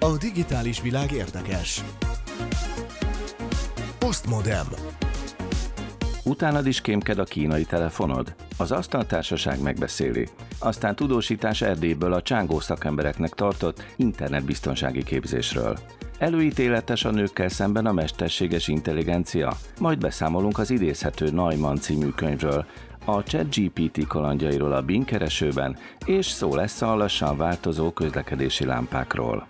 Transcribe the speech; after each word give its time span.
A 0.00 0.16
digitális 0.16 0.80
világ 0.80 1.12
érdekes. 1.12 1.84
Postmodem. 3.98 4.66
Utánad 6.24 6.66
is 6.66 6.80
kémked 6.80 7.18
a 7.18 7.24
kínai 7.24 7.64
telefonod? 7.64 8.34
Az 8.56 8.72
asztaltársaság 8.72 9.62
megbeszéli. 9.62 10.28
Aztán 10.58 10.96
tudósítás 10.96 11.62
Erdélyből 11.62 12.12
a 12.12 12.22
csángó 12.22 12.60
szakembereknek 12.60 13.30
tartott 13.30 13.84
internetbiztonsági 13.96 15.02
képzésről. 15.02 15.78
Előítéletes 16.18 17.04
a 17.04 17.10
nőkkel 17.10 17.48
szemben 17.48 17.86
a 17.86 17.92
mesterséges 17.92 18.68
intelligencia, 18.68 19.56
majd 19.80 19.98
beszámolunk 19.98 20.58
az 20.58 20.70
idézhető 20.70 21.30
Neumann 21.30 21.76
című 21.76 22.08
könyvről, 22.08 22.66
a 23.08 23.22
ChatGPT 23.22 24.06
kalandjairól 24.06 24.72
a 24.72 24.82
Bing 24.82 25.04
keresőben, 25.04 25.76
és 26.04 26.26
szó 26.26 26.54
lesz 26.54 26.82
a 26.82 26.94
lassan 26.94 27.36
változó 27.36 27.90
közlekedési 27.90 28.64
lámpákról. 28.64 29.46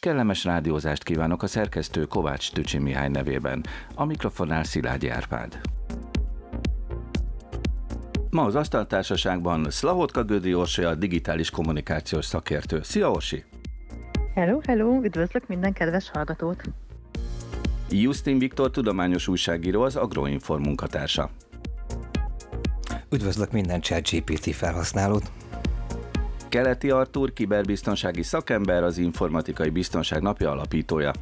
Kellemes 0.00 0.44
rádiózást 0.44 1.02
kívánok 1.02 1.42
a 1.42 1.46
szerkesztő 1.46 2.04
Kovács 2.04 2.52
Tücsi 2.52 2.78
Mihály 2.78 3.08
nevében, 3.08 3.64
a 3.94 4.04
mikrofonnál 4.04 4.64
Szilágyi 4.64 5.08
Árpád. 5.08 5.60
Ma 8.30 8.42
az 8.42 8.54
Asztaltársaságban 8.54 9.70
Szlahotka 9.70 10.24
Gödi 10.24 10.54
Orsi, 10.54 10.82
a 10.82 10.94
digitális 10.94 11.50
kommunikációs 11.50 12.24
szakértő. 12.24 12.80
Szia 12.82 13.10
Orsi! 13.10 13.44
Hello, 14.34 14.60
hello, 14.66 15.00
üdvözlök 15.02 15.46
minden 15.46 15.72
kedves 15.72 16.10
hallgatót! 16.10 16.62
Justin 17.88 18.38
Viktor 18.38 18.70
tudományos 18.70 19.28
újságíró, 19.28 19.82
az 19.82 19.96
Agroinform 19.96 20.62
munkatársa. 20.62 21.30
Üdvözlök 23.10 23.52
minden 23.52 23.80
ChatGPT 23.80 24.54
felhasználót! 24.54 25.32
Keleti 26.48 26.90
Artur, 26.90 27.32
kiberbiztonsági 27.32 28.22
szakember, 28.22 28.82
az 28.82 28.98
Informatikai 28.98 29.70
Biztonság 29.70 30.22
Napja 30.22 30.50
alapítója. 30.50 31.12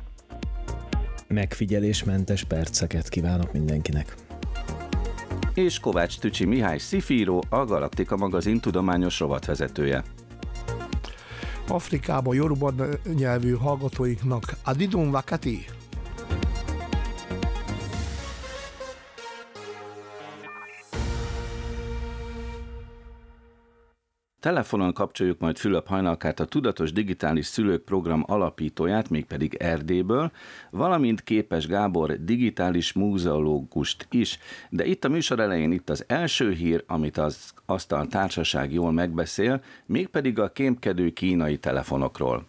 Megfigyelésmentes 1.27 2.45
perceket 2.45 3.09
kívánok 3.09 3.53
mindenkinek! 3.53 4.15
És 5.55 5.81
Kovács 5.81 6.19
Tücsi 6.19 6.45
Mihály 6.45 6.79
Szifíró, 6.79 7.43
a 7.49 7.65
Galaktika 7.65 8.17
magazin 8.17 8.61
tudományos 8.61 9.21
rovatvezetője. 9.21 10.03
Afrikában 11.71 12.35
Yoruba 12.35 12.73
nyelvű 13.15 13.55
hallgatóinknak 13.55 14.57
Adidun 14.65 15.11
Vakati 15.11 15.65
Telefonon 24.49 24.93
kapcsoljuk 24.93 25.39
majd 25.39 25.57
Fülöp 25.57 25.87
Hajnalkát, 25.87 26.41
a 26.41 26.45
Tudatos 26.45 26.93
Digitális 26.93 27.47
Szülők 27.47 27.83
Program 27.83 28.25
alapítóját, 28.27 29.11
mégpedig 29.11 29.55
Erdélyből, 29.55 30.31
valamint 30.71 31.23
Képes 31.23 31.67
Gábor 31.67 32.25
digitális 32.25 32.93
múzeológust 32.93 34.07
is. 34.11 34.39
De 34.71 34.85
itt 34.85 35.05
a 35.05 35.09
műsor 35.09 35.41
elején 35.41 35.73
itt 35.73 35.91
az 35.91 36.05
első 36.07 36.53
hír, 36.53 36.85
amit 36.87 37.19
az 37.19 37.53
asztal 37.67 38.07
társaság 38.07 38.73
jól 38.73 38.93
megbeszél, 38.93 39.63
mégpedig 39.87 40.39
a 40.39 40.53
kémkedő 40.53 41.11
kínai 41.11 41.59
telefonokról. 41.59 42.47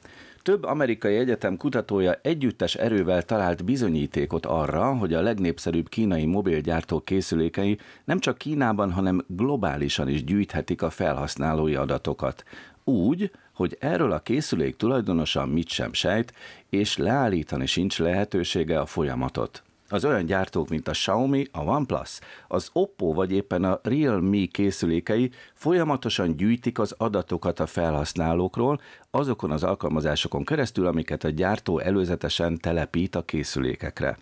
Több 0.49 0.63
amerikai 0.63 1.15
egyetem 1.15 1.57
kutatója 1.57 2.19
együttes 2.21 2.75
erővel 2.75 3.23
talált 3.23 3.65
bizonyítékot 3.65 4.45
arra, 4.45 4.97
hogy 4.97 5.13
a 5.13 5.21
legnépszerűbb 5.21 5.89
kínai 5.89 6.25
mobilgyártók 6.25 7.05
készülékei 7.05 7.77
nem 8.05 8.19
csak 8.19 8.37
Kínában, 8.37 8.91
hanem 8.91 9.25
globálisan 9.27 10.09
is 10.09 10.23
gyűjthetik 10.23 10.81
a 10.81 10.89
felhasználói 10.89 11.75
adatokat. 11.75 12.43
Úgy, 12.83 13.31
hogy 13.53 13.77
erről 13.79 14.11
a 14.11 14.19
készülék 14.19 14.75
tulajdonosa 14.75 15.45
mit 15.45 15.67
sem 15.67 15.93
sejt, 15.93 16.33
és 16.69 16.97
leállítani 16.97 17.65
sincs 17.65 17.99
lehetősége 17.99 18.79
a 18.79 18.85
folyamatot. 18.85 19.63
Az 19.91 20.05
olyan 20.05 20.25
gyártók, 20.25 20.69
mint 20.69 20.87
a 20.87 20.91
Xiaomi, 20.91 21.47
a 21.51 21.63
OnePlus, 21.63 22.19
az 22.47 22.69
Oppo 22.73 23.13
vagy 23.13 23.31
éppen 23.31 23.63
a 23.63 23.79
Realme 23.83 24.45
készülékei 24.45 25.31
folyamatosan 25.53 26.35
gyűjtik 26.35 26.79
az 26.79 26.95
adatokat 26.97 27.59
a 27.59 27.65
felhasználókról 27.65 28.79
azokon 29.11 29.51
az 29.51 29.63
alkalmazásokon 29.63 30.43
keresztül, 30.43 30.87
amiket 30.87 31.23
a 31.23 31.29
gyártó 31.29 31.79
előzetesen 31.79 32.57
telepít 32.57 33.15
a 33.15 33.25
készülékekre. 33.25 34.17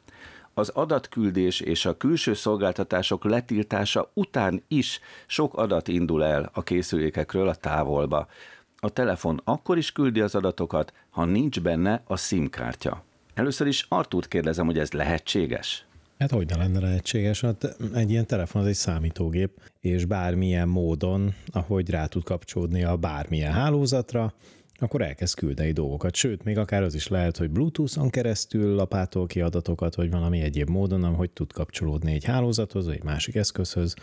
Az 0.54 0.70
adatküldés 0.70 1.60
és 1.60 1.86
a 1.86 1.98
külső 1.98 2.34
szolgáltatások 2.34 3.24
letiltása 3.24 4.12
után 4.14 4.64
is 4.68 5.00
sok 5.26 5.54
adat 5.54 5.88
indul 5.88 6.24
el 6.24 6.50
a 6.54 6.64
készülékekről 6.64 7.48
a 7.48 7.56
távolba. 7.56 8.28
A 8.80 8.90
telefon 8.90 9.42
akkor 9.44 9.78
is 9.78 9.92
küldi 9.92 10.22
az 10.22 10.36
adatokat, 10.36 10.94
ha 11.10 11.26
nincs 11.26 11.62
benne 11.62 12.02
a 12.06 12.18
SIM 12.18 12.50
kártya. 12.50 13.04
Először 13.38 13.68
is 13.68 13.86
Artúrt 13.90 14.28
kérdezem, 14.28 14.66
hogy 14.66 14.78
ez 14.78 14.92
lehetséges? 14.92 15.86
Hát 16.20 16.32
hogy 16.32 16.48
ne 16.48 16.56
lenne 16.56 16.80
lehetséges? 16.80 17.42
Hát 17.42 17.78
egy 17.94 18.10
ilyen 18.10 18.26
telefon 18.26 18.62
az 18.62 18.68
egy 18.68 18.74
számítógép, 18.74 19.62
és 19.80 20.06
bármilyen 20.06 20.68
módon, 20.68 21.34
ahogy 21.52 21.90
rá 21.90 22.06
tud 22.06 22.24
kapcsolódni 22.24 22.84
a 22.84 22.96
bármilyen 22.96 23.52
hálózatra, 23.52 24.34
akkor 24.80 25.02
elkezd 25.02 25.36
küldeni 25.36 25.72
dolgokat. 25.72 26.16
Sőt, 26.16 26.44
még 26.44 26.58
akár 26.58 26.84
az 26.84 26.96
is 26.96 27.08
lehet, 27.08 27.38
hogy 27.38 27.50
Bluetooth-on 27.50 28.10
keresztül 28.10 28.76
lapától 28.76 29.28
ki 29.28 29.42
adatokat, 29.42 29.96
vagy 29.96 30.12
valami 30.12 30.42
egyéb 30.42 30.70
módon, 30.70 31.04
ahogy 31.04 31.30
tud 31.30 31.54
kapcsolódni 31.54 32.14
egy 32.14 32.24
hálózathoz, 32.24 32.86
vagy 32.86 32.96
egy 32.96 33.04
másik 33.04 33.36
eszközhöz. 33.36 33.96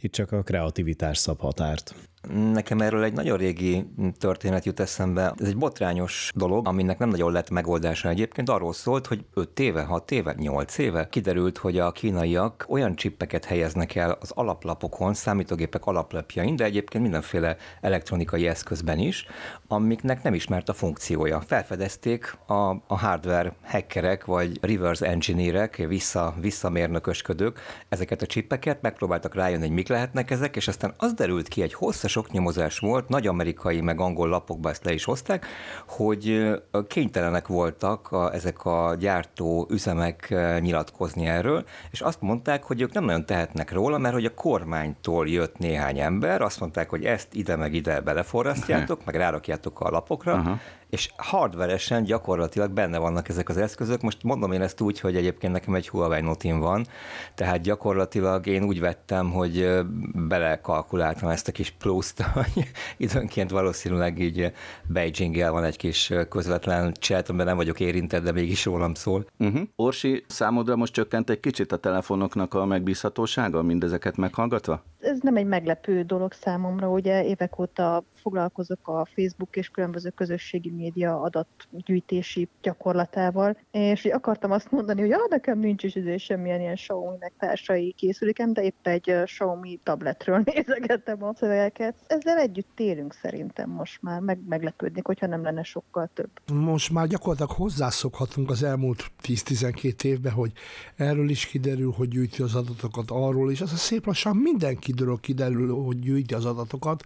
Itt 0.00 0.12
csak 0.12 0.32
a 0.32 0.42
kreativitás 0.42 1.18
szab 1.18 1.40
határt. 1.40 1.94
Nekem 2.28 2.80
erről 2.80 3.04
egy 3.04 3.12
nagyon 3.12 3.36
régi 3.36 3.86
történet 4.18 4.64
jut 4.64 4.80
eszembe. 4.80 5.34
Ez 5.38 5.46
egy 5.46 5.56
botrányos 5.56 6.30
dolog, 6.34 6.68
aminek 6.68 6.98
nem 6.98 7.08
nagyon 7.08 7.32
lett 7.32 7.50
megoldása 7.50 8.08
egyébként. 8.08 8.48
Arról 8.48 8.72
szólt, 8.72 9.06
hogy 9.06 9.24
5 9.34 9.60
éve, 9.60 9.82
6 9.82 10.10
éve, 10.10 10.34
8 10.38 10.78
éve 10.78 11.08
kiderült, 11.08 11.58
hogy 11.58 11.78
a 11.78 11.92
kínaiak 11.92 12.66
olyan 12.68 12.94
csippeket 12.94 13.44
helyeznek 13.44 13.94
el 13.94 14.18
az 14.20 14.30
alaplapokon, 14.30 15.14
számítógépek 15.14 15.84
alaplapjain, 15.84 16.56
de 16.56 16.64
egyébként 16.64 17.02
mindenféle 17.02 17.56
elektronikai 17.80 18.46
eszközben 18.46 18.98
is, 18.98 19.26
amiknek 19.68 20.22
nem 20.22 20.34
ismert 20.34 20.68
a 20.68 20.74
funkciója. 20.74 21.40
Felfedezték 21.40 22.38
a, 22.46 22.70
a 22.70 22.98
hardware 22.98 23.52
hackerek 23.62 24.24
vagy 24.24 24.58
reverse 24.60 25.06
engineerek, 25.06 25.76
vissza, 25.76 26.34
visszamérnökösködők 26.40 27.60
ezeket 27.88 28.22
a 28.22 28.26
csippeket, 28.26 28.82
megpróbáltak 28.82 29.34
rájönni, 29.34 29.66
hogy 29.66 29.74
mik 29.74 29.88
lehetnek 29.88 30.30
ezek, 30.30 30.56
és 30.56 30.68
aztán 30.68 30.94
az 30.96 31.12
derült 31.12 31.48
ki 31.48 31.62
egy 31.62 31.74
hosszas 31.74 32.10
sok 32.12 32.30
nyomozás 32.30 32.78
volt, 32.78 33.08
nagy 33.08 33.26
amerikai 33.26 33.80
meg 33.80 34.00
angol 34.00 34.28
lapokba 34.28 34.70
ezt 34.70 34.84
le 34.84 34.92
is 34.92 35.04
hozták, 35.04 35.46
hogy 35.86 36.52
kénytelenek 36.88 37.46
voltak 37.46 38.12
a, 38.12 38.34
ezek 38.34 38.64
a 38.64 38.94
gyártó 38.98 39.66
üzemek 39.70 40.34
nyilatkozni 40.60 41.26
erről, 41.26 41.64
és 41.90 42.00
azt 42.00 42.20
mondták, 42.20 42.62
hogy 42.62 42.80
ők 42.80 42.92
nem 42.92 43.04
nagyon 43.04 43.26
tehetnek 43.26 43.72
róla, 43.72 43.98
mert 43.98 44.14
hogy 44.14 44.24
a 44.24 44.34
kormánytól 44.34 45.28
jött 45.28 45.58
néhány 45.58 45.98
ember, 45.98 46.42
azt 46.42 46.60
mondták, 46.60 46.90
hogy 46.90 47.04
ezt 47.04 47.28
ide 47.34 47.56
meg 47.56 47.74
ide 47.74 48.00
beleforrasztjátok, 48.00 49.04
meg 49.04 49.14
rárakjátok 49.14 49.80
a 49.80 49.90
lapokra, 49.90 50.34
uh-huh 50.34 50.58
és 50.92 51.10
hardveresen 51.16 52.04
gyakorlatilag 52.04 52.70
benne 52.70 52.98
vannak 52.98 53.28
ezek 53.28 53.48
az 53.48 53.56
eszközök. 53.56 54.00
Most 54.00 54.22
mondom 54.22 54.52
én 54.52 54.62
ezt 54.62 54.80
úgy, 54.80 55.00
hogy 55.00 55.16
egyébként 55.16 55.52
nekem 55.52 55.74
egy 55.74 55.88
Huawei 55.88 56.20
Note 56.20 56.54
van, 56.54 56.86
tehát 57.34 57.60
gyakorlatilag 57.60 58.46
én 58.46 58.62
úgy 58.62 58.80
vettem, 58.80 59.30
hogy 59.30 59.80
belekalkuláltam 60.14 61.28
ezt 61.28 61.48
a 61.48 61.52
kis 61.52 61.70
pluszt, 61.70 62.22
hogy 62.34 62.70
időnként 62.96 63.50
valószínűleg 63.50 64.18
így 64.18 64.52
beijing 64.86 65.36
van 65.36 65.64
egy 65.64 65.76
kis 65.76 66.12
közvetlen 66.28 66.94
chat, 67.00 67.28
amiben 67.28 67.46
nem 67.46 67.56
vagyok 67.56 67.80
érintett, 67.80 68.22
de 68.22 68.32
mégis 68.32 68.64
rólam 68.64 68.94
szól. 68.94 69.26
Uh-huh. 69.38 69.62
Orsi, 69.76 70.24
számodra 70.26 70.76
most 70.76 70.92
csökkent 70.92 71.30
egy 71.30 71.40
kicsit 71.40 71.72
a 71.72 71.76
telefonoknak 71.76 72.54
a 72.54 72.64
megbízhatósága, 72.64 73.62
mindezeket 73.62 74.16
meghallgatva? 74.16 74.82
Ez 75.02 75.18
nem 75.20 75.36
egy 75.36 75.46
meglepő 75.46 76.02
dolog 76.02 76.32
számomra, 76.32 76.90
ugye 76.90 77.24
évek 77.24 77.58
óta 77.58 78.04
foglalkozok 78.14 78.88
a 78.88 79.06
Facebook 79.14 79.56
és 79.56 79.68
különböző 79.68 80.10
közösségi 80.10 80.70
média 80.70 81.20
adatgyűjtési 81.20 82.48
gyakorlatával, 82.62 83.56
és 83.70 84.04
akartam 84.04 84.50
azt 84.50 84.70
mondani, 84.70 85.00
hogy 85.00 85.12
ah, 85.12 85.28
nekem 85.28 85.58
nincs 85.58 85.82
is 85.82 85.94
izé 85.94 86.16
semmilyen 86.16 86.60
ilyen 86.60 86.74
Xiaomi 86.74 87.16
meg 87.18 87.32
társai 87.38 87.92
készülékem, 87.96 88.52
de 88.52 88.62
épp 88.62 88.86
egy 88.86 89.14
Xiaomi 89.24 89.80
tabletről 89.82 90.42
nézegettem 90.54 91.22
a 91.22 91.34
szövegeket. 91.34 91.94
Ezzel 92.06 92.38
együtt 92.38 92.80
élünk 92.80 93.12
szerintem 93.22 93.70
most 93.70 94.02
már, 94.02 94.20
meg 94.20 94.38
meglepődnék, 94.48 95.06
hogyha 95.06 95.26
nem 95.26 95.42
lenne 95.42 95.62
sokkal 95.62 96.10
több. 96.14 96.30
Most 96.52 96.92
már 96.92 97.06
gyakorlatilag 97.06 97.50
hozzászokhatunk 97.50 98.50
az 98.50 98.62
elmúlt 98.62 99.06
10-12 99.22 100.04
évben, 100.04 100.32
hogy 100.32 100.52
erről 100.96 101.28
is 101.28 101.46
kiderül, 101.46 101.92
hogy 101.96 102.08
gyűjti 102.08 102.42
az 102.42 102.54
adatokat 102.54 103.10
arról, 103.10 103.50
és 103.50 103.60
az 103.60 103.72
a 103.72 103.76
szép 103.76 104.06
lassan 104.06 104.36
mindenkiről 104.36 104.91
kiderül, 105.20 105.74
hogy 105.74 105.98
gyűjti 105.98 106.34
az 106.34 106.44
adatokat, 106.44 107.02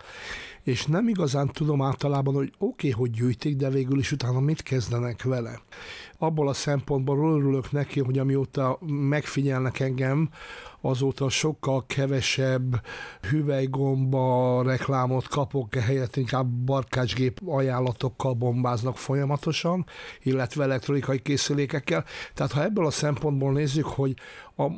és 0.66 0.86
nem 0.86 1.08
igazán 1.08 1.48
tudom 1.52 1.82
általában, 1.82 2.34
hogy 2.34 2.52
oké, 2.58 2.88
okay, 2.88 2.90
hogy 2.90 3.10
gyűjtik, 3.10 3.56
de 3.56 3.70
végül 3.70 3.98
is 3.98 4.12
utána 4.12 4.40
mit 4.40 4.62
kezdenek 4.62 5.22
vele. 5.22 5.60
Abból 6.18 6.48
a 6.48 6.52
szempontból 6.52 7.34
örülök 7.34 7.72
neki, 7.72 8.00
hogy 8.00 8.18
amióta 8.18 8.78
megfigyelnek 8.86 9.80
engem, 9.80 10.28
azóta 10.80 11.28
sokkal 11.28 11.86
kevesebb 11.86 12.82
hüvelygomba 13.30 14.62
reklámot 14.62 15.28
kapok, 15.28 15.74
helyett 15.74 16.16
inkább 16.16 16.46
barkácsgép 16.46 17.40
ajánlatokkal 17.48 18.32
bombáznak 18.34 18.98
folyamatosan, 18.98 19.86
illetve 20.22 20.64
elektronikai 20.64 21.18
készülékekkel. 21.18 22.04
Tehát 22.34 22.52
ha 22.52 22.64
ebből 22.64 22.86
a 22.86 22.90
szempontból 22.90 23.52
nézzük, 23.52 23.86
hogy 23.86 24.14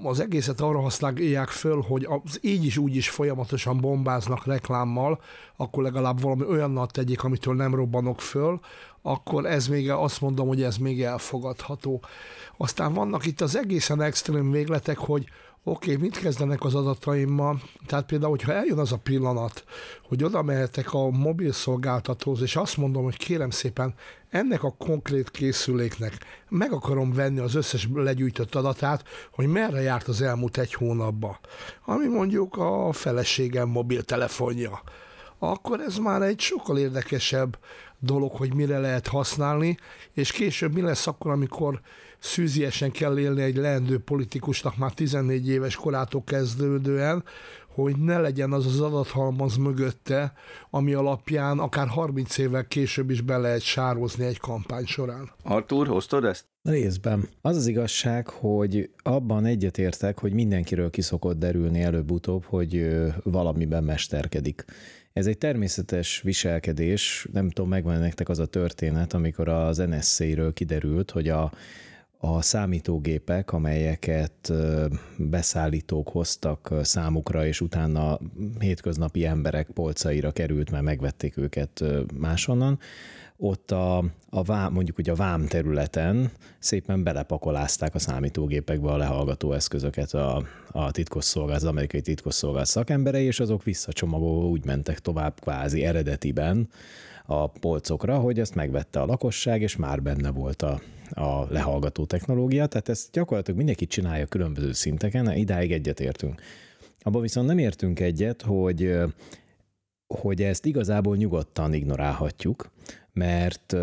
az 0.03 0.21
egészet 0.21 0.61
arra 0.61 0.81
használják 0.81 1.49
föl, 1.49 1.81
hogy 1.81 2.07
az 2.25 2.39
így 2.41 2.65
is 2.65 2.79
úgy 2.79 2.97
is 2.97 3.11
folyamatosan 3.11 3.81
bombáznak 3.81 4.47
reklámmal, 4.47 5.21
akkor 5.61 5.83
legalább 5.83 6.21
valami 6.21 6.45
olyannal 6.45 6.87
tegyék, 6.87 7.25
amitől 7.25 7.55
nem 7.55 7.75
robbanok 7.75 8.21
föl, 8.21 8.61
akkor 9.03 9.47
ez 9.47 9.67
még 9.67 9.91
azt 9.91 10.21
mondom, 10.21 10.49
hogy 10.49 10.63
ez 10.63 10.77
még 10.77 11.03
elfogadható. 11.03 12.03
Aztán 12.57 12.93
vannak 12.93 13.27
itt 13.27 13.41
az 13.41 13.57
egészen 13.57 14.01
extrém 14.01 14.51
végletek, 14.51 14.99
hogy 14.99 15.29
oké, 15.63 15.93
okay, 15.93 16.03
mit 16.03 16.19
kezdenek 16.19 16.65
az 16.65 16.75
adataimmal? 16.75 17.61
Tehát 17.87 18.07
például, 18.07 18.31
hogyha 18.31 18.53
eljön 18.53 18.79
az 18.79 18.93
a 18.93 18.99
pillanat, 18.99 19.65
hogy 20.09 20.25
oda 20.25 20.43
mehetek 20.43 20.93
a 20.93 21.11
mobil 21.11 21.53
szolgáltatóhoz, 21.53 22.43
és 22.43 22.57
azt 22.57 22.77
mondom, 22.77 23.05
hogy 23.05 23.17
kérem 23.17 23.51
szépen, 23.51 23.95
ennek 24.31 24.63
a 24.63 24.75
konkrét 24.79 25.31
készüléknek 25.31 26.19
meg 26.49 26.73
akarom 26.73 27.13
venni 27.13 27.39
az 27.39 27.55
összes 27.55 27.89
legyűjtött 27.95 28.55
adatát, 28.55 29.05
hogy 29.33 29.47
merre 29.47 29.81
járt 29.81 30.09
az 30.09 30.23
elmúlt 30.23 30.59
egy 30.59 30.75
hónapban. 30.75 31.39
Ami 31.85 32.07
mondjuk 32.07 32.57
a 32.57 32.93
feleségem 32.93 33.69
mobiltelefonja. 33.69 34.83
Akkor 35.39 35.81
ez 35.81 35.97
már 35.97 36.23
egy 36.23 36.41
sokkal 36.41 36.79
érdekesebb 36.79 37.59
dolog, 37.99 38.33
hogy 38.33 38.55
mire 38.55 38.79
lehet 38.79 39.07
használni, 39.07 39.77
és 40.13 40.33
később 40.33 40.75
mi 40.75 40.81
lesz 40.81 41.07
akkor, 41.07 41.31
amikor 41.31 41.81
szűziesen 42.19 42.91
kell 42.91 43.19
élni 43.19 43.43
egy 43.43 43.57
leendő 43.57 43.99
politikusnak 43.99 44.77
már 44.77 44.93
14 44.93 45.49
éves 45.49 45.77
korától 45.77 46.23
kezdődően, 46.25 47.25
hogy 47.75 47.97
ne 47.97 48.19
legyen 48.19 48.53
az 48.53 48.67
az 48.67 48.81
adathalmaz 48.81 49.57
mögötte, 49.57 50.33
ami 50.71 50.93
alapján 50.93 51.59
akár 51.59 51.89
30 51.89 52.39
évvel 52.39 52.67
később 52.67 53.11
is 53.11 53.21
be 53.21 53.37
lehet 53.37 53.61
sározni 53.61 54.25
egy 54.25 54.39
kampány 54.39 54.85
során. 54.85 55.31
Artur, 55.43 55.87
hoztad 55.87 56.25
ezt? 56.25 56.45
Részben. 56.63 57.29
Az 57.41 57.57
az 57.57 57.67
igazság, 57.67 58.29
hogy 58.29 58.91
abban 59.03 59.45
egyetértek, 59.45 60.19
hogy 60.19 60.33
mindenkiről 60.33 60.91
kiszokott 60.91 61.39
derülni 61.39 61.83
előbb-utóbb, 61.83 62.45
hogy 62.45 62.89
valamiben 63.23 63.85
mesterkedik. 63.85 64.65
Ez 65.19 65.27
egy 65.27 65.39
természetes 65.39 66.21
viselkedés, 66.21 67.27
nem 67.33 67.51
tudom, 67.51 67.71
megvan 67.71 67.99
nektek 67.99 68.29
az 68.29 68.39
a 68.39 68.47
történet, 68.47 69.13
amikor 69.13 69.49
az 69.49 69.77
NSZ-ről 69.77 70.53
kiderült, 70.53 71.11
hogy 71.11 71.29
a 71.29 71.53
a 72.19 72.43
számítógépek, 72.43 73.53
amelyeket 73.53 74.53
beszállítók 75.17 76.09
hoztak 76.09 76.75
számukra, 76.83 77.47
és 77.47 77.61
utána 77.61 78.19
hétköznapi 78.59 79.25
emberek 79.25 79.67
polcaira 79.67 80.31
került, 80.31 80.71
mert 80.71 80.85
megvették 80.85 81.37
őket 81.37 81.85
máshonnan, 82.15 82.79
ott 83.41 83.71
a, 83.71 84.05
a 84.31 84.43
vám, 84.43 84.73
mondjuk 84.73 84.99
ugye 84.99 85.13
a 85.13 85.15
vám 85.15 85.47
területen 85.47 86.31
szépen 86.59 87.03
belepakolázták 87.03 87.95
a 87.95 87.99
számítógépekbe 87.99 88.91
a 88.91 88.97
lehallgató 88.97 89.53
eszközöket 89.53 90.15
a, 90.15 90.43
a 90.71 90.91
titkosszolgálat, 90.91 91.63
az 91.63 91.69
amerikai 91.69 92.01
titkosszolgálat 92.01 92.67
szakemberei, 92.67 93.25
és 93.25 93.41
azok 93.41 93.63
visszacsomagolva 93.63 94.47
úgy 94.47 94.65
mentek 94.65 94.99
tovább 94.99 95.41
kvázi 95.41 95.85
eredetiben 95.85 96.69
a 97.31 97.47
polcokra, 97.47 98.19
hogy 98.19 98.39
ezt 98.39 98.55
megvette 98.55 99.01
a 99.01 99.07
lakosság, 99.07 99.63
és 99.63 99.77
már 99.77 100.03
benne 100.03 100.31
volt 100.31 100.63
a, 100.63 100.81
a 101.11 101.47
lehallgató 101.51 102.05
technológia, 102.05 102.67
tehát 102.67 102.89
ezt 102.89 103.09
gyakorlatilag 103.13 103.57
mindenki 103.59 103.87
csinálja 103.87 104.27
különböző 104.27 104.73
szinteken, 104.73 105.33
idáig 105.37 105.73
egyetértünk. 105.73 106.41
Abban 107.01 107.23
viszont 107.23 107.47
nem 107.47 107.59
értünk 107.59 108.01
egyet, 108.01 108.43
hogy 108.43 108.99
hogy 110.15 110.43
ezt 110.43 110.65
igazából 110.65 111.17
nyugodtan 111.17 111.73
ignorálhatjuk, 111.73 112.71
mert, 113.19 113.77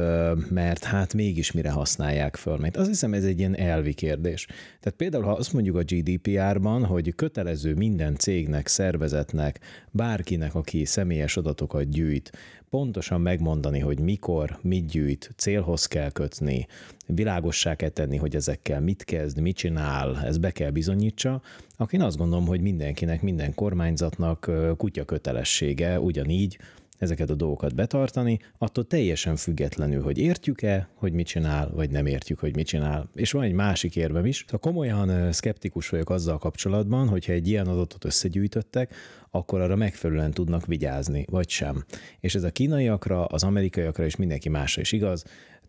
mert 0.50 0.84
hát 0.84 1.14
mégis 1.14 1.52
mire 1.52 1.72
használják 1.72 2.36
föl. 2.36 2.58
Mert 2.58 2.78
azt 2.78 2.88
hiszem 2.88 3.14
ez 3.14 3.24
egy 3.24 3.40
ilyen 3.40 3.58
elvi 3.58 3.94
kérdés. 3.94 4.46
Tehát 4.80 4.98
például, 4.98 5.24
ha 5.24 5.32
azt 5.32 5.54
mondjuk 5.54 5.76
a 5.76 5.84
GDPR-ban, 5.84 6.86
hogy 6.86 7.16
kötelező 7.16 7.74
minden 7.74 8.16
cégnek, 8.16 8.68
szervezetnek, 8.68 9.60
bárkinek, 9.92 10.56
aki 10.56 10.86
személyes 10.86 11.38
adatokat 11.38 11.90
gyűjt, 11.90 12.32
pontosan 12.70 13.22
megmondani, 13.22 13.80
hogy 13.80 14.00
mikor, 14.00 14.58
mit 14.62 14.86
gyűjt, 14.86 15.32
célhoz 15.38 15.86
kell 15.86 16.12
kötni, 16.12 16.68
világossá 17.08 17.76
kell 17.76 17.90
tenni, 17.90 18.18
hogy 18.18 18.36
ezekkel 18.36 18.82
mit 18.82 19.04
kezd, 19.04 19.40
mit 19.40 19.56
csinál, 19.56 20.22
ez 20.24 20.38
be 20.38 20.52
kell 20.52 20.70
bizonyítsa, 20.70 21.42
akkor 21.78 21.94
én 21.94 22.02
azt 22.02 22.18
gondolom, 22.18 22.46
hogy 22.46 22.62
mindenkinek, 22.62 23.22
minden 23.22 23.54
kormányzatnak 23.54 24.52
kutya 24.78 25.06
kötelessége 25.06 26.00
ugyanígy 26.00 26.58
ezeket 26.97 27.30
a 27.30 27.36
dolgokat 27.36 27.75
betartani, 27.75 28.39
attól 28.57 28.88
teljesen 28.88 29.36
függetlenül, 29.36 30.03
hogy 30.03 30.18
értjük-e, 30.18 30.89
hogy 30.94 31.13
mit 31.13 31.27
csinál, 31.27 31.71
vagy 31.74 31.89
nem 31.89 32.06
értjük, 32.06 32.39
hogy 32.39 32.56
mit 32.56 32.68
csinál. 32.68 33.09
És 33.13 33.31
van 33.31 33.44
egy 33.44 33.53
másik 33.53 33.95
érvem 33.95 34.25
is. 34.25 34.45
Ha 34.51 34.57
komolyan 34.57 35.31
szkeptikus 35.31 35.89
vagyok 35.89 36.09
azzal 36.09 36.38
kapcsolatban, 36.38 37.07
hogyha 37.07 37.31
egy 37.31 37.47
ilyen 37.47 37.68
adatot 37.68 38.06
összegyűjtöttek, 38.06 38.95
akkor 39.31 39.62
arra 39.62 39.75
megfelelően 39.75 40.31
tudnak 40.31 40.65
vigyázni, 40.65 41.25
vagy 41.30 41.50
sem. 41.50 41.83
És 42.19 42.36
ez 42.36 42.44
a 42.44 42.51
kínaiakra, 42.51 43.25
az 43.25 43.44
amerikaiakra 43.44 44.06
és 44.06 44.15
mindenki 44.15 44.50
másra 44.50 44.81
is 44.81 44.91
igaz, 44.91 45.24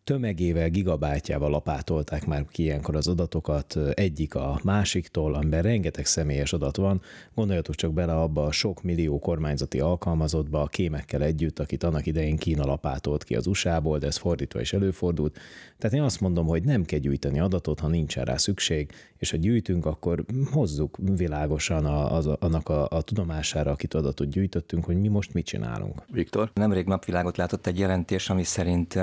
tömegével, 0.06 0.69
gigabájtjával 0.69 1.50
lapátolták 1.50 2.26
már 2.26 2.44
ki 2.50 2.62
ilyenkor 2.62 2.97
az 2.97 3.08
adatokat 3.08 3.76
egyik 3.94 4.35
a 4.35 4.61
másiktól, 4.62 5.35
amiben 5.35 5.62
rengeteg 5.62 6.06
személyes 6.06 6.53
adat 6.53 6.76
van. 6.76 7.00
Gondoljatok 7.35 7.75
csak 7.75 7.93
bele 7.93 8.17
abba 8.17 8.44
a 8.44 8.53
sok 8.53 8.82
millió 8.82 9.19
kormányzati 9.19 9.81
alkalmazottba 9.81 10.61
a 10.61 10.67
kémekkel 10.67 11.23
együtt, 11.23 11.58
akit 11.58 11.82
annak 11.82 12.06
idején 12.06 12.37
Kína 12.37 12.64
lapátolt 12.64 13.25
ki 13.25 13.35
az 13.35 13.47
USA-ból, 13.47 13.99
de 13.99 14.06
ez 14.06 14.17
fordítva 14.17 14.61
is 14.61 14.73
előfordult. 14.73 15.38
Tehát 15.78 15.96
én 15.96 16.02
azt 16.02 16.20
mondom, 16.20 16.46
hogy 16.46 16.62
nem 16.62 16.84
kell 16.84 16.99
gyűjteni 16.99 17.40
adatot, 17.40 17.81
ha 17.81 17.88
nincsen 17.88 18.25
rá 18.25 18.37
szükség, 18.37 18.93
és 19.19 19.31
ha 19.31 19.37
gyűjtünk, 19.37 19.87
akkor 19.87 20.25
hozzuk 20.52 20.96
világosan 21.17 21.84
a, 21.84 22.14
az, 22.14 22.26
annak 22.26 22.69
a, 22.69 22.88
a 22.88 23.02
tudomására, 23.02 23.70
akit 23.70 23.94
adatot 23.94 24.28
gyűjtöttünk, 24.28 24.84
hogy 24.84 25.00
mi 25.00 25.08
most 25.08 25.34
mit 25.34 25.46
csinálunk. 25.46 26.02
Viktor? 26.12 26.50
Nemrég 26.55 26.87
napvilágot 26.87 27.37
látott 27.37 27.67
egy 27.67 27.78
jelentés, 27.78 28.31
ami 28.31 28.43
szerint 28.43 28.99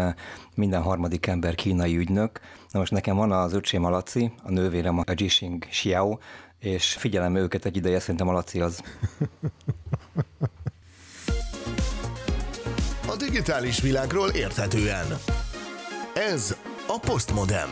minden 0.55 0.81
harmadik 0.81 1.27
ember 1.27 1.55
kínai 1.55 1.97
ügynök. 1.97 2.39
Na 2.71 2.79
most 2.79 2.91
nekem 2.91 3.15
van 3.15 3.31
az 3.31 3.53
öcsém 3.53 3.85
a 3.85 3.89
Laci, 3.89 4.31
a 4.43 4.51
nővérem 4.51 4.97
a 4.97 5.03
Jixing 5.15 5.65
Xiao, 5.65 6.17
és 6.59 6.93
figyelem 6.93 7.35
őket 7.35 7.65
egy 7.65 7.75
ideje, 7.75 8.00
szerintem 8.00 8.27
a 8.27 8.31
Laci 8.31 8.62
az. 8.62 8.81
A 13.07 13.15
digitális 13.17 13.81
világról 13.81 14.29
érthetően. 14.29 15.05
Ez 16.15 16.58
a 16.88 17.00
Postmodem. 17.05 17.70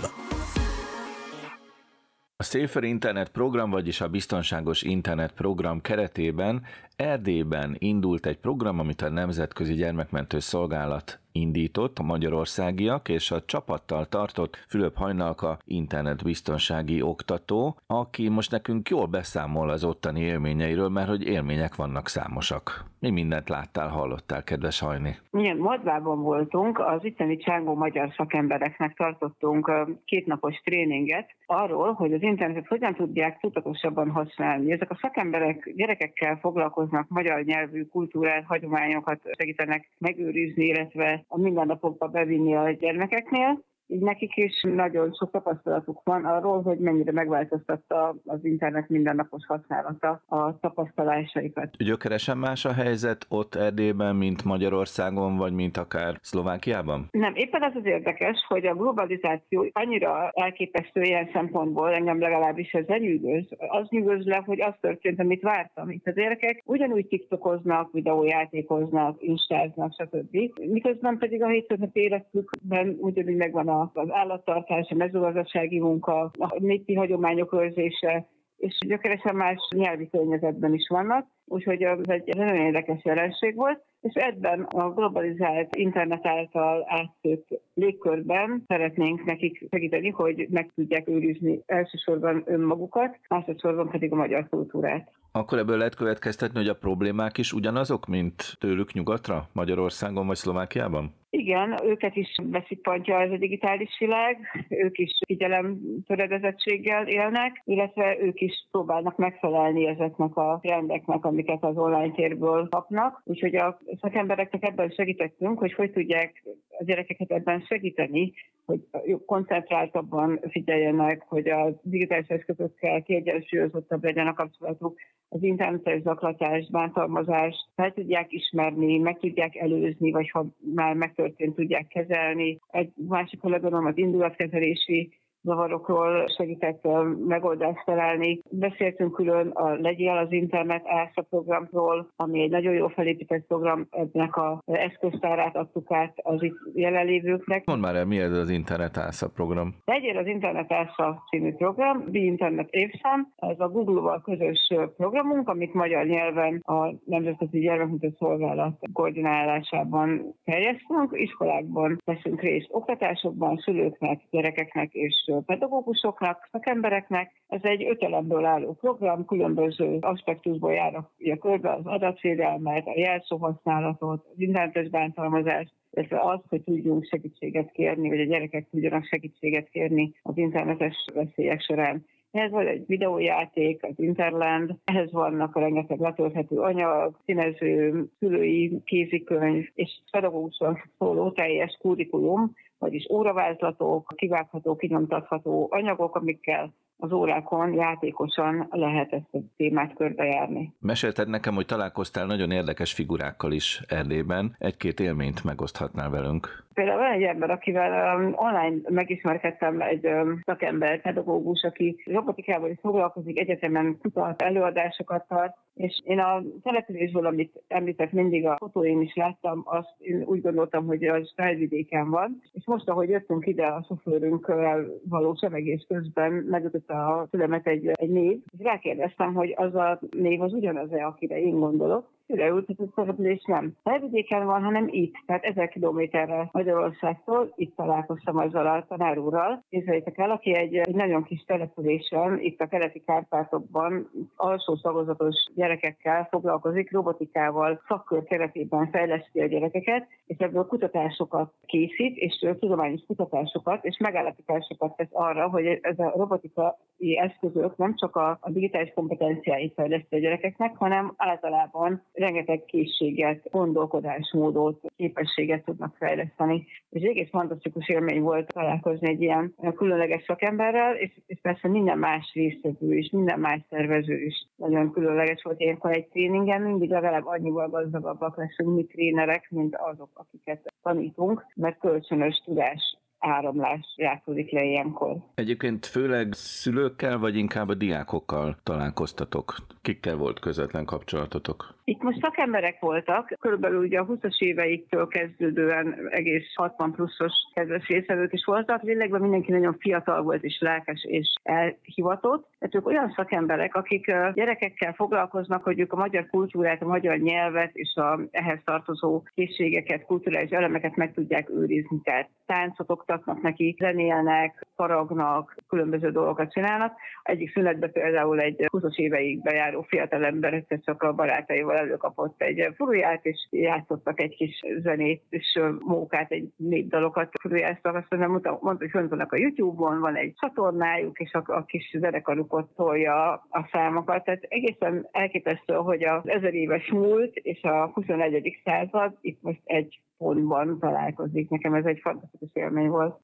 A 2.36 2.44
Safer 2.44 2.84
Internet 2.84 3.30
program, 3.30 3.70
vagyis 3.70 4.02
a 4.02 4.10
Biztonságos 4.10 4.82
Internet 4.82 5.32
program 5.32 5.82
keretében 5.82 6.64
Erdélyben 6.96 7.76
indult 7.80 8.26
egy 8.26 8.38
program, 8.38 8.80
amit 8.80 9.02
a 9.02 9.10
Nemzetközi 9.10 9.74
Gyermekmentő 9.74 10.40
Szolgálat 10.40 11.21
indított 11.32 11.98
a 11.98 12.04
magyarországiak, 12.04 13.10
és 13.10 13.32
a 13.32 13.46
csapattal 13.46 14.06
tartott 14.06 14.66
Fülöp 14.70 14.96
Hajnalka 14.96 15.58
internetbiztonsági 15.66 17.02
oktató, 17.02 17.78
aki 17.88 18.30
most 18.30 18.52
nekünk 18.52 18.90
jól 18.90 19.06
beszámol 19.06 19.70
az 19.70 19.84
ottani 19.84 20.20
élményeiről, 20.20 20.90
mert 20.90 21.10
hogy 21.10 21.28
élmények 21.28 21.76
vannak 21.76 22.08
számosak. 22.08 22.90
Mi 23.00 23.10
mindent 23.10 23.50
láttál, 23.50 23.88
hallottál, 23.88 24.44
kedves 24.44 24.80
Hajni? 24.80 25.16
Igen, 25.32 25.58
Madvában 25.58 26.22
voltunk, 26.22 26.80
az 26.80 27.06
itteni 27.06 27.38
csángó 27.38 27.76
magyar 27.76 28.14
szakembereknek 28.16 28.96
tartottunk 28.96 29.72
kétnapos 30.06 30.56
tréninget 30.64 31.30
arról, 31.46 31.94
hogy 31.94 32.14
az 32.14 32.22
internetet 32.22 32.68
hogyan 32.68 32.94
tudják 32.94 33.40
tudatosabban 33.40 34.10
használni. 34.10 34.72
Ezek 34.72 34.92
a 34.92 34.98
szakemberek 35.02 35.72
gyerekekkel 35.76 36.38
foglalkoznak, 36.42 37.10
magyar 37.10 37.44
nyelvű 37.44 37.84
kultúrát, 37.84 38.46
hagyományokat 38.46 39.20
segítenek 39.38 39.90
megőrizni, 39.98 40.66
illetve 40.66 41.21
a 41.28 41.38
mindennapokba 41.38 42.08
bevinni 42.08 42.56
a 42.56 42.72
gyermekeknél, 42.72 43.60
így 43.92 44.02
nekik 44.02 44.36
is 44.36 44.62
nagyon 44.62 45.14
sok 45.20 45.32
tapasztalatuk 45.32 46.02
van 46.04 46.26
arról, 46.26 46.62
hogy 46.62 46.78
mennyire 46.78 47.12
megváltoztatta 47.12 48.16
az 48.26 48.46
internet 48.46 48.90
mindennapos 48.90 49.46
használata 49.48 50.22
a 50.26 50.60
tapasztalásaikat. 50.60 51.70
Gyökeresen 51.78 52.38
más 52.38 52.66
a 52.66 52.74
helyzet 52.74 53.26
ott 53.30 53.56
Erdélyben, 53.56 54.16
mint 54.16 54.44
Magyarországon, 54.44 55.38
vagy 55.38 55.54
mint 55.54 55.78
akár 55.78 56.18
Szlovákiában? 56.22 57.08
Nem, 57.12 57.36
éppen 57.36 57.64
az 57.64 57.76
az 57.76 57.86
érdekes, 57.86 58.46
hogy 58.48 58.66
a 58.66 58.76
globalizáció 58.76 59.66
annyira 59.72 60.32
elképesztő 60.34 61.02
ilyen 61.02 61.30
szempontból, 61.34 61.94
engem 61.94 62.20
legalábbis 62.20 62.72
ez 62.72 62.86
nyűgöz. 62.86 63.46
Az 63.58 63.90
nyűgöz 63.90 64.26
le, 64.26 64.44
hogy 64.46 64.62
az 64.62 64.74
történt, 64.82 65.20
amit 65.20 65.42
vártam. 65.42 65.90
Itt 65.90 66.08
az 66.08 66.14
gyerekek 66.14 66.62
ugyanúgy 66.66 67.08
tiktokoznak, 67.08 67.92
videójátékoznak, 67.92 69.24
instáznak, 69.24 69.94
stb. 69.98 70.38
Miközben 70.60 71.18
pedig 71.18 71.44
a 71.44 71.48
hétköznapi 71.48 72.00
életükben 72.00 72.98
ugyanúgy 73.00 73.36
megvan 73.36 73.68
az 73.94 74.12
állattartás, 74.12 74.90
a 74.90 74.96
mezőgazdasági 74.96 75.80
munka, 75.80 76.32
a 76.38 76.56
népi 76.60 76.94
hagyományok 76.94 77.54
őrzése, 77.54 78.28
és 78.58 78.78
gyökeresen 78.88 79.36
más 79.36 79.58
nyelvi 79.76 80.10
környezetben 80.10 80.74
is 80.74 80.88
vannak, 80.88 81.28
úgyhogy 81.46 81.82
ez 81.82 81.98
egy 82.04 82.36
nagyon 82.36 82.56
érdekes 82.56 83.04
jelenség 83.04 83.56
volt, 83.56 83.84
és 84.02 84.14
ebben 84.14 84.62
a 84.62 84.90
globalizált 84.90 85.76
internet 85.76 86.26
által 86.26 86.86
átszőtt 86.88 87.48
légkörben 87.74 88.64
szeretnénk 88.68 89.26
nekik 89.26 89.68
segíteni, 89.70 90.10
hogy 90.10 90.48
meg 90.50 90.72
tudják 90.76 91.08
őrizni 91.08 91.62
elsősorban 91.66 92.44
önmagukat, 92.46 93.20
másodszorban 93.30 93.90
pedig 93.90 94.12
a 94.12 94.16
magyar 94.16 94.50
kultúrát. 94.50 95.12
Akkor 95.32 95.58
ebből 95.58 95.78
lehet 95.78 95.96
következtetni, 95.96 96.58
hogy 96.60 96.68
a 96.68 96.76
problémát 96.76 97.38
is 97.38 97.54
ugyanazok, 97.54 98.08
mint 98.08 98.56
tőlük 98.60 98.94
nyugatra, 98.94 99.48
Magyarországon 99.54 100.28
vagy 100.28 100.36
Szlovákiában? 100.36 101.14
Igen, 101.30 101.76
őket 101.84 102.16
is 102.16 102.36
beszippantja 102.44 103.22
ez 103.22 103.32
a 103.32 103.38
digitális 103.38 103.98
világ, 104.00 104.38
ők 104.70 104.98
is 104.98 105.12
figyelem 105.26 105.80
töredezettséggel 106.08 107.08
élnek, 107.08 107.62
illetve 107.66 108.18
ők 108.20 108.40
is 108.40 108.68
próbálnak 108.72 109.18
megfelelni 109.18 109.88
ezeknek 109.88 110.36
a 110.36 110.60
trendeknek, 110.62 111.26
amiket 111.26 111.64
az 111.64 111.78
online 111.78 112.12
térből 112.12 112.68
kapnak. 112.70 113.22
Úgyhogy 113.24 113.56
a 113.56 113.80
szakembereknek 114.00 114.64
ebben 114.64 114.90
segítettünk, 114.90 115.60
hogy 115.60 115.74
hogy 115.74 115.92
tudják 115.92 116.44
a 116.70 116.84
gyerekeket 116.84 117.32
ebben 117.32 117.62
segíteni, 117.62 118.34
hogy 118.66 118.80
koncentráltabban 119.26 120.40
figyeljenek, 120.50 121.22
hogy 121.28 121.50
a 121.50 121.80
digitális 121.82 122.28
eszközökkel 122.28 123.02
kiegyensúlyozottabb 123.02 124.04
legyen 124.04 124.28
a 124.28 124.34
kapcsolatuk, 124.34 125.00
az 125.30 125.44
internetes 125.44 126.02
zaklatást, 126.02 126.72
bántalmazást 126.72 127.68
fel 127.76 127.94
tudják 127.94 128.32
ismerni, 128.32 128.98
meg 128.98 129.20
tudják 129.20 129.56
előzni, 129.56 130.12
vagy 130.12 130.30
ha 130.30 130.46
már 130.76 130.96
megtörtént, 130.96 131.56
tudják 131.56 131.88
kezelni. 131.88 132.60
Egy 132.72 132.92
másik 133.08 133.40
kolléganom 133.40 133.86
az 133.86 133.98
indulatkezelési 133.98 135.21
zavarokról 135.42 136.28
segített 136.38 136.88
megoldást 137.28 137.86
találni. 137.86 138.42
Beszéltünk 138.50 139.14
külön 139.14 139.48
a 139.48 139.74
Legyél 139.74 140.18
az 140.18 140.32
Internet 140.32 140.84
ÁSZA 140.86 141.22
programról, 141.30 142.12
ami 142.16 142.42
egy 142.42 142.50
nagyon 142.50 142.74
jó 142.74 142.88
felépített 142.88 143.46
program, 143.48 143.88
ennek 143.90 144.36
a 144.36 144.62
eszköztárát 144.66 145.56
adtuk 145.56 145.92
át 145.92 146.14
az 146.24 146.44
itt 146.44 146.58
jelenlévőknek. 146.74 147.66
Mondd 147.66 147.82
már 147.82 147.96
el, 147.96 148.06
mi 148.06 148.20
ez 148.20 148.32
az 148.32 148.50
Internet 148.50 148.98
ÁSZA 148.98 149.30
program? 149.30 149.76
Legyél 149.86 150.18
az 150.18 150.28
Internet 150.28 150.72
ÁSZA 150.72 151.24
című 151.30 151.54
program, 151.54 152.04
Be 152.12 152.20
Internet 152.20 152.70
évszám, 152.70 153.28
ez 153.36 153.60
a 153.60 153.70
Google-val 153.70 154.22
közös 154.22 154.74
programunk, 154.98 155.50
amit 155.50 155.74
magyar 155.74 156.06
nyelven 156.06 156.62
a 156.64 156.94
Nemzetközi 157.06 157.60
Gyermekmutató 157.60 158.16
Szolgálat 158.18 158.80
koordinálásában 158.94 160.36
terjesztünk. 160.44 161.10
Iskolákban 161.12 161.98
veszünk 162.06 162.42
részt 162.42 162.68
oktatásokban, 162.72 163.58
szülőknek, 163.58 164.22
gyerekeknek 164.30 164.94
és 164.94 165.31
pedagógusoknak, 165.40 166.48
szakembereknek. 166.52 167.32
Ez 167.48 167.60
egy 167.64 167.84
öt 167.84 168.04
elemből 168.04 168.46
álló 168.46 168.74
program, 168.74 169.26
különböző 169.26 169.98
aspektusból 170.02 170.74
járja 170.74 171.38
körbe 171.40 171.74
az 171.74 171.86
adatvédelmet, 171.86 172.88
a 172.88 173.00
jelszóhasználatot, 173.00 174.26
az 174.34 174.40
internetes 174.40 174.90
bántalmazást, 174.90 175.74
illetve 175.92 176.20
az, 176.20 176.40
hogy 176.50 176.62
tudjunk 176.62 177.06
segítséget 177.06 177.72
kérni, 177.72 178.10
vagy 178.10 178.20
a 178.20 178.26
gyerekek 178.26 178.70
tudjanak 178.70 179.06
segítséget 179.06 179.70
kérni 179.70 180.14
az 180.22 180.38
internetes 180.38 181.06
veszélyek 181.14 181.62
során. 181.62 182.06
Ehhez 182.32 182.52
van 182.52 182.68
egy 182.68 182.84
videójáték, 182.88 183.84
az 183.84 183.94
Interland, 184.00 184.76
ehhez 184.84 185.12
vannak 185.12 185.56
a 185.56 185.60
rengeteg 185.60 186.00
letölthető 186.00 186.60
anyag, 186.60 187.18
színező, 187.26 188.06
szülői 188.20 188.82
kézikönyv, 188.86 189.70
és 189.74 190.00
pedagógusan 190.12 190.82
szóló 190.98 191.32
teljes 191.32 191.78
kurikulum, 191.82 192.54
vagyis 192.82 193.10
óravázlatok, 193.10 194.14
kivágható, 194.16 194.76
kinyomtatható 194.76 195.68
anyagok, 195.72 196.16
amikkel 196.16 196.74
az 196.98 197.12
órákon 197.12 197.74
játékosan 197.74 198.68
lehet 198.72 199.14
ezt 199.14 199.34
a 199.34 199.38
témát 199.58 199.94
körbejárni. 199.96 200.74
Mesélted 200.80 201.28
nekem, 201.28 201.54
hogy 201.54 201.66
találkoztál 201.66 202.26
nagyon 202.26 202.52
érdekes 202.52 202.94
figurákkal 202.94 203.52
is 203.52 203.82
Erdélyben. 203.88 204.56
Egy-két 204.58 205.00
élményt 205.00 205.44
megoszthatnál 205.44 206.10
velünk. 206.10 206.64
Például 206.74 206.98
van 206.98 207.12
egy 207.12 207.24
ember, 207.24 207.50
akivel 207.50 208.18
um, 208.18 208.34
online 208.36 208.76
megismerkedtem, 208.90 209.82
egy 209.82 210.06
um, 210.06 210.40
szakember, 210.46 211.02
pedagógus, 211.02 211.64
aki 211.64 212.04
robotikával 212.06 212.70
is 212.70 212.78
foglalkozik, 212.82 213.40
egyetemen 213.40 213.98
kutat, 214.02 214.42
előadásokat 214.42 215.28
tart, 215.28 215.56
és 215.74 216.02
én 216.04 216.20
a 216.20 216.42
településből, 216.64 217.26
amit 217.26 217.62
említett, 217.68 218.12
mindig 218.12 218.46
a 218.46 218.56
fotóim 218.58 219.02
is 219.02 219.16
láttam, 219.16 219.62
azt 219.66 219.96
én 219.98 220.24
úgy 220.26 220.42
gondoltam, 220.42 220.86
hogy 220.86 221.04
az 221.04 221.34
felvidéken 221.36 222.10
van, 222.10 222.42
és 222.54 222.64
most, 222.66 222.90
ahogy 222.90 223.10
jöttünk 223.10 223.48
ide 223.48 223.66
a 223.66 223.86
sofőrünkkel 223.88 224.86
való 225.10 225.36
szemegés 225.36 225.86
közben, 225.88 226.32
megütött 226.32 226.90
a 226.90 227.28
fülemet 227.30 227.68
egy, 227.68 227.88
egy 227.88 228.10
név, 228.10 228.40
és 228.58 228.64
rákérdeztem, 228.64 229.34
hogy 229.34 229.54
az 229.58 229.76
a 229.76 230.00
név 230.18 230.42
az 230.42 230.54
ugyanaz-e, 230.54 231.06
akire 231.06 231.42
én 231.42 231.60
gondolok, 231.60 232.10
a 232.40 232.64
szereplés 232.96 233.44
nem 233.46 233.74
felvidéken 233.84 234.46
van, 234.46 234.64
hanem 234.64 234.88
itt, 234.92 235.14
tehát 235.26 235.44
ezer 235.44 235.70
kilométerre 235.70 236.50
Magyarországtól, 236.52 237.54
itt 237.56 237.76
találkoztam 237.76 238.38
azzal 238.38 238.68
a 238.68 238.86
tanárúrral. 238.88 239.64
Képzeljétek 239.70 240.18
el, 240.18 240.32
aki 240.32 240.56
egy, 240.56 240.76
egy 240.76 240.96
nagyon 240.96 241.24
kis 241.24 241.44
településen, 241.48 242.40
itt 242.40 242.60
a 242.60 242.68
keleti 242.68 243.04
Kárpátokban 243.06 244.10
alsó 244.36 244.76
szagozatos 244.76 245.36
gyerekekkel 245.56 246.28
foglalkozik, 246.30 246.92
robotikával, 246.92 247.82
szakkör 247.88 248.24
keretében 248.24 248.90
fejleszti 248.90 249.40
a 249.40 249.48
gyerekeket, 249.48 250.08
és 250.26 250.38
ebből 250.38 250.66
kutatásokat 250.66 251.54
készít, 251.66 252.18
és 252.18 252.46
tudományos 252.60 253.02
kutatásokat, 253.08 253.86
és 253.86 253.98
megállapításokat 253.98 254.96
tesz 254.96 255.10
arra, 255.12 255.50
hogy 255.50 255.66
ez 255.82 256.00
a 256.00 256.14
robotikai 256.16 257.18
eszközök 257.18 257.78
nem 257.78 257.96
csak 257.96 258.16
a, 258.16 258.38
a 258.42 258.52
digitális 258.52 258.92
kompetenciáit 258.94 259.74
fejleszti 259.74 260.16
a 260.16 260.20
gyerekeknek, 260.20 260.76
hanem 260.78 261.14
általában 261.18 262.04
rengeteg 262.22 262.66
készséget, 262.66 263.50
gondolkodásmódot, 263.52 264.82
képességet 264.96 265.66
tudnak 265.66 265.96
fejleszteni. 265.98 266.68
És 266.90 267.02
egész 267.02 267.30
fantasztikus 267.30 267.90
élmény 267.90 268.22
volt 268.22 268.54
találkozni 268.54 269.10
egy 269.10 269.22
ilyen 269.22 269.56
különleges 269.76 270.24
szakemberrel, 270.24 270.96
és, 270.96 271.12
és 271.26 271.40
persze 271.42 271.68
minden 271.68 271.98
más 271.98 272.32
résztvevő 272.34 272.98
is, 272.98 273.10
minden 273.10 273.40
más 273.40 273.62
szervező 273.70 274.24
is 274.24 274.48
nagyon 274.56 274.92
különleges 274.92 275.42
volt. 275.44 275.60
Ilyenkor 275.60 275.92
egy 275.92 276.08
tréningen 276.08 276.62
mindig 276.62 276.90
legalább 276.90 277.26
annyival 277.26 277.70
gazdagabbak 277.70 278.38
leszünk 278.38 278.76
mi 278.76 278.84
trénerek, 278.84 279.48
mint 279.50 279.76
azok, 279.76 280.10
akiket 280.14 280.74
tanítunk, 280.82 281.46
mert 281.56 281.80
kölcsönös 281.80 282.42
tudás 282.46 282.98
áramlás 283.22 283.94
játszódik 283.98 284.52
le 284.52 284.64
ilyenkor. 284.64 285.18
Egyébként 285.36 285.86
főleg 285.86 286.34
szülőkkel, 286.34 287.18
vagy 287.18 287.36
inkább 287.36 287.70
a 287.70 287.74
diákokkal 287.74 288.58
találkoztatok? 288.64 289.56
Kikkel 289.82 290.16
volt 290.16 290.40
közvetlen 290.40 290.86
kapcsolatotok? 290.86 291.76
Itt 291.84 292.02
most 292.02 292.22
szakemberek 292.22 292.80
voltak, 292.80 293.34
körülbelül 293.40 293.80
ugye 293.80 294.00
a 294.00 294.06
20-as 294.06 294.38
éveiktől 294.38 295.08
kezdődően 295.08 296.08
egész 296.10 296.56
60 296.56 296.92
pluszos 296.92 297.34
kedves 297.54 297.88
részvevők 297.88 298.34
is 298.34 298.46
voltak. 298.46 298.82
Lélekben 298.82 299.22
mindenki 299.22 299.52
nagyon 299.52 299.78
fiatal 299.80 300.22
volt 300.22 300.44
és 300.44 300.58
lelkes 300.60 301.04
és 301.04 301.34
elhivatott. 301.44 302.48
Tehát 302.60 302.76
ők 302.76 302.88
olyan 302.88 303.14
szakemberek, 303.16 303.76
akik 303.76 304.06
gyerekekkel 304.34 304.94
foglalkoznak, 304.94 305.64
hogy 305.64 305.80
ők 305.80 305.94
a 305.94 305.98
magyar 305.98 306.28
kultúrát, 306.30 306.82
a 306.82 306.88
magyar 306.88 307.18
nyelvet 307.18 307.72
és 307.74 307.96
a 307.96 308.20
ehhez 308.32 308.60
tartozó 308.66 309.24
készségeket, 309.34 310.06
kulturális 310.06 310.50
elemeket 310.50 310.96
meg 310.96 311.14
tudják 311.14 311.50
őrizni. 311.50 312.02
Tehát 312.04 312.30
táncot 312.46 312.90
oktatnak 312.90 313.42
neki, 313.42 313.76
zenélnek, 313.80 314.66
faragnak, 314.76 315.56
különböző 315.68 316.12
dolgokat 316.12 316.52
csinálnak. 316.52 316.94
Egyik 317.24 317.52
szünetben 317.52 317.92
például 317.92 318.40
egy 318.40 318.66
20 318.68 318.84
éveig 318.96 319.42
bejáró 319.42 319.82
fiatalember 319.82 320.54
egyszer 320.54 320.80
csak 320.86 321.04
a 321.04 321.14
barátaival 321.14 321.81
előkapott 321.82 322.42
egy 322.42 322.74
furuját, 322.76 323.26
és 323.26 323.48
játszottak 323.50 324.20
egy 324.20 324.36
kis 324.36 324.62
zenét, 324.82 325.24
és 325.30 325.60
mókát, 325.80 326.32
egy 326.32 326.50
népdalokat 326.56 327.30
furujáztak. 327.42 327.96
Azt 327.96 328.10
mondom, 328.10 328.32
mondta, 328.32 328.60
mondta, 328.62 328.84
hogy 328.84 328.92
fönt 328.92 329.10
vannak 329.10 329.32
a 329.32 329.38
YouTube-on, 329.38 330.00
van 330.00 330.16
egy 330.16 330.34
csatornájuk, 330.40 331.20
és 331.20 331.34
a, 331.34 331.44
a 331.46 331.66
kis 331.66 331.96
zenekaruk 332.00 332.54
ott 332.54 332.76
tolja 332.76 333.32
a 333.34 333.70
számokat. 333.72 334.24
Tehát 334.24 334.44
egészen 334.44 335.08
elképesztő, 335.12 335.74
hogy 335.74 336.04
az 336.04 336.28
ezer 336.28 336.54
éves 336.54 336.92
múlt 336.92 337.36
és 337.36 337.62
a 337.62 337.92
21. 337.94 338.62
század 338.64 339.18
itt 339.22 339.42
most 339.42 339.62
egy 339.64 340.02
pontban 340.18 340.80
találkozik. 340.80 341.50
Nekem 341.50 341.74
ez 341.74 341.86
egy 341.86 342.00
fantasztikus 342.02 342.50
élmény 342.54 342.90
volt. 342.90 343.20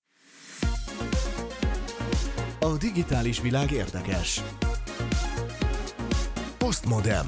A 2.60 2.78
digitális 2.80 3.42
világ 3.42 3.72
érdekes. 3.72 4.42
Postmodem. 6.58 7.26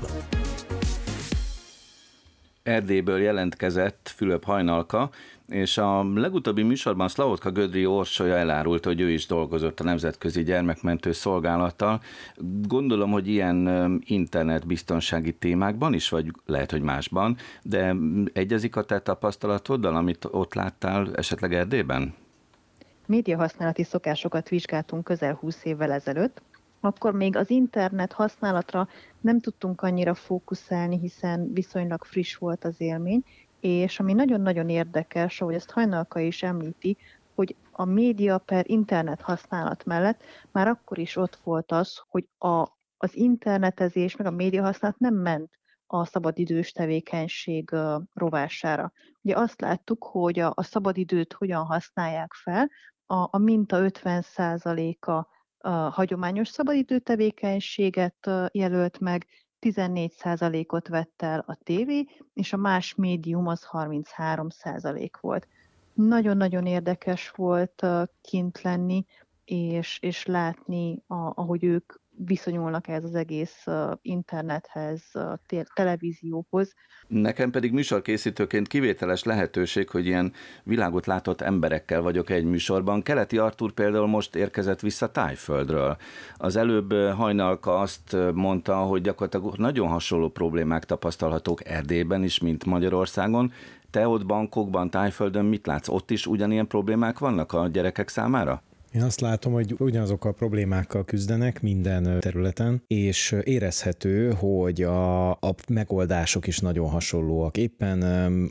Erdélyből 2.69 3.19
jelentkezett 3.19 4.11
Fülöp 4.15 4.43
Hajnalka, 4.43 5.09
és 5.47 5.77
a 5.77 6.03
legutóbbi 6.13 6.61
műsorban 6.61 7.07
Szlavotka 7.07 7.51
Gödri 7.51 7.85
Orsolya 7.85 8.35
elárult, 8.35 8.85
hogy 8.85 9.01
ő 9.01 9.09
is 9.09 9.25
dolgozott 9.25 9.79
a 9.79 9.83
Nemzetközi 9.83 10.43
Gyermekmentő 10.43 11.11
Szolgálattal. 11.11 12.01
Gondolom, 12.67 13.11
hogy 13.11 13.27
ilyen 13.27 14.01
internetbiztonsági 14.05 15.33
témákban 15.33 15.93
is, 15.93 16.09
vagy 16.09 16.31
lehet, 16.45 16.71
hogy 16.71 16.81
másban, 16.81 17.37
de 17.61 17.95
egyezik 18.33 18.75
a 18.75 18.83
te 18.83 18.99
tapasztalatoddal, 18.99 19.95
amit 19.95 20.27
ott 20.31 20.53
láttál 20.53 21.15
esetleg 21.15 21.53
Erdélyben? 21.53 22.13
Médiahasználati 23.05 23.83
szokásokat 23.83 24.49
vizsgáltunk 24.49 25.03
közel 25.03 25.33
20 25.33 25.65
évvel 25.65 25.91
ezelőtt, 25.91 26.41
akkor 26.79 27.13
még 27.13 27.35
az 27.35 27.49
internet 27.49 28.11
használatra 28.11 28.87
nem 29.21 29.39
tudtunk 29.39 29.81
annyira 29.81 30.13
fókuszálni, 30.13 30.99
hiszen 30.99 31.53
viszonylag 31.53 32.03
friss 32.03 32.35
volt 32.35 32.63
az 32.63 32.75
élmény, 32.77 33.23
és 33.59 33.99
ami 33.99 34.13
nagyon-nagyon 34.13 34.69
érdekes, 34.69 35.41
ahogy 35.41 35.53
ezt 35.53 35.71
Hajnalka 35.71 36.19
is 36.19 36.43
említi, 36.43 36.97
hogy 37.35 37.55
a 37.71 37.85
média 37.85 38.37
per 38.37 38.63
internet 38.67 39.21
használat 39.21 39.85
mellett 39.85 40.23
már 40.51 40.67
akkor 40.67 40.97
is 40.97 41.15
ott 41.15 41.39
volt 41.43 41.71
az, 41.71 42.01
hogy 42.09 42.27
a, 42.37 42.67
az 42.97 43.15
internetezés, 43.15 44.15
meg 44.15 44.27
a 44.27 44.31
média 44.31 44.63
használat 44.63 44.99
nem 44.99 45.15
ment 45.15 45.59
a 45.87 46.05
szabadidős 46.05 46.71
tevékenység 46.71 47.71
rovására. 48.13 48.91
Ugye 49.21 49.35
azt 49.35 49.61
láttuk, 49.61 50.03
hogy 50.03 50.39
a, 50.39 50.51
a 50.55 50.63
szabadidőt 50.63 51.33
hogyan 51.33 51.65
használják 51.65 52.33
fel, 52.33 52.69
a, 53.05 53.27
a 53.31 53.37
minta 53.37 53.77
50%-a 53.81 55.27
a 55.59 55.69
hagyományos 55.69 56.47
szabadidő 56.47 56.99
tevékenységet 56.99 58.29
jelölt 58.51 58.99
meg, 58.99 59.25
14%-ot 59.61 60.87
vett 60.87 61.21
el 61.21 61.43
a 61.47 61.57
tévé, 61.63 62.05
és 62.33 62.53
a 62.53 62.57
más 62.57 62.95
médium 62.95 63.47
az 63.47 63.67
33% 63.71 65.09
volt. 65.21 65.47
Nagyon-nagyon 65.93 66.65
érdekes 66.65 67.29
volt 67.29 67.85
kint 68.21 68.61
lenni, 68.61 69.05
és, 69.45 69.99
és 70.01 70.25
látni, 70.25 71.03
a, 71.07 71.15
ahogy 71.15 71.63
ők 71.63 71.93
viszonyulnak 72.25 72.87
ez 72.87 73.03
az 73.03 73.15
egész 73.15 73.65
internethez, 74.01 75.01
televízióhoz. 75.73 76.73
Nekem 77.07 77.51
pedig 77.51 77.71
műsorkészítőként 77.71 78.67
kivételes 78.67 79.23
lehetőség, 79.23 79.89
hogy 79.89 80.05
ilyen 80.05 80.33
világot 80.63 81.05
látott 81.05 81.41
emberekkel 81.41 82.01
vagyok 82.01 82.29
egy 82.29 82.43
műsorban. 82.43 83.01
Keleti 83.01 83.37
Artur 83.37 83.71
például 83.71 84.07
most 84.07 84.35
érkezett 84.35 84.79
vissza 84.79 85.11
Tájföldről. 85.11 85.97
Az 86.37 86.55
előbb 86.55 86.93
hajnalka 86.93 87.79
azt 87.79 88.15
mondta, 88.33 88.75
hogy 88.75 89.01
gyakorlatilag 89.01 89.57
nagyon 89.57 89.87
hasonló 89.87 90.29
problémák 90.29 90.85
tapasztalhatók 90.85 91.65
Erdélyben 91.65 92.23
is, 92.23 92.39
mint 92.39 92.65
Magyarországon. 92.65 93.51
Te 93.91 94.07
ott 94.07 94.25
bankokban, 94.25 94.89
Tájföldön 94.89 95.45
mit 95.45 95.67
látsz? 95.67 95.87
Ott 95.87 96.11
is 96.11 96.27
ugyanilyen 96.27 96.67
problémák 96.67 97.19
vannak 97.19 97.53
a 97.53 97.67
gyerekek 97.67 98.07
számára? 98.07 98.61
Én 98.93 99.01
azt 99.01 99.19
látom, 99.19 99.53
hogy 99.53 99.75
ugyanazokkal 99.77 100.31
a 100.31 100.33
problémákkal 100.33 101.05
küzdenek 101.05 101.61
minden 101.61 102.19
területen, 102.19 102.83
és 102.87 103.35
érezhető, 103.43 104.31
hogy 104.31 104.81
a, 104.81 105.29
a 105.31 105.55
megoldások 105.67 106.47
is 106.47 106.59
nagyon 106.59 106.89
hasonlóak. 106.89 107.57
Éppen 107.57 108.01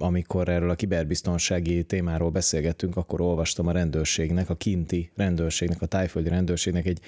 amikor 0.00 0.48
erről 0.48 0.70
a 0.70 0.74
kiberbiztonsági 0.74 1.84
témáról 1.84 2.30
beszélgettünk, 2.30 2.96
akkor 2.96 3.20
olvastam 3.20 3.66
a 3.66 3.72
rendőrségnek, 3.72 4.50
a 4.50 4.54
kinti 4.54 5.10
rendőrségnek, 5.16 5.82
a 5.82 5.86
tájföldi 5.86 6.28
rendőrségnek 6.28 6.86
egy 6.86 7.00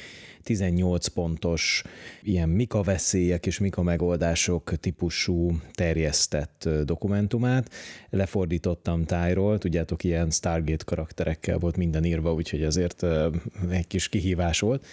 18 0.43 1.07
pontos 1.07 1.83
ilyen 2.23 2.49
mika 2.49 2.83
veszélyek 2.83 3.47
és 3.47 3.59
mika 3.59 3.83
megoldások 3.83 4.73
típusú 4.81 5.61
terjesztett 5.73 6.69
dokumentumát. 6.85 7.71
Lefordítottam 8.11 9.05
tájról, 9.05 9.59
tudjátok, 9.59 10.05
ilyen 10.05 10.31
Stargate 10.31 10.85
karakterekkel 10.85 11.59
volt 11.59 11.77
minden 11.77 12.05
írva, 12.05 12.33
úgyhogy 12.33 12.63
ezért 12.63 13.03
egy 13.71 13.87
kis 13.87 14.09
kihívás 14.09 14.61
volt. 14.61 14.87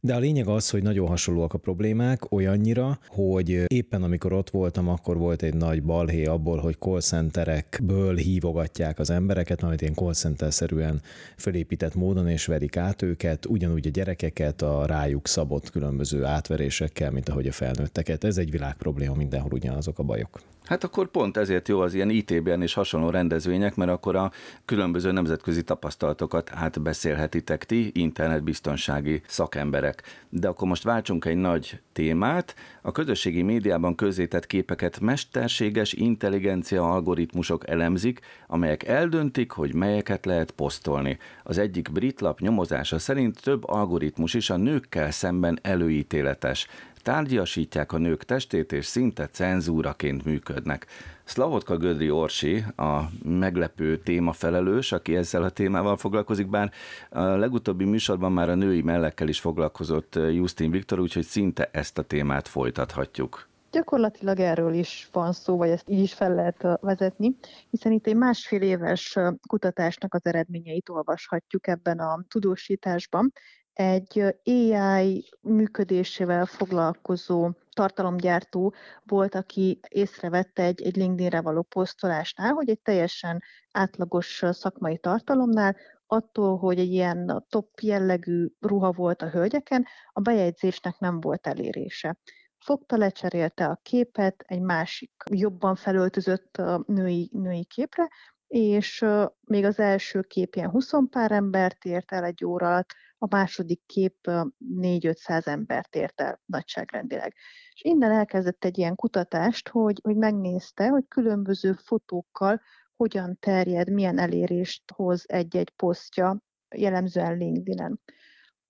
De 0.00 0.14
a 0.14 0.18
lényeg 0.18 0.46
az, 0.46 0.70
hogy 0.70 0.82
nagyon 0.82 1.08
hasonlóak 1.08 1.54
a 1.54 1.58
problémák, 1.58 2.32
olyannyira, 2.32 2.98
hogy 3.06 3.64
éppen 3.66 4.02
amikor 4.02 4.32
ott 4.32 4.50
voltam, 4.50 4.88
akkor 4.88 5.16
volt 5.16 5.42
egy 5.42 5.54
nagy 5.54 5.82
balhé 5.82 6.24
abból, 6.24 6.58
hogy 6.58 6.76
call 6.78 7.00
centerekből 7.00 8.16
hívogatják 8.16 8.98
az 8.98 9.10
embereket, 9.10 9.62
amit 9.62 9.80
ilyen 9.80 9.94
call 9.94 10.12
center-szerűen 10.12 11.00
fölépített 11.36 11.94
módon, 11.94 12.28
és 12.28 12.46
verik 12.46 12.76
át 12.76 13.02
őket, 13.02 13.46
ugyanúgy 13.46 13.86
a 13.86 13.90
gyerekeket 13.90 14.62
a 14.62 14.86
rájuk 14.86 15.28
szabott 15.28 15.70
különböző 15.70 16.24
átverésekkel, 16.24 17.10
mint 17.10 17.28
ahogy 17.28 17.46
a 17.46 17.52
felnőtteket. 17.52 18.24
Ez 18.24 18.36
egy 18.38 18.50
világ 18.50 18.74
probléma, 18.74 19.14
mindenhol 19.14 19.52
ugyanazok 19.52 19.98
a 19.98 20.02
bajok. 20.02 20.40
Hát 20.64 20.84
akkor 20.84 21.08
pont 21.08 21.36
ezért 21.36 21.68
jó 21.68 21.80
az 21.80 21.94
ilyen 21.94 22.10
ITB-en 22.10 22.62
és 22.62 22.74
hasonló 22.74 23.10
rendezvények, 23.10 23.74
mert 23.74 23.90
akkor 23.90 24.16
a 24.16 24.32
különböző 24.64 25.12
nemzetközi 25.12 25.62
tapasztalatokat 25.62 26.50
átbeszélhetitek 26.54 27.64
ti, 27.64 27.90
internetbiztonsági 27.94 29.22
szakemberek. 29.26 30.02
De 30.28 30.48
akkor 30.48 30.68
most 30.68 30.82
váltsunk 30.82 31.24
egy 31.24 31.36
nagy 31.36 31.80
témát. 31.92 32.54
A 32.82 32.92
közösségi 32.92 33.42
médiában 33.42 33.94
közzétett 33.94 34.46
képeket 34.46 35.00
mesterséges 35.00 35.92
intelligencia 35.92 36.90
algoritmusok 36.92 37.68
elemzik, 37.68 38.20
amelyek 38.46 38.86
eldöntik, 38.86 39.50
hogy 39.50 39.74
melyeket 39.74 40.24
lehet 40.24 40.50
posztolni. 40.50 41.18
Az 41.42 41.58
egyik 41.58 41.92
brit 41.92 42.20
lap 42.20 42.40
nyomozása 42.40 42.98
szerint 42.98 43.42
több 43.42 43.68
algoritmus 43.68 44.34
is 44.34 44.50
a 44.50 44.56
nőkkel 44.56 45.10
szemben 45.10 45.58
előítéletes 45.62 46.66
tárgyasítják 47.02 47.92
a 47.92 47.98
nők 47.98 48.24
testét, 48.24 48.72
és 48.72 48.86
szinte 48.86 49.26
cenzúraként 49.26 50.24
működnek. 50.24 50.86
Szlavotka 51.24 51.76
Gödri 51.76 52.10
Orsi, 52.10 52.64
a 52.76 53.00
meglepő 53.24 53.98
témafelelős, 53.98 54.92
aki 54.92 55.16
ezzel 55.16 55.42
a 55.42 55.50
témával 55.50 55.96
foglalkozik, 55.96 56.48
bár 56.48 56.70
a 57.10 57.22
legutóbbi 57.22 57.84
műsorban 57.84 58.32
már 58.32 58.48
a 58.48 58.54
női 58.54 58.82
mellekkel 58.82 59.28
is 59.28 59.40
foglalkozott 59.40 60.14
Justin 60.14 60.70
Viktor, 60.70 61.00
úgyhogy 61.00 61.24
szinte 61.24 61.68
ezt 61.72 61.98
a 61.98 62.02
témát 62.02 62.48
folytathatjuk. 62.48 63.50
Gyakorlatilag 63.70 64.38
erről 64.38 64.72
is 64.72 65.08
van 65.12 65.32
szó, 65.32 65.56
vagy 65.56 65.68
ezt 65.68 65.88
így 65.88 66.02
is 66.02 66.14
fel 66.14 66.34
lehet 66.34 66.66
vezetni, 66.80 67.36
hiszen 67.70 67.92
itt 67.92 68.06
egy 68.06 68.16
másfél 68.16 68.62
éves 68.62 69.18
kutatásnak 69.48 70.14
az 70.14 70.26
eredményeit 70.26 70.88
olvashatjuk 70.88 71.66
ebben 71.66 71.98
a 71.98 72.24
tudósításban, 72.28 73.32
egy 73.72 74.36
AI 74.44 75.28
működésével 75.40 76.46
foglalkozó 76.46 77.50
tartalomgyártó 77.74 78.74
volt, 79.04 79.34
aki 79.34 79.80
észrevette 79.88 80.62
egy, 80.62 80.82
egy 80.82 80.96
LinkedInre 80.96 81.40
való 81.40 81.62
posztolásnál, 81.62 82.52
hogy 82.52 82.68
egy 82.68 82.80
teljesen 82.80 83.42
átlagos 83.72 84.42
szakmai 84.50 84.98
tartalomnál 84.98 85.76
attól, 86.06 86.58
hogy 86.58 86.78
egy 86.78 86.92
ilyen 86.92 87.44
top 87.48 87.80
jellegű 87.80 88.46
ruha 88.60 88.92
volt 88.92 89.22
a 89.22 89.30
hölgyeken, 89.30 89.86
a 90.12 90.20
bejegyzésnek 90.20 90.98
nem 90.98 91.20
volt 91.20 91.46
elérése. 91.46 92.16
Fogta, 92.58 92.96
lecserélte 92.96 93.64
a 93.64 93.80
képet 93.82 94.44
egy 94.46 94.60
másik, 94.60 95.12
jobban 95.30 95.74
felöltözött 95.74 96.62
női, 96.86 97.30
női 97.32 97.64
képre, 97.64 98.08
és 98.46 99.04
még 99.40 99.64
az 99.64 99.78
első 99.78 100.20
kép 100.20 100.54
ilyen 100.54 100.70
20 100.70 100.90
pár 101.10 101.32
embert 101.32 101.84
ért 101.84 102.12
el 102.12 102.24
egy 102.24 102.44
óra 102.44 102.66
alatt, 102.66 102.94
a 103.22 103.26
második 103.30 103.80
kép 103.86 104.16
4-500 104.24 105.46
embert 105.46 105.94
ért 105.96 106.20
el 106.20 106.40
nagyságrendileg. 106.46 107.34
És 107.72 107.82
innen 107.82 108.10
elkezdett 108.10 108.64
egy 108.64 108.78
ilyen 108.78 108.94
kutatást, 108.94 109.68
hogy, 109.68 110.00
hogy 110.02 110.16
megnézte, 110.16 110.88
hogy 110.88 111.04
különböző 111.08 111.72
fotókkal 111.72 112.60
hogyan 112.96 113.36
terjed, 113.40 113.90
milyen 113.90 114.18
elérést 114.18 114.90
hoz 114.94 115.24
egy-egy 115.26 115.70
posztja, 115.70 116.42
jellemzően 116.76 117.36
LinkedIn-en 117.36 118.00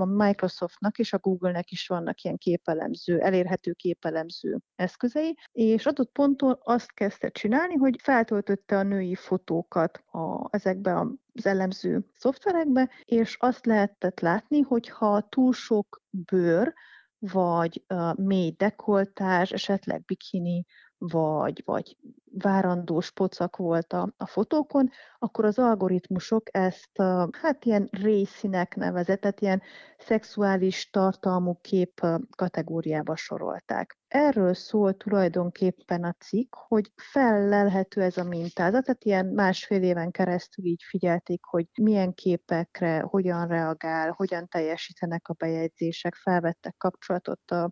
a 0.02 0.24
Microsoftnak 0.24 0.98
és 0.98 1.12
a 1.12 1.18
Google-nek 1.18 1.70
is 1.70 1.86
vannak 1.86 2.22
ilyen 2.22 2.36
képelemző, 2.36 3.20
elérhető 3.20 3.72
képelemző 3.72 4.58
eszközei, 4.74 5.36
és 5.52 5.86
adott 5.86 6.12
ponton 6.12 6.58
azt 6.62 6.92
kezdte 6.92 7.28
csinálni, 7.28 7.74
hogy 7.74 7.96
feltöltötte 8.02 8.78
a 8.78 8.82
női 8.82 9.14
fotókat 9.14 10.02
a, 10.06 10.48
ezekbe 10.50 11.06
az 11.34 11.46
elemző 11.46 12.04
szoftverekbe, 12.14 12.90
és 13.04 13.36
azt 13.40 13.66
lehetett 13.66 14.20
látni, 14.20 14.60
hogy 14.60 14.88
ha 14.88 15.28
túl 15.28 15.52
sok 15.52 16.02
bőr, 16.10 16.72
vagy 17.18 17.84
uh, 17.88 18.14
mély 18.14 18.54
dekoltás, 18.56 19.50
esetleg 19.50 20.04
bikini, 20.04 20.64
vagy, 21.08 21.62
vagy 21.64 21.96
várandós 22.38 23.10
pocak 23.10 23.56
volt 23.56 23.92
a, 23.92 24.12
a 24.16 24.26
fotókon, 24.26 24.90
akkor 25.18 25.44
az 25.44 25.58
algoritmusok 25.58 26.42
ezt 26.56 27.02
hát 27.32 27.64
ilyen 27.64 27.88
részszínek 27.90 28.74
nevezett, 28.76 29.20
tehát 29.20 29.40
ilyen 29.40 29.62
szexuális 29.98 30.90
tartalmú 30.90 31.58
kép 31.60 32.06
kategóriába 32.36 33.16
sorolták. 33.16 33.98
Erről 34.08 34.54
szól 34.54 34.96
tulajdonképpen 34.96 36.04
a 36.04 36.12
cikk, 36.18 36.54
hogy 36.54 36.92
fellelhető 36.96 38.02
ez 38.02 38.16
a 38.16 38.24
mintázat, 38.24 38.84
tehát 38.84 39.04
ilyen 39.04 39.26
másfél 39.26 39.82
éven 39.82 40.10
keresztül 40.10 40.64
így 40.64 40.82
figyelték, 40.88 41.44
hogy 41.44 41.66
milyen 41.80 42.14
képekre, 42.14 43.00
hogyan 43.00 43.46
reagál, 43.46 44.10
hogyan 44.10 44.48
teljesítenek 44.48 45.28
a 45.28 45.32
bejegyzések, 45.32 46.14
felvettek 46.14 46.74
kapcsolatot 46.78 47.50
a 47.50 47.70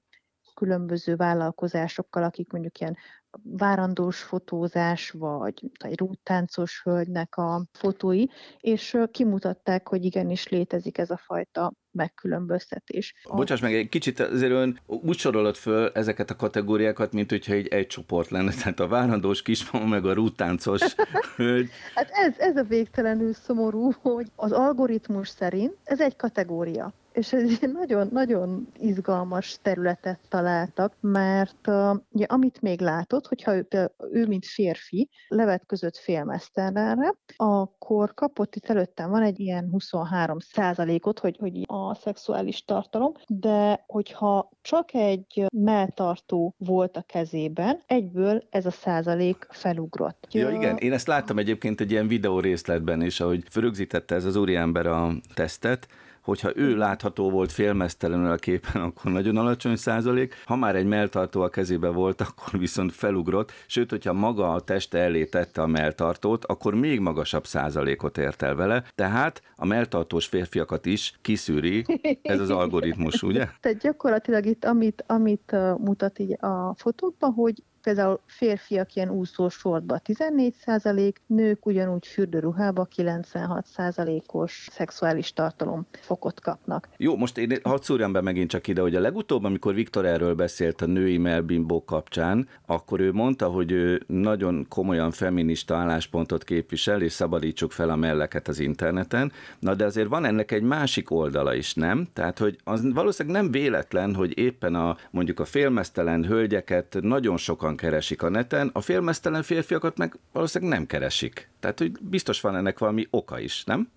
különböző 0.60 1.16
vállalkozásokkal, 1.16 2.22
akik 2.22 2.52
mondjuk 2.52 2.78
ilyen 2.78 2.96
várandós 3.42 4.22
fotózás, 4.22 5.10
vagy 5.10 5.54
egy 5.78 5.98
rúttáncos 5.98 6.80
hölgynek 6.84 7.36
a 7.36 7.64
fotói, 7.72 8.24
és 8.58 8.96
kimutatták, 9.10 9.88
hogy 9.88 10.04
igenis 10.04 10.48
létezik 10.48 10.98
ez 10.98 11.10
a 11.10 11.16
fajta 11.16 11.72
megkülönböztetés. 11.90 13.14
Bocsáss 13.34 13.60
meg, 13.60 13.74
egy 13.74 13.88
kicsit 13.88 14.20
azért 14.20 14.52
ön 14.52 14.78
úgy 14.86 15.18
sorolod 15.18 15.56
föl 15.56 15.90
ezeket 15.94 16.30
a 16.30 16.36
kategóriákat, 16.36 17.12
mint 17.12 17.30
hogyha 17.30 17.52
egy, 17.52 17.68
egy 17.68 17.86
csoport 17.86 18.30
lenne, 18.30 18.52
tehát 18.52 18.80
a 18.80 18.88
várandós 18.88 19.42
kismama 19.42 19.86
meg 19.86 20.06
a 20.06 20.12
rúttáncos 20.12 20.94
hölgy. 21.36 21.70
hát 21.94 22.10
ez, 22.10 22.38
ez 22.38 22.56
a 22.56 22.62
végtelenül 22.62 23.32
szomorú, 23.32 23.92
hogy 24.02 24.26
az 24.36 24.52
algoritmus 24.52 25.28
szerint 25.28 25.76
ez 25.84 26.00
egy 26.00 26.16
kategória 26.16 26.92
és 27.12 27.32
egy 27.32 27.58
nagyon-nagyon 27.80 28.68
izgalmas 28.78 29.58
területet 29.62 30.18
találtak, 30.28 30.94
mert 31.00 31.68
ugye, 32.10 32.24
amit 32.24 32.62
még 32.62 32.80
látott, 32.80 33.26
hogyha 33.26 33.54
ő, 33.54 33.66
ő, 34.12 34.26
mint 34.26 34.46
férfi, 34.46 35.08
levetközött 35.28 35.96
félmesztelenre, 35.96 37.14
akkor 37.36 38.14
kapott 38.14 38.54
itt 38.54 38.66
előttem 38.66 39.10
van 39.10 39.22
egy 39.22 39.40
ilyen 39.40 39.68
23 39.70 40.38
százalékot, 40.38 41.18
hogy, 41.18 41.36
hogy 41.38 41.62
a 41.66 41.94
szexuális 41.94 42.64
tartalom, 42.64 43.12
de 43.26 43.84
hogyha 43.86 44.50
csak 44.62 44.94
egy 44.94 45.46
melltartó 45.52 46.54
volt 46.58 46.96
a 46.96 47.04
kezében, 47.06 47.82
egyből 47.86 48.46
ez 48.50 48.66
a 48.66 48.70
százalék 48.70 49.46
felugrott. 49.50 50.26
Ja, 50.30 50.50
igen, 50.50 50.76
én 50.76 50.92
ezt 50.92 51.06
láttam 51.06 51.38
egyébként 51.38 51.80
egy 51.80 51.90
ilyen 51.90 52.08
videó 52.08 52.40
részletben 52.40 53.02
is, 53.02 53.20
ahogy 53.20 53.44
rögzítette 53.54 54.14
ez 54.14 54.24
az 54.24 54.36
úriember 54.36 54.86
a 54.86 55.12
tesztet, 55.34 55.88
hogyha 56.22 56.56
ő 56.56 56.76
látható 56.76 57.30
volt 57.30 57.52
félmeztelenül 57.52 58.30
a 58.30 58.36
képen, 58.36 58.82
akkor 58.82 59.12
nagyon 59.12 59.36
alacsony 59.36 59.76
százalék, 59.76 60.34
ha 60.44 60.56
már 60.56 60.76
egy 60.76 60.86
melltartó 60.86 61.40
a 61.40 61.48
kezébe 61.48 61.88
volt, 61.88 62.20
akkor 62.20 62.58
viszont 62.58 62.92
felugrott, 62.92 63.52
sőt, 63.66 63.90
hogyha 63.90 64.12
maga 64.12 64.52
a 64.52 64.60
teste 64.60 64.98
elé 64.98 65.24
tette 65.24 65.62
a 65.62 65.66
melltartót, 65.66 66.44
akkor 66.44 66.74
még 66.74 67.00
magasabb 67.00 67.46
százalékot 67.46 68.18
ért 68.18 68.42
el 68.42 68.54
vele, 68.54 68.84
tehát 68.94 69.42
a 69.56 69.66
melltartós 69.66 70.26
férfiakat 70.26 70.86
is 70.86 71.18
kiszűri 71.22 71.84
ez 72.22 72.40
az 72.40 72.50
algoritmus, 72.50 73.22
ugye? 73.22 73.48
Tehát 73.60 73.78
gyakorlatilag 73.78 74.46
itt, 74.46 74.64
amit, 74.64 75.04
amit 75.06 75.56
mutat 75.78 76.18
így 76.18 76.36
a 76.40 76.74
fotókban, 76.76 77.32
hogy 77.32 77.62
például 77.82 78.20
férfiak 78.26 78.94
ilyen 78.94 79.10
úszós 79.10 79.54
sortba 79.54 79.98
14 79.98 80.54
százalék, 80.54 81.20
nők 81.26 81.66
ugyanúgy 81.66 82.06
fürdőruhába 82.06 82.84
96 82.84 83.66
százalékos 83.66 84.68
szexuális 84.70 85.32
tartalom 85.32 85.86
fokot 86.00 86.40
kapnak. 86.40 86.88
Jó, 86.96 87.16
most 87.16 87.38
én 87.38 87.58
hadd 87.62 87.82
szúrjam 87.82 88.12
be 88.12 88.20
megint 88.20 88.50
csak 88.50 88.66
ide, 88.66 88.80
hogy 88.80 88.94
a 88.94 89.00
legutóbb, 89.00 89.44
amikor 89.44 89.74
Viktor 89.74 90.06
erről 90.06 90.34
beszélt 90.34 90.82
a 90.82 90.86
női 90.86 91.18
melbimbó 91.18 91.84
kapcsán, 91.84 92.48
akkor 92.66 93.00
ő 93.00 93.12
mondta, 93.12 93.48
hogy 93.48 93.72
ő 93.72 94.02
nagyon 94.06 94.66
komolyan 94.68 95.10
feminista 95.10 95.76
álláspontot 95.76 96.44
képvisel, 96.44 97.02
és 97.02 97.12
szabadítsuk 97.12 97.72
fel 97.72 97.90
a 97.90 97.96
melleket 97.96 98.48
az 98.48 98.58
interneten. 98.58 99.32
Na 99.58 99.74
de 99.74 99.84
azért 99.84 100.08
van 100.08 100.24
ennek 100.24 100.52
egy 100.52 100.62
másik 100.62 101.10
oldala 101.10 101.54
is, 101.54 101.74
nem? 101.74 102.08
Tehát, 102.12 102.38
hogy 102.38 102.58
az 102.64 102.92
valószínűleg 102.92 103.42
nem 103.42 103.50
véletlen, 103.50 104.14
hogy 104.14 104.38
éppen 104.38 104.74
a 104.74 104.96
mondjuk 105.10 105.40
a 105.40 105.44
félmeztelen 105.44 106.24
hölgyeket 106.24 106.96
nagyon 107.00 107.36
sokan 107.36 107.69
sokan 107.70 107.90
keresik 107.90 108.22
a 108.22 108.28
neten, 108.28 108.70
a 108.72 108.80
félmeztelen 108.80 109.42
férfiakat 109.42 109.96
meg 109.98 110.18
valószínűleg 110.32 110.74
nem 110.78 110.86
keresik. 110.86 111.48
Tehát, 111.60 111.78
hogy 111.78 111.92
biztos 112.00 112.40
van 112.40 112.56
ennek 112.56 112.78
valami 112.78 113.06
oka 113.10 113.38
is, 113.38 113.64
nem? 113.64 113.88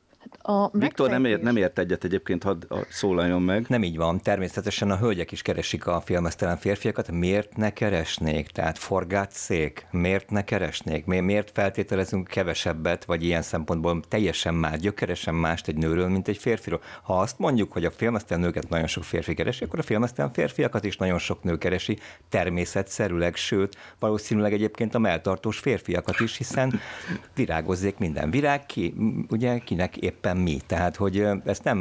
A 0.41 0.78
Viktor 0.78 1.10
nem 1.10 1.26
ért, 1.26 1.41
nem 1.41 1.56
ért 1.56 1.80
egyet 1.80 2.04
egyébként, 2.04 2.43
hadd 2.43 2.65
szólaljon 2.89 3.41
meg. 3.41 3.65
Nem 3.67 3.84
így 3.84 3.98
van. 3.98 4.22
Természetesen 4.22 4.91
a 4.91 4.98
hölgyek 4.98 5.32
is 5.32 5.41
keresik 5.41 5.88
a 5.88 6.02
filmesztelen 6.02 6.58
férfiakat. 6.58 7.12
Miért 7.12 7.58
ne 7.58 7.74
keresnék? 7.74 8.48
Tehát 8.48 8.78
forgát 8.78 9.32
szék. 9.32 9.88
Miért 9.91 10.30
ne 10.30 10.43
keresnék? 10.43 11.06
Miért 11.06 11.52
feltételezünk 11.54 12.28
kevesebbet, 12.28 13.06
vagy 13.06 13.24
ilyen 13.24 13.41
szempontból 13.41 14.00
teljesen 14.08 14.54
más, 14.54 14.80
gyökeresen 14.80 15.36
mást 15.36 15.67
egy 15.67 15.78
nőről, 15.78 16.08
mint 16.08 16.28
egy 16.28 16.38
férfiról? 16.38 16.82
Ha 17.04 17.19
azt 17.19 17.39
mondjuk, 17.39 17.72
hogy 17.72 17.86
a 17.86 17.91
filmesztelen 17.91 18.43
nőket 18.43 18.69
nagyon 18.69 18.88
sok 18.88 19.04
férfi 19.04 19.34
keresi, 19.34 19.63
akkor 19.63 19.80
a 19.80 19.84
filmesztelen 19.84 20.32
férfiakat 20.32 20.86
is 20.86 20.98
nagyon 20.98 21.17
sok 21.17 21.43
nő 21.43 21.58
keresi, 21.58 21.98
természetszerűleg, 22.30 23.36
sőt, 23.36 23.78
valószínűleg 24.00 24.54
egyébként 24.54 24.96
a 24.96 25.00
melltartós 25.00 25.60
férfiakat 25.60 26.19
is, 26.19 26.38
hiszen 26.38 26.80
virágozzék 27.36 27.98
minden 27.98 28.32
virág, 28.32 28.65
ki, 28.65 28.93
ugye 29.30 29.58
kinek 29.58 29.98
épp 29.98 30.22
éppen 30.23 30.38
mi. 30.38 30.57
Tehát, 30.67 30.95
hogy 30.95 31.27
ezt 31.45 31.63
nem 31.63 31.77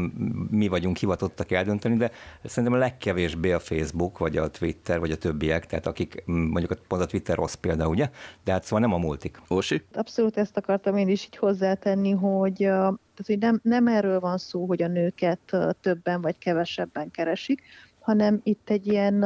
mi 0.51 0.69
vagyunk 0.69 0.97
hivatottak 0.97 1.51
eldönteni, 1.51 1.97
de 1.97 2.11
szerintem 2.45 2.73
a 2.73 2.81
legkevésbé 2.81 3.53
a 3.53 3.59
Facebook, 3.59 4.19
vagy 4.19 4.37
a 4.37 4.51
Twitter, 4.51 4.99
vagy 4.99 5.11
a 5.11 5.17
többiek, 5.17 5.67
tehát 5.67 5.87
akik 5.87 6.23
mondjuk 6.27 6.79
pont 6.89 7.03
a 7.03 7.07
Twitter 7.07 7.37
rossz 7.37 7.55
példa, 7.55 7.89
ugye? 7.89 8.11
De 8.45 8.53
hát 8.53 8.65
szóval 8.65 8.81
nem 8.81 8.93
a 8.93 8.99
multik. 8.99 9.41
Orsi? 9.49 9.83
Abszolút 9.93 10.37
ezt 10.37 10.57
akartam 10.57 10.97
én 10.97 11.09
is 11.09 11.25
így 11.25 11.37
hozzátenni, 11.37 12.11
hogy 12.11 12.57
tehát, 12.57 13.27
hogy 13.27 13.39
nem, 13.39 13.61
nem 13.63 13.87
erről 13.87 14.21
van 14.21 14.39
szó, 14.39 14.67
hogy 14.67 14.83
a 14.83 14.89
nőket 14.89 15.57
többen 15.81 16.21
vagy 16.21 16.39
kevesebben 16.39 17.11
keresik, 17.11 17.63
hanem 18.01 18.41
itt 18.43 18.71
egy 18.71 18.87
ilyen 18.87 19.25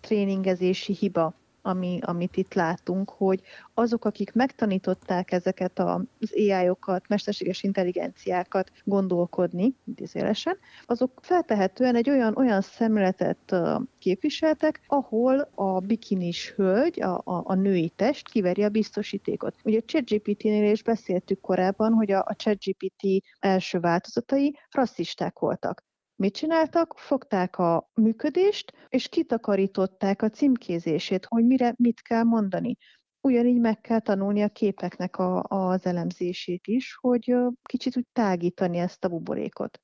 tréningezési 0.00 0.92
hiba 0.92 1.34
ami, 1.66 1.98
amit 2.02 2.36
itt 2.36 2.54
látunk, 2.54 3.10
hogy 3.10 3.40
azok, 3.74 4.04
akik 4.04 4.32
megtanították 4.32 5.32
ezeket 5.32 5.78
az 5.78 6.32
AI-okat, 6.34 7.08
mesterséges 7.08 7.62
intelligenciákat 7.62 8.70
gondolkodni, 8.84 9.74
idézélesen, 9.84 10.58
azok 10.86 11.20
feltehetően 11.22 11.96
egy 11.96 12.10
olyan, 12.10 12.36
olyan 12.36 12.60
szemléletet 12.60 13.56
képviseltek, 13.98 14.80
ahol 14.86 15.48
a 15.54 15.80
bikinis 15.80 16.52
hölgy, 16.56 17.02
a, 17.02 17.14
a, 17.24 17.42
a 17.44 17.54
női 17.54 17.88
test 17.88 18.28
kiveri 18.28 18.64
a 18.64 18.68
biztosítékot. 18.68 19.54
Ugye 19.64 19.78
a 19.78 19.84
ChatGPT-nél 19.86 20.70
is 20.70 20.82
beszéltük 20.82 21.40
korábban, 21.40 21.92
hogy 21.92 22.10
a, 22.10 22.24
a 22.26 22.34
ChatGPT 22.36 23.02
első 23.38 23.80
változatai 23.80 24.58
rasszisták 24.70 25.38
voltak. 25.38 25.84
Mit 26.16 26.34
csináltak? 26.34 26.94
Fogták 26.96 27.58
a 27.58 27.90
működést, 27.94 28.72
és 28.88 29.08
kitakarították 29.08 30.22
a 30.22 30.28
címkézését, 30.28 31.26
hogy 31.28 31.44
mire 31.44 31.74
mit 31.76 32.00
kell 32.00 32.22
mondani. 32.22 32.76
Ugyanígy 33.20 33.60
meg 33.60 33.80
kell 33.80 34.00
tanulni 34.00 34.42
a 34.42 34.48
képeknek 34.48 35.16
a, 35.18 35.42
az 35.42 35.86
elemzését 35.86 36.66
is, 36.66 36.96
hogy 37.00 37.34
kicsit 37.62 37.96
úgy 37.96 38.06
tágítani 38.12 38.78
ezt 38.78 39.04
a 39.04 39.08
buborékot. 39.08 39.80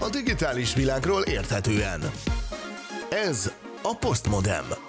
A 0.00 0.08
digitális 0.10 0.74
világról 0.74 1.22
érthetően. 1.22 2.00
Ez 3.10 3.52
a 3.82 3.96
Postmodem. 4.00 4.87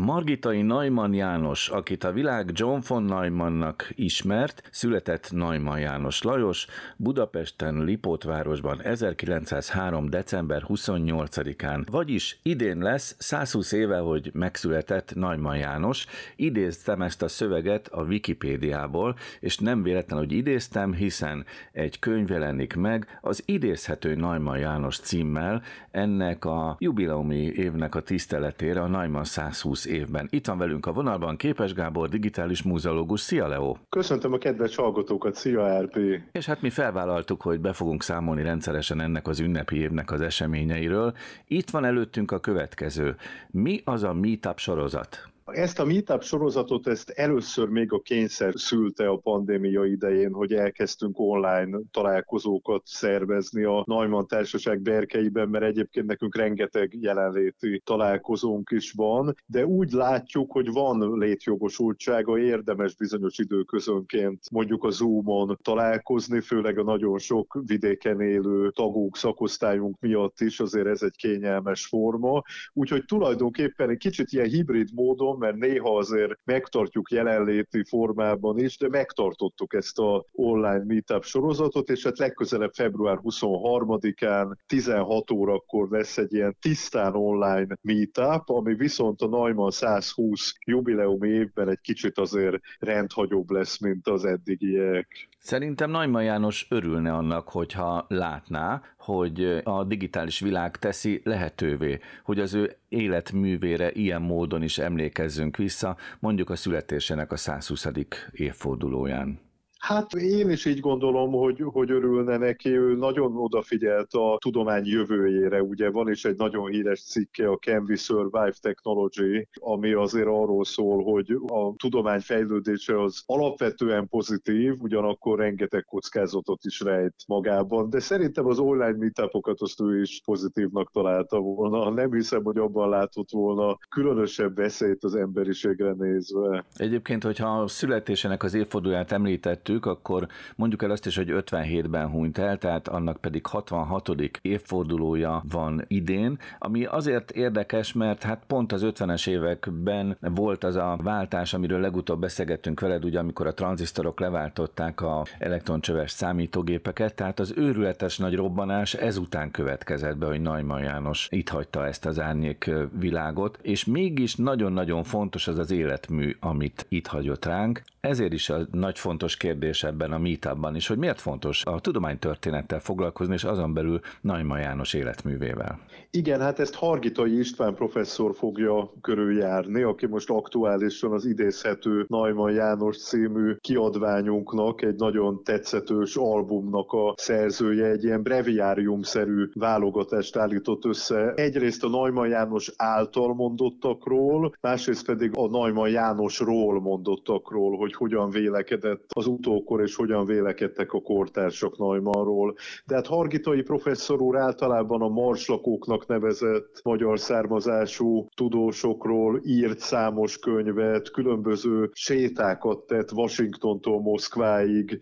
Margitai 0.00 0.62
Neumann 0.62 1.12
János, 1.12 1.68
akit 1.68 2.04
a 2.04 2.12
világ 2.12 2.50
John 2.52 2.78
von 2.88 3.02
Neumannnak 3.02 3.92
ismert, 3.94 4.68
született 4.70 5.32
Neumann 5.32 5.78
János 5.78 6.22
Lajos, 6.22 6.66
Budapesten, 6.96 7.84
Lipótvárosban 7.84 8.82
1903. 8.82 10.10
december 10.10 10.64
28-án, 10.68 11.86
vagyis 11.90 12.38
idén 12.42 12.78
lesz 12.78 13.14
120 13.18 13.72
éve, 13.72 13.98
hogy 13.98 14.30
megszületett 14.34 15.14
Neumann 15.14 15.56
János. 15.56 16.06
Idéztem 16.36 17.02
ezt 17.02 17.22
a 17.22 17.28
szöveget 17.28 17.88
a 17.88 18.02
Wikipédiából, 18.02 19.16
és 19.40 19.58
nem 19.58 19.82
véletlen, 19.82 20.18
hogy 20.18 20.32
idéztem, 20.32 20.92
hiszen 20.92 21.44
egy 21.72 21.98
könyv 21.98 22.30
jelenik 22.30 22.74
meg 22.74 23.18
az 23.20 23.42
idézhető 23.46 24.14
Neumann 24.14 24.58
János 24.58 24.98
címmel, 24.98 25.62
ennek 25.90 26.44
a 26.44 26.76
jubileumi 26.78 27.52
évnek 27.54 27.94
a 27.94 28.00
tiszteletére 28.00 28.80
a 28.80 28.86
Neumann 28.86 29.24
120 29.24 29.88
évben. 29.90 30.26
Itt 30.30 30.46
van 30.46 30.58
velünk 30.58 30.86
a 30.86 30.92
vonalban 30.92 31.36
Képes 31.36 31.72
Gábor, 31.72 32.08
digitális 32.08 32.62
múzeológus. 32.62 33.20
Szia, 33.20 33.48
Leo! 33.48 33.76
Köszöntöm 33.88 34.32
a 34.32 34.38
kedves 34.38 34.76
hallgatókat, 34.76 35.34
szia, 35.34 35.80
RP! 35.80 35.98
És 36.32 36.46
hát 36.46 36.62
mi 36.62 36.70
felvállaltuk, 36.70 37.42
hogy 37.42 37.60
be 37.60 37.72
fogunk 37.72 38.02
számolni 38.02 38.42
rendszeresen 38.42 39.00
ennek 39.00 39.28
az 39.28 39.40
ünnepi 39.40 39.76
évnek 39.76 40.10
az 40.10 40.20
eseményeiről. 40.20 41.14
Itt 41.46 41.70
van 41.70 41.84
előttünk 41.84 42.30
a 42.30 42.40
következő. 42.40 43.16
Mi 43.50 43.80
az 43.84 44.02
a 44.02 44.12
Meetup 44.12 44.58
sorozat? 44.58 45.29
Ezt 45.44 45.78
a 45.78 45.84
Meetup 45.84 46.22
sorozatot 46.22 46.86
ezt 46.86 47.10
először 47.10 47.68
még 47.68 47.92
a 47.92 48.00
kényszer 48.00 48.52
szülte 48.56 49.08
a 49.08 49.16
pandémia 49.16 49.84
idején, 49.84 50.32
hogy 50.32 50.52
elkezdtünk 50.52 51.18
online 51.18 51.78
találkozókat 51.90 52.82
szervezni 52.84 53.64
a 53.64 53.84
Neumann 53.86 54.26
Társaság 54.26 54.80
berkeiben, 54.80 55.48
mert 55.48 55.64
egyébként 55.64 56.06
nekünk 56.06 56.36
rengeteg 56.36 56.94
jelenléti 57.00 57.82
találkozónk 57.84 58.70
is 58.70 58.92
van, 58.92 59.34
de 59.46 59.66
úgy 59.66 59.92
látjuk, 59.92 60.52
hogy 60.52 60.72
van 60.72 61.18
létjogosultsága, 61.18 62.38
érdemes 62.38 62.94
bizonyos 62.94 63.38
időközönként 63.38 64.50
mondjuk 64.50 64.84
a 64.84 64.90
Zoom-on 64.90 65.58
találkozni, 65.62 66.40
főleg 66.40 66.78
a 66.78 66.82
nagyon 66.82 67.18
sok 67.18 67.58
vidéken 67.66 68.20
élő 68.20 68.70
tagunk, 68.70 69.16
szakosztályunk 69.16 69.96
miatt 70.00 70.40
is, 70.40 70.60
azért 70.60 70.86
ez 70.86 71.02
egy 71.02 71.16
kényelmes 71.16 71.86
forma. 71.86 72.42
Úgyhogy 72.72 73.04
tulajdonképpen 73.04 73.90
egy 73.90 73.98
kicsit 73.98 74.32
ilyen 74.32 74.48
hibrid 74.48 74.88
módon, 74.94 75.29
mert 75.38 75.56
néha 75.56 75.96
azért 75.96 76.38
megtartjuk 76.44 77.10
jelenléti 77.10 77.84
formában 77.84 78.58
is, 78.58 78.78
de 78.78 78.88
megtartottuk 78.88 79.74
ezt 79.74 79.98
a 79.98 80.24
online 80.32 80.84
meetup 80.86 81.24
sorozatot, 81.24 81.88
és 81.88 82.04
hát 82.04 82.18
legközelebb 82.18 82.72
február 82.72 83.18
23-án 83.22 84.54
16 84.66 85.30
órakor 85.30 85.88
lesz 85.90 86.18
egy 86.18 86.32
ilyen 86.32 86.56
tisztán 86.60 87.14
online 87.14 87.76
meetup, 87.82 88.48
ami 88.48 88.74
viszont 88.74 89.20
a 89.20 89.28
Neumann 89.28 89.70
120 89.70 90.52
jubileumi 90.64 91.28
évben 91.28 91.68
egy 91.68 91.80
kicsit 91.80 92.18
azért 92.18 92.56
rendhagyóbb 92.78 93.50
lesz, 93.50 93.80
mint 93.80 94.08
az 94.08 94.24
eddigiek. 94.24 95.28
Szerintem 95.38 95.90
Najma 95.90 96.20
János 96.20 96.66
örülne 96.70 97.12
annak, 97.12 97.48
hogyha 97.48 98.04
látná, 98.08 98.82
hogy 98.98 99.60
a 99.64 99.84
digitális 99.84 100.40
világ 100.40 100.76
teszi 100.76 101.20
lehetővé, 101.24 101.98
hogy 102.24 102.40
az 102.40 102.54
ő 102.54 102.76
életművére 102.88 103.90
ilyen 103.92 104.22
módon 104.22 104.62
is 104.62 104.78
emlékezzünk 105.20 105.56
vissza, 105.56 105.96
mondjuk 106.18 106.50
a 106.50 106.56
születésének 106.56 107.32
a 107.32 107.36
120. 107.36 107.86
évfordulóján. 108.32 109.49
Hát 109.80 110.14
én 110.14 110.50
is 110.50 110.64
így 110.64 110.80
gondolom, 110.80 111.32
hogy, 111.32 111.62
hogy 111.72 111.90
örülne 111.90 112.36
neki, 112.36 112.68
ő 112.68 112.94
nagyon 112.94 113.36
odafigyelt 113.36 114.12
a 114.12 114.36
tudomány 114.40 114.86
jövőjére. 114.86 115.62
Ugye 115.62 115.90
van 115.90 116.10
is 116.10 116.24
egy 116.24 116.36
nagyon 116.36 116.70
híres 116.70 117.02
cikke, 117.02 117.48
a 117.48 117.56
Can 117.56 117.84
We 117.88 117.96
Survive 117.96 118.54
Technology, 118.60 119.48
ami 119.60 119.92
azért 119.92 120.26
arról 120.26 120.64
szól, 120.64 121.02
hogy 121.02 121.30
a 121.46 121.74
tudomány 121.76 122.20
fejlődése 122.20 123.02
az 123.02 123.22
alapvetően 123.26 124.08
pozitív, 124.08 124.74
ugyanakkor 124.78 125.38
rengeteg 125.38 125.84
kockázatot 125.84 126.64
is 126.64 126.80
rejt 126.80 127.14
magában, 127.26 127.90
de 127.90 128.00
szerintem 128.00 128.46
az 128.46 128.58
online 128.58 128.96
meetupokat 128.96 129.60
azt 129.60 129.80
ő 129.80 130.00
is 130.00 130.20
pozitívnak 130.24 130.90
találta 130.90 131.38
volna. 131.38 131.90
Nem 131.90 132.12
hiszem, 132.12 132.42
hogy 132.42 132.58
abban 132.58 132.88
látott 132.88 133.30
volna 133.30 133.78
különösebb 133.88 134.56
veszélyt 134.56 135.04
az 135.04 135.14
emberiségre 135.14 135.92
nézve. 135.92 136.64
Egyébként, 136.76 137.22
hogyha 137.22 137.60
a 137.60 137.68
születésének 137.68 138.42
az 138.42 138.54
évfordulóját 138.54 139.12
említett 139.12 139.68
említettük, 139.70 139.86
akkor 139.86 140.26
mondjuk 140.56 140.82
el 140.82 140.90
azt 140.90 141.06
is, 141.06 141.16
hogy 141.16 141.28
57-ben 141.30 142.08
hunyt 142.08 142.38
el, 142.38 142.58
tehát 142.58 142.88
annak 142.88 143.16
pedig 143.16 143.46
66. 143.46 144.10
évfordulója 144.42 145.42
van 145.50 145.84
idén, 145.88 146.38
ami 146.58 146.84
azért 146.84 147.30
érdekes, 147.30 147.92
mert 147.92 148.22
hát 148.22 148.42
pont 148.46 148.72
az 148.72 148.82
50-es 148.84 149.28
években 149.28 150.16
volt 150.20 150.64
az 150.64 150.76
a 150.76 150.98
váltás, 151.02 151.54
amiről 151.54 151.80
legutóbb 151.80 152.20
beszélgettünk 152.20 152.80
veled, 152.80 153.04
ugye 153.04 153.18
amikor 153.18 153.46
a 153.46 153.54
tranzisztorok 153.54 154.20
leváltották 154.20 155.00
a 155.00 155.24
elektroncsöves 155.38 156.10
számítógépeket, 156.10 157.14
tehát 157.14 157.40
az 157.40 157.52
őrületes 157.56 158.18
nagy 158.18 158.34
robbanás 158.34 158.94
ezután 158.94 159.50
következett 159.50 160.16
be, 160.16 160.26
hogy 160.26 160.40
Neumann 160.40 160.82
János 160.82 161.28
itt 161.30 161.48
hagyta 161.48 161.86
ezt 161.86 162.06
az 162.06 162.20
árnyék 162.20 162.70
világot, 162.98 163.58
és 163.62 163.84
mégis 163.84 164.34
nagyon-nagyon 164.34 165.04
fontos 165.04 165.48
az 165.48 165.58
az 165.58 165.70
életmű, 165.70 166.36
amit 166.40 166.86
itt 166.88 167.06
hagyott 167.06 167.44
ránk. 167.44 167.82
Ezért 168.00 168.32
is 168.32 168.48
a 168.48 168.58
nagy 168.72 168.98
fontos 168.98 169.36
kérdés 169.36 169.59
ebben 169.82 170.12
a 170.12 170.18
meetupban 170.18 170.76
is, 170.76 170.86
hogy 170.86 170.98
miért 170.98 171.20
fontos 171.20 171.64
a 171.64 171.80
tudománytörténettel 171.80 172.80
foglalkozni, 172.80 173.34
és 173.34 173.44
azon 173.44 173.74
belül 173.74 174.00
Naima 174.20 174.58
János 174.58 174.94
életművével. 174.94 175.78
Igen, 176.10 176.40
hát 176.40 176.58
ezt 176.58 176.74
Hargitai 176.74 177.38
István 177.38 177.74
professzor 177.74 178.34
fogja 178.34 178.92
körüljárni, 179.00 179.82
aki 179.82 180.06
most 180.06 180.30
aktuálisan 180.30 181.12
az 181.12 181.24
idézhető 181.24 182.04
Naima 182.08 182.50
János 182.50 183.04
című 183.04 183.54
kiadványunknak, 183.60 184.82
egy 184.82 184.96
nagyon 184.96 185.42
tetszetős 185.44 186.16
albumnak 186.16 186.92
a 186.92 187.14
szerzője, 187.16 187.86
egy 187.86 188.04
ilyen 188.04 188.22
breviárium-szerű 188.22 189.48
válogatást 189.54 190.36
állított 190.36 190.84
össze. 190.84 191.32
Egyrészt 191.34 191.84
a 191.84 191.88
Naima 191.88 192.26
János 192.26 192.72
által 192.76 193.34
mondottakról, 193.34 194.54
másrészt 194.60 195.06
pedig 195.06 195.30
a 195.34 195.48
Naima 195.48 195.86
Jánosról 195.86 196.80
mondottakról, 196.80 197.76
hogy 197.76 197.94
hogyan 197.94 198.30
vélekedett 198.30 199.04
az 199.08 199.26
utókor, 199.50 199.80
és 199.80 199.94
hogyan 199.94 200.24
vélekedtek 200.26 200.92
a 200.92 201.00
kortársak 201.00 201.78
Naimannról. 201.78 202.54
De 202.86 202.94
hát 202.94 203.06
Hargitai 203.06 203.62
professzor 203.62 204.20
úr 204.20 204.36
általában 204.36 205.02
a 205.02 205.08
marslakóknak 205.08 206.06
nevezett 206.06 206.80
magyar 206.84 207.18
származású 207.18 208.26
tudósokról 208.34 209.40
írt 209.44 209.78
számos 209.78 210.38
könyvet, 210.38 211.10
különböző 211.10 211.90
sétákat 211.92 212.78
tett 212.78 213.12
Washingtontól 213.12 214.00
Moszkváig, 214.00 214.98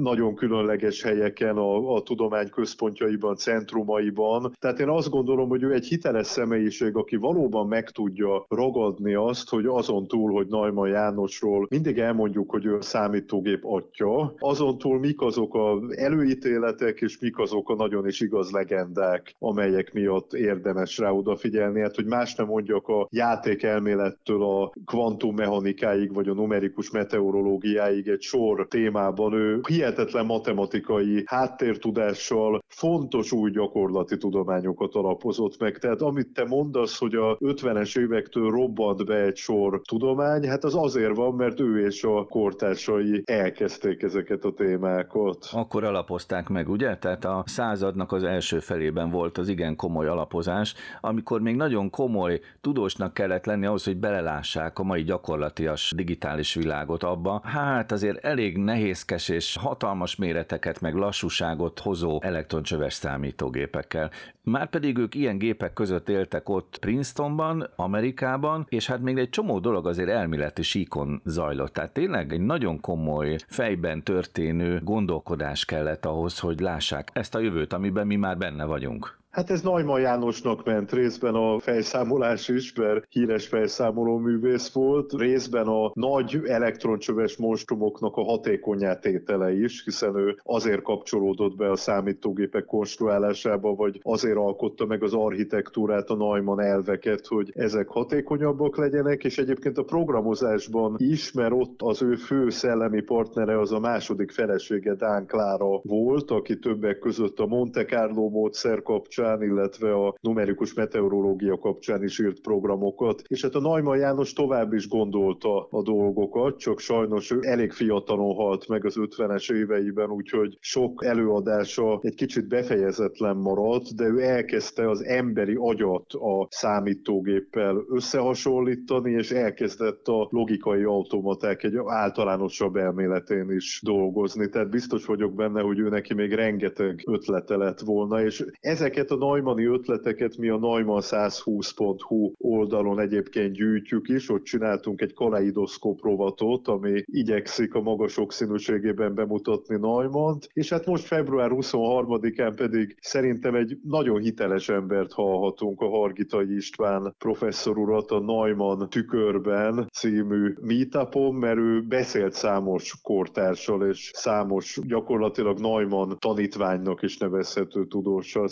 nagyon 0.00 0.34
különleges 0.34 1.02
helyeken, 1.02 1.56
a, 1.56 1.94
a 1.94 2.02
tudomány 2.02 2.50
központjaiban, 2.50 3.36
centrumaiban. 3.36 4.52
Tehát 4.58 4.80
én 4.80 4.88
azt 4.88 5.10
gondolom, 5.10 5.48
hogy 5.48 5.62
ő 5.62 5.72
egy 5.72 5.86
hiteles 5.86 6.26
személyiség, 6.26 6.96
aki 6.96 7.16
valóban 7.16 7.68
meg 7.68 7.90
tudja 7.90 8.44
ragadni 8.48 9.14
azt, 9.14 9.48
hogy 9.48 9.66
azon 9.66 10.06
túl, 10.06 10.32
hogy 10.32 10.46
Naima 10.46 10.86
Jánosról 10.86 11.66
mindig 11.70 11.98
elmondjuk, 11.98 12.50
hogy 12.50 12.64
ő 12.64 12.76
a 12.76 12.82
számítógép 12.82 13.64
atya, 13.84 14.34
azon 14.38 14.78
túl 14.78 14.98
mik 14.98 15.20
azok 15.20 15.54
az 15.54 15.96
előítéletek, 15.96 17.00
és 17.00 17.18
mik 17.18 17.38
azok 17.38 17.70
a 17.70 17.74
nagyon 17.74 18.06
is 18.06 18.20
igaz 18.20 18.50
legendák, 18.50 19.34
amelyek 19.38 19.92
miatt 19.92 20.32
érdemes 20.32 20.98
rá 20.98 21.10
odafigyelni. 21.10 21.80
Hát, 21.80 21.94
hogy 21.94 22.06
más 22.06 22.34
nem 22.34 22.46
mondjak 22.46 22.88
a 22.88 23.08
játék 23.10 23.62
elmélettől 23.62 24.42
a 24.42 24.72
kvantummechanikáig, 24.84 26.14
vagy 26.14 26.28
a 26.28 26.34
numerikus 26.34 26.90
meteorológiáig 26.90 28.08
egy 28.08 28.22
sor 28.22 28.66
témában 28.68 29.32
ő 29.32 29.60
hihetetlen 29.68 30.26
matematikai 30.26 31.22
háttértudással 31.26 32.62
fontos 32.68 33.32
új 33.32 33.50
gyakorlati 33.50 34.16
tudományokat 34.16 34.94
alapozott 34.94 35.58
meg. 35.58 35.78
Tehát 35.78 36.02
amit 36.02 36.32
te 36.32 36.44
mondasz, 36.44 36.98
hogy 36.98 37.14
a 37.14 37.36
50-es 37.38 37.98
évektől 37.98 38.50
robbant 38.50 39.04
be 39.04 39.22
egy 39.22 39.36
sor 39.36 39.80
tudomány, 39.88 40.48
hát 40.48 40.64
az 40.64 40.74
azért 40.74 41.16
van, 41.16 41.34
mert 41.34 41.60
ő 41.60 41.86
és 41.86 42.04
a 42.04 42.24
kortársai 42.24 43.22
elkezdték 43.24 43.73
ezeket 43.82 44.44
a 44.44 44.52
témákat. 44.52 45.48
Akkor 45.52 45.84
alapozták 45.84 46.48
meg, 46.48 46.68
ugye? 46.68 46.96
Tehát 46.96 47.24
a 47.24 47.42
századnak 47.46 48.12
az 48.12 48.22
első 48.22 48.58
felében 48.58 49.10
volt 49.10 49.38
az 49.38 49.48
igen 49.48 49.76
komoly 49.76 50.06
alapozás, 50.06 50.74
amikor 51.00 51.40
még 51.40 51.56
nagyon 51.56 51.90
komoly 51.90 52.40
tudósnak 52.60 53.14
kellett 53.14 53.44
lenni 53.44 53.66
ahhoz, 53.66 53.84
hogy 53.84 53.96
belelássák 53.96 54.78
a 54.78 54.82
mai 54.82 55.02
gyakorlatias 55.02 55.92
digitális 55.96 56.54
világot 56.54 57.02
abba. 57.02 57.40
Hát 57.44 57.92
azért 57.92 58.24
elég 58.24 58.58
nehézkes 58.58 59.28
és 59.28 59.56
hatalmas 59.56 60.16
méreteket, 60.16 60.80
meg 60.80 60.94
lassúságot 60.94 61.80
hozó 61.80 62.18
elektroncsöves 62.22 62.92
számítógépekkel. 62.92 64.10
Márpedig 64.42 64.98
ők 64.98 65.14
ilyen 65.14 65.38
gépek 65.38 65.72
között 65.72 66.08
éltek 66.08 66.48
ott 66.48 66.76
Princetonban, 66.80 67.70
Amerikában, 67.76 68.66
és 68.68 68.86
hát 68.86 69.00
még 69.00 69.18
egy 69.18 69.30
csomó 69.30 69.58
dolog 69.58 69.86
azért 69.86 70.08
elméleti 70.08 70.62
síkon 70.62 71.20
zajlott. 71.24 71.72
Tehát 71.72 71.92
tényleg 71.92 72.32
egy 72.32 72.40
nagyon 72.40 72.80
komoly 72.80 73.36
fejben 73.54 74.02
történő 74.02 74.80
gondolkodás 74.82 75.64
kellett 75.64 76.04
ahhoz, 76.04 76.38
hogy 76.38 76.60
lássák 76.60 77.10
ezt 77.12 77.34
a 77.34 77.38
jövőt, 77.38 77.72
amiben 77.72 78.06
mi 78.06 78.16
már 78.16 78.38
benne 78.38 78.64
vagyunk. 78.64 79.18
Hát 79.34 79.50
ez 79.50 79.62
Najman 79.62 80.00
Jánosnak 80.00 80.64
ment 80.64 80.92
részben 80.92 81.34
a 81.34 81.58
fejszámolás 81.58 82.48
is, 82.48 82.74
mert 82.74 83.06
híres 83.08 83.46
fejszámoló 83.46 84.18
művész 84.18 84.72
volt, 84.72 85.12
részben 85.12 85.66
a 85.66 85.90
nagy 85.94 86.40
elektroncsöves 86.44 87.36
monstrumoknak 87.36 88.16
a 88.16 88.22
hatékonyátétele 88.22 89.52
is, 89.52 89.84
hiszen 89.84 90.16
ő 90.16 90.36
azért 90.42 90.82
kapcsolódott 90.82 91.56
be 91.56 91.70
a 91.70 91.76
számítógépek 91.76 92.64
konstruálásába, 92.64 93.74
vagy 93.74 94.00
azért 94.02 94.36
alkotta 94.36 94.86
meg 94.86 95.02
az 95.02 95.14
architektúrát, 95.14 96.10
a 96.10 96.16
Neumann 96.16 96.60
elveket, 96.60 97.26
hogy 97.26 97.52
ezek 97.54 97.88
hatékonyabbak 97.88 98.76
legyenek, 98.76 99.24
és 99.24 99.38
egyébként 99.38 99.78
a 99.78 99.84
programozásban 99.84 100.94
is, 100.98 101.32
mert 101.32 101.52
ott 101.52 101.82
az 101.82 102.02
ő 102.02 102.14
fő 102.14 102.50
szellemi 102.50 103.00
partnere 103.00 103.60
az 103.60 103.72
a 103.72 103.80
második 103.80 104.30
felesége 104.30 104.94
Dán 104.94 105.26
Klára 105.26 105.80
volt, 105.82 106.30
aki 106.30 106.58
többek 106.58 106.98
között 106.98 107.38
a 107.38 107.46
Monte 107.46 107.84
Carlo 107.84 108.28
módszer 108.28 108.82
kapcsán 108.82 109.22
kapcsán, 109.24 109.42
illetve 109.42 109.94
a 109.94 110.14
numerikus 110.20 110.74
meteorológia 110.74 111.58
kapcsán 111.58 112.02
is 112.02 112.18
írt 112.18 112.40
programokat, 112.40 113.22
és 113.28 113.42
hát 113.42 113.54
a 113.54 113.60
Neumann 113.60 113.98
János 113.98 114.32
tovább 114.32 114.72
is 114.72 114.88
gondolta 114.88 115.66
a 115.70 115.82
dolgokat, 115.82 116.58
csak 116.58 116.78
sajnos 116.78 117.30
ő 117.30 117.38
elég 117.42 117.72
fiatalon 117.72 118.34
halt 118.34 118.68
meg 118.68 118.84
az 118.84 118.94
50-es 118.98 119.52
éveiben, 119.52 120.10
úgyhogy 120.10 120.56
sok 120.60 121.04
előadása 121.04 121.98
egy 122.02 122.14
kicsit 122.14 122.48
befejezetlen 122.48 123.36
maradt, 123.36 123.94
de 123.94 124.04
ő 124.04 124.20
elkezdte 124.20 124.90
az 124.90 125.04
emberi 125.04 125.56
agyat 125.58 126.12
a 126.12 126.46
számítógéppel 126.50 127.84
összehasonlítani, 127.88 129.12
és 129.12 129.30
elkezdett 129.30 130.08
a 130.08 130.28
logikai 130.30 130.82
automaták 130.82 131.62
egy 131.62 131.80
általánosabb 131.86 132.76
elméletén 132.76 133.50
is 133.50 133.80
dolgozni. 133.84 134.48
Tehát 134.48 134.70
biztos 134.70 135.04
vagyok 135.04 135.34
benne, 135.34 135.60
hogy 135.60 135.78
ő 135.78 135.88
neki 135.88 136.14
még 136.14 136.32
rengeteg 136.32 137.02
ötlete 137.06 137.56
lett 137.56 137.80
volna, 137.80 138.22
és 138.24 138.44
ezeket 138.60 139.10
a 139.14 139.26
Neumanni 139.26 139.64
ötleteket 139.64 140.36
mi 140.36 140.48
a 140.48 140.58
neumann120.hu 140.58 142.32
oldalon 142.38 143.00
egyébként 143.00 143.52
gyűjtjük 143.52 144.08
is, 144.08 144.30
ott 144.30 144.42
csináltunk 144.42 145.00
egy 145.00 145.12
kaleidoszkóp 145.12 146.02
rovatot, 146.02 146.68
ami 146.68 147.02
igyekszik 147.04 147.74
a 147.74 147.80
magas 147.80 148.12
sokszínűségében 148.12 149.14
bemutatni 149.14 149.76
Neumann-t, 149.76 150.48
és 150.52 150.68
hát 150.68 150.86
most 150.86 151.04
február 151.04 151.50
23-án 151.52 152.52
pedig 152.56 152.96
szerintem 153.00 153.54
egy 153.54 153.78
nagyon 153.82 154.20
hiteles 154.20 154.68
embert 154.68 155.12
hallhatunk 155.12 155.80
a 155.80 155.88
Hargitai 155.88 156.54
István 156.54 157.14
professzor 157.18 157.78
urat 157.78 158.10
a 158.10 158.20
Neumann 158.20 158.88
tükörben 158.88 159.88
című 159.92 160.54
meetupon, 160.60 161.34
mert 161.34 161.58
ő 161.58 161.82
beszélt 161.88 162.32
számos 162.32 162.94
kortársal 163.02 163.86
és 163.86 164.10
számos 164.14 164.78
gyakorlatilag 164.82 165.58
Neumann 165.58 166.12
tanítványnak 166.18 167.02
is 167.02 167.18
nevezhető 167.18 167.86
tudóssal 167.86 168.48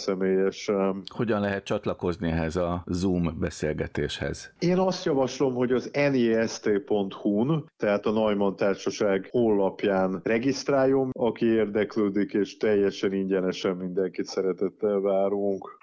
személyesen. 0.52 1.02
Hogyan 1.14 1.40
lehet 1.40 1.64
csatlakozni 1.64 2.30
ehhez 2.30 2.56
a 2.56 2.82
Zoom 2.86 3.36
beszélgetéshez? 3.38 4.52
Én 4.58 4.78
azt 4.78 5.04
javaslom, 5.04 5.54
hogy 5.54 5.72
az 5.72 5.90
nist.hu-n, 5.92 7.64
tehát 7.76 8.06
a 8.06 8.12
Neumann 8.12 8.56
Társaság 8.56 9.28
honlapján 9.30 10.20
regisztráljon, 10.22 11.10
aki 11.12 11.46
érdeklődik, 11.46 12.32
és 12.32 12.56
teljesen 12.56 13.12
ingyenesen 13.12 13.76
mindenkit 13.76 14.26
szeretettel 14.26 15.00
várunk. 15.00 15.80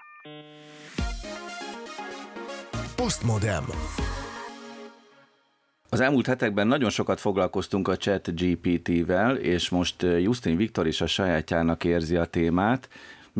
Postmodem. 2.96 3.64
Az 5.92 6.00
elmúlt 6.00 6.26
hetekben 6.26 6.66
nagyon 6.66 6.90
sokat 6.90 7.20
foglalkoztunk 7.20 7.88
a 7.88 7.96
chat 7.96 8.34
GPT-vel, 8.34 9.36
és 9.36 9.68
most 9.68 10.02
Justin 10.02 10.56
Viktor 10.56 10.86
is 10.86 11.00
a 11.00 11.06
sajátjának 11.06 11.84
érzi 11.84 12.16
a 12.16 12.24
témát, 12.24 12.88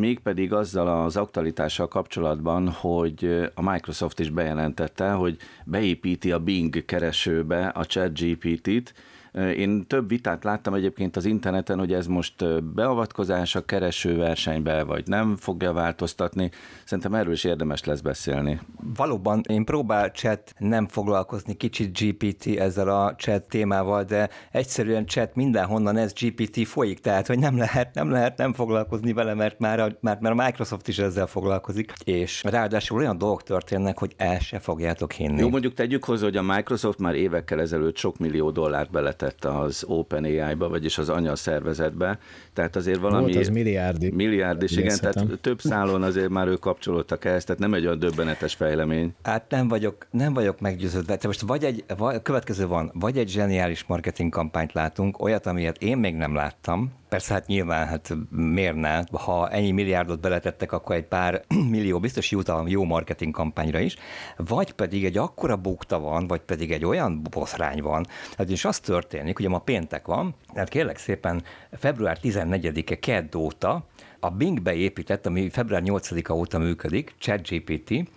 mégpedig 0.01 0.53
azzal 0.53 1.03
az 1.03 1.17
aktualitással 1.17 1.87
kapcsolatban, 1.87 2.69
hogy 2.69 3.49
a 3.53 3.71
Microsoft 3.71 4.19
is 4.19 4.29
bejelentette, 4.29 5.11
hogy 5.11 5.37
beépíti 5.65 6.31
a 6.31 6.39
Bing 6.39 6.85
keresőbe 6.85 7.67
a 7.67 7.83
chat 7.83 8.19
GPT-t, 8.19 8.93
én 9.33 9.87
több 9.87 10.09
vitát 10.09 10.43
láttam 10.43 10.73
egyébként 10.73 11.15
az 11.15 11.25
interneten, 11.25 11.79
hogy 11.79 11.93
ez 11.93 12.07
most 12.07 12.63
beavatkozás 12.63 13.55
a 13.55 13.65
keresőversenybe, 13.65 14.83
vagy 14.83 15.07
nem 15.07 15.35
fogja 15.35 15.73
változtatni. 15.73 16.51
Szerintem 16.85 17.13
erről 17.13 17.33
is 17.33 17.43
érdemes 17.43 17.83
lesz 17.83 17.99
beszélni. 17.99 18.59
Valóban 18.95 19.41
én 19.47 19.65
próbál 19.65 20.09
chat 20.09 20.53
nem 20.57 20.87
foglalkozni 20.87 21.53
kicsit 21.53 21.99
GPT 21.99 22.59
ezzel 22.59 22.87
a 22.87 23.15
chat 23.15 23.43
témával, 23.43 24.03
de 24.03 24.29
egyszerűen 24.51 25.05
chat 25.05 25.35
mindenhonnan 25.35 25.97
ez 25.97 26.13
GPT 26.13 26.67
folyik, 26.67 26.99
tehát 26.99 27.27
hogy 27.27 27.39
nem 27.39 27.57
lehet, 27.57 27.93
nem 27.93 28.11
lehet 28.11 28.37
nem 28.37 28.53
foglalkozni 28.53 29.13
vele, 29.13 29.33
mert 29.33 29.59
már 29.59 29.79
a, 29.79 29.87
mert, 29.99 30.21
mert 30.21 30.39
a 30.39 30.43
Microsoft 30.43 30.87
is 30.87 30.99
ezzel 30.99 31.27
foglalkozik, 31.27 31.93
és 32.03 32.43
ráadásul 32.43 32.97
olyan 32.97 33.17
dolgok 33.17 33.43
történnek, 33.43 33.99
hogy 33.99 34.13
el 34.17 34.39
se 34.39 34.59
fogjátok 34.59 35.11
hinni. 35.11 35.39
Jó, 35.39 35.49
mondjuk 35.49 35.73
tegyük 35.73 36.03
hozzá, 36.03 36.23
hogy 36.23 36.37
a 36.37 36.41
Microsoft 36.41 36.99
már 36.99 37.15
évekkel 37.15 37.59
ezelőtt 37.59 37.97
sok 37.97 38.17
millió 38.17 38.51
dollárt 38.51 38.91
belet 38.91 39.20
beletett 39.21 39.45
az 39.45 39.83
OpenAI-ba, 39.87 40.69
vagyis 40.69 40.97
az 40.97 41.09
anya 41.09 41.35
szervezetbe, 41.35 42.19
tehát 42.53 42.75
azért 42.75 42.99
valami... 42.99 43.23
Volt 43.23 43.35
az 43.35 43.49
milliárdi. 43.49 44.11
Milliárd 44.11 44.63
is, 44.63 44.71
igen, 44.71 44.97
tehát 44.99 45.39
több 45.41 45.61
szálon 45.61 46.03
azért 46.03 46.29
már 46.29 46.47
ők 46.47 46.59
kapcsolódtak 46.59 47.25
ehhez, 47.25 47.43
tehát 47.43 47.61
nem 47.61 47.73
egy 47.73 47.85
olyan 47.85 47.99
döbbenetes 47.99 48.53
fejlemény. 48.53 49.13
Hát 49.23 49.49
nem 49.49 49.67
vagyok, 49.67 50.07
nem 50.11 50.33
vagyok 50.33 50.59
meggyőződve. 50.59 51.17
Te 51.17 51.27
most 51.27 51.41
vagy 51.41 51.63
egy, 51.63 51.83
vagy, 51.97 52.21
következő 52.21 52.67
van, 52.67 52.91
vagy 52.93 53.17
egy 53.17 53.29
zseniális 53.29 53.83
marketing 53.83 54.31
kampányt 54.31 54.73
látunk, 54.73 55.21
olyat, 55.21 55.45
amilyet 55.45 55.81
én 55.81 55.97
még 55.97 56.15
nem 56.15 56.35
láttam, 56.35 56.91
Persze, 57.11 57.33
hát 57.33 57.47
nyilván, 57.47 57.87
hát 57.87 58.13
miért 58.29 58.75
ne? 58.75 59.01
Ha 59.11 59.49
ennyi 59.49 59.71
milliárdot 59.71 60.19
beletettek, 60.19 60.71
akkor 60.71 60.95
egy 60.95 61.05
pár 61.05 61.41
millió 61.69 61.99
biztos 61.99 62.31
jut 62.31 62.49
a 62.49 62.63
jó 62.67 62.83
marketing 62.83 63.33
kampányra 63.33 63.79
is, 63.79 63.95
vagy 64.37 64.71
pedig 64.71 65.05
egy 65.05 65.17
akkora 65.17 65.55
bukta 65.55 65.99
van, 65.99 66.27
vagy 66.27 66.41
pedig 66.41 66.71
egy 66.71 66.85
olyan 66.85 67.21
boszrány 67.29 67.81
van, 67.81 68.07
hát 68.37 68.49
is 68.49 68.65
az 68.65 68.79
történik, 68.79 69.37
hogy 69.37 69.47
ma 69.47 69.59
péntek 69.59 70.05
van, 70.05 70.35
tehát 70.53 70.69
kérlek 70.69 70.97
szépen 70.97 71.43
február 71.71 72.17
14-e 72.23 72.99
kedd 72.99 73.35
óta 73.35 73.85
a 74.19 74.29
Bing 74.29 74.61
beépített, 74.61 75.25
ami 75.25 75.49
február 75.49 75.81
8-a 75.85 76.33
óta 76.33 76.57
működik, 76.57 77.13
ChatGPT, 77.17 78.09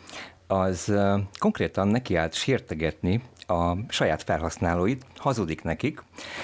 az 0.46 0.92
konkrétan 1.38 1.88
nekiállt 1.88 2.34
sértegetni 2.34 3.22
a 3.46 3.76
saját 3.88 4.22
felhasználóit, 4.22 5.06
hazudik 5.16 5.62
nekik, 5.62 6.02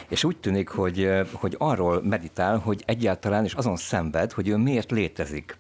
és 0.09 0.25
úgy 0.25 0.37
tűnik, 0.37 0.69
hogy, 0.69 1.11
hogy 1.33 1.55
arról 1.59 2.03
meditál, 2.03 2.59
hogy 2.59 2.83
egyáltalán 2.87 3.45
is 3.45 3.53
azon 3.53 3.77
szenved, 3.77 4.33
hogy 4.33 4.49
ő 4.49 4.57
miért 4.57 4.91
létezik. 4.91 5.57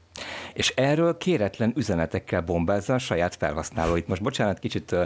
És 0.52 0.72
erről 0.76 1.16
kéretlen 1.16 1.72
üzenetekkel 1.76 2.40
bombázza 2.40 2.94
a 2.94 2.98
saját 2.98 3.34
felhasználóit. 3.36 4.08
Most 4.08 4.22
bocsánat, 4.22 4.58
kicsit 4.58 4.96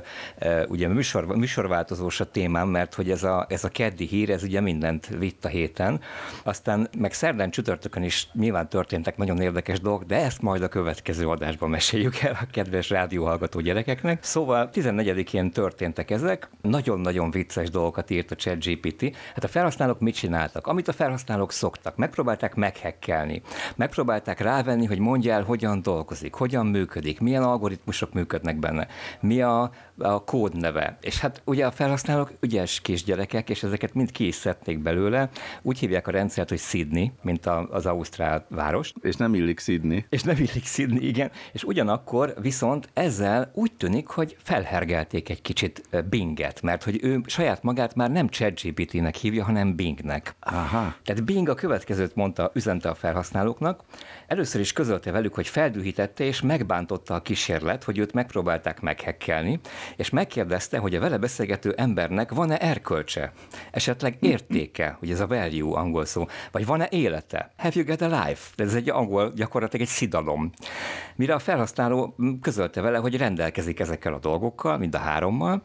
ugye 0.69 0.89
műsor, 0.89 1.27
műsorváltozós 1.27 2.21
a 2.21 2.31
témám, 2.31 2.69
mert 2.69 2.95
hogy 2.95 3.11
ez 3.11 3.23
a, 3.23 3.47
ez 3.49 3.65
a 3.65 3.69
keddi 3.69 4.07
hír, 4.07 4.31
ez 4.31 4.43
ugye 4.43 4.61
mindent 4.61 5.07
vitt 5.07 5.45
a 5.45 5.49
héten. 5.49 6.01
Aztán 6.43 6.89
meg 6.99 7.13
szerdán 7.13 7.51
csütörtökön 7.51 8.03
is 8.03 8.29
nyilván 8.33 8.69
történtek 8.69 9.17
nagyon 9.17 9.41
érdekes 9.41 9.81
dolgok, 9.81 10.05
de 10.05 10.17
ezt 10.17 10.43
majd 10.43 10.63
a 10.63 10.69
következő 10.69 11.29
adásban 11.29 11.71
meséljük 11.71 12.19
el 12.19 12.39
a 12.41 12.47
kedves 12.51 12.91
rádióhallgató 12.91 13.61
gyerekeknek. 13.61 14.25
Szóval 14.25 14.71
14-én 14.73 15.51
történtek 15.51 16.11
ezek, 16.11 16.49
nagyon-nagyon 16.63 17.31
vicces 17.31 17.71
dolgokat 17.71 18.11
írt 18.11 18.31
a 18.31 18.35
ChatGPT. 18.35 19.17
Hát 19.35 19.45
a 19.45 19.49
felhasználók 19.49 20.01
mit 20.01 20.15
csináltak? 20.15 20.67
Amit 20.67 20.89
a 20.89 20.93
felhasználók 20.93 21.53
szoktak, 21.53 21.97
megpróbálták 21.97 22.55
meghekkelni, 22.55 23.43
megpróbálták 23.77 24.41
rávenni, 24.41 24.87
hogy 24.87 24.99
mondja 24.99 25.34
el, 25.35 25.43
hogyan 25.43 25.83
dolgozik, 25.83 26.35
hogyan 26.35 26.67
működik, 26.67 27.21
milyen 27.21 27.43
algoritmusok 27.43 28.13
működnek 28.13 28.59
benne, 28.59 28.87
mi 29.21 29.43
a, 29.43 29.71
a 29.99 30.25
kódneve. 30.25 30.99
És 31.01 31.21
hát 31.21 31.43
ugye 31.45 31.67
a 31.67 31.71
felhasználók 31.71 32.33
ügyes 32.41 32.81
kisgyerekek, 32.81 33.51
és 33.51 33.63
ezeket 33.63 33.95
mind 33.95 34.11
ki 34.11 34.27
is 34.27 34.35
szedték 34.35 34.79
belőle. 34.79 35.29
Úgy 35.63 35.79
hívják 35.79 36.07
a 36.07 36.11
rendszert, 36.11 36.49
hogy 36.49 36.59
Sydney, 36.59 37.13
mint 37.23 37.47
a, 37.47 37.69
az 37.71 37.87
Ausztrál 37.87 38.47
város. 38.49 38.93
És 39.01 39.17
nem 39.17 39.35
illik 39.35 39.61
Sydney. 39.61 40.05
És 40.09 40.23
nem 40.23 40.37
illik 40.37 40.65
Sydney, 40.65 41.07
igen. 41.07 41.31
És 41.53 41.65
ugyanakkor 41.65 42.35
viszont 42.41 42.89
ezzel 42.93 43.51
úgy 43.55 43.73
tűnik, 43.73 44.07
hogy 44.07 44.37
felhergelték 44.43 45.29
egy 45.29 45.43
kicsit 45.43 45.89
Binget, 46.09 46.63
mert 46.63 46.85
hogy 46.85 46.99
ő 47.03 47.21
saját 47.27 47.63
magát 47.63 47.95
már 47.95 48.11
nem 48.11 48.29
ChatGPT-nek 48.29 49.15
hívja, 49.15 49.45
hanem 49.45 49.77
Bingnek. 49.77 50.35
Aha. 50.41 50.95
Tehát 51.05 51.25
Bing 51.25 51.49
a 51.49 51.55
következőt 51.55 52.15
mondta, 52.15 52.51
üzente 52.55 52.89
a 52.89 52.95
felhasználóknak. 52.95 53.85
Először 54.35 54.61
is 54.61 54.73
közölte 54.73 55.11
velük, 55.11 55.35
hogy 55.35 55.49
feldühítette 55.49 56.25
és 56.25 56.41
megbántotta 56.41 57.15
a 57.15 57.23
kísérlet, 57.23 57.85
hogy 57.85 57.99
őt 57.99 58.13
megpróbálták 58.13 58.81
meghekkelni, 58.81 59.61
és 59.97 60.11
megkérdezte, 60.11 60.79
hogy 60.79 60.95
a 60.95 61.01
vele 61.01 61.19
beszélgető 61.19 61.75
embernek 61.77 62.33
van-e 62.33 62.57
erkölcse, 62.57 63.33
esetleg 63.71 64.17
értéke, 64.21 64.97
hogy 64.99 65.11
ez 65.11 65.21
a 65.21 65.27
value 65.27 65.79
angol 65.79 66.05
szó, 66.05 66.27
vagy 66.53 66.67
van-e 66.67 66.89
élete? 66.91 67.53
Have 67.57 67.73
you 67.75 67.85
got 67.85 68.01
a 68.01 68.07
life? 68.07 68.53
Ez 68.57 68.75
egy 68.75 68.91
angol, 68.91 69.33
gyakorlatilag 69.37 69.87
egy 69.87 69.93
szidalom. 69.93 70.51
Mire 71.17 71.35
a 71.35 71.39
felhasználó 71.39 72.17
közölte 72.41 72.81
vele, 72.81 72.99
hogy 72.99 73.17
rendelkezik 73.17 73.81
ezekkel 73.81 74.15
a 74.15 74.19
dolgokkal, 74.19 74.79
mind 74.79 74.95
a 74.95 74.99
hárommal, 74.99 75.63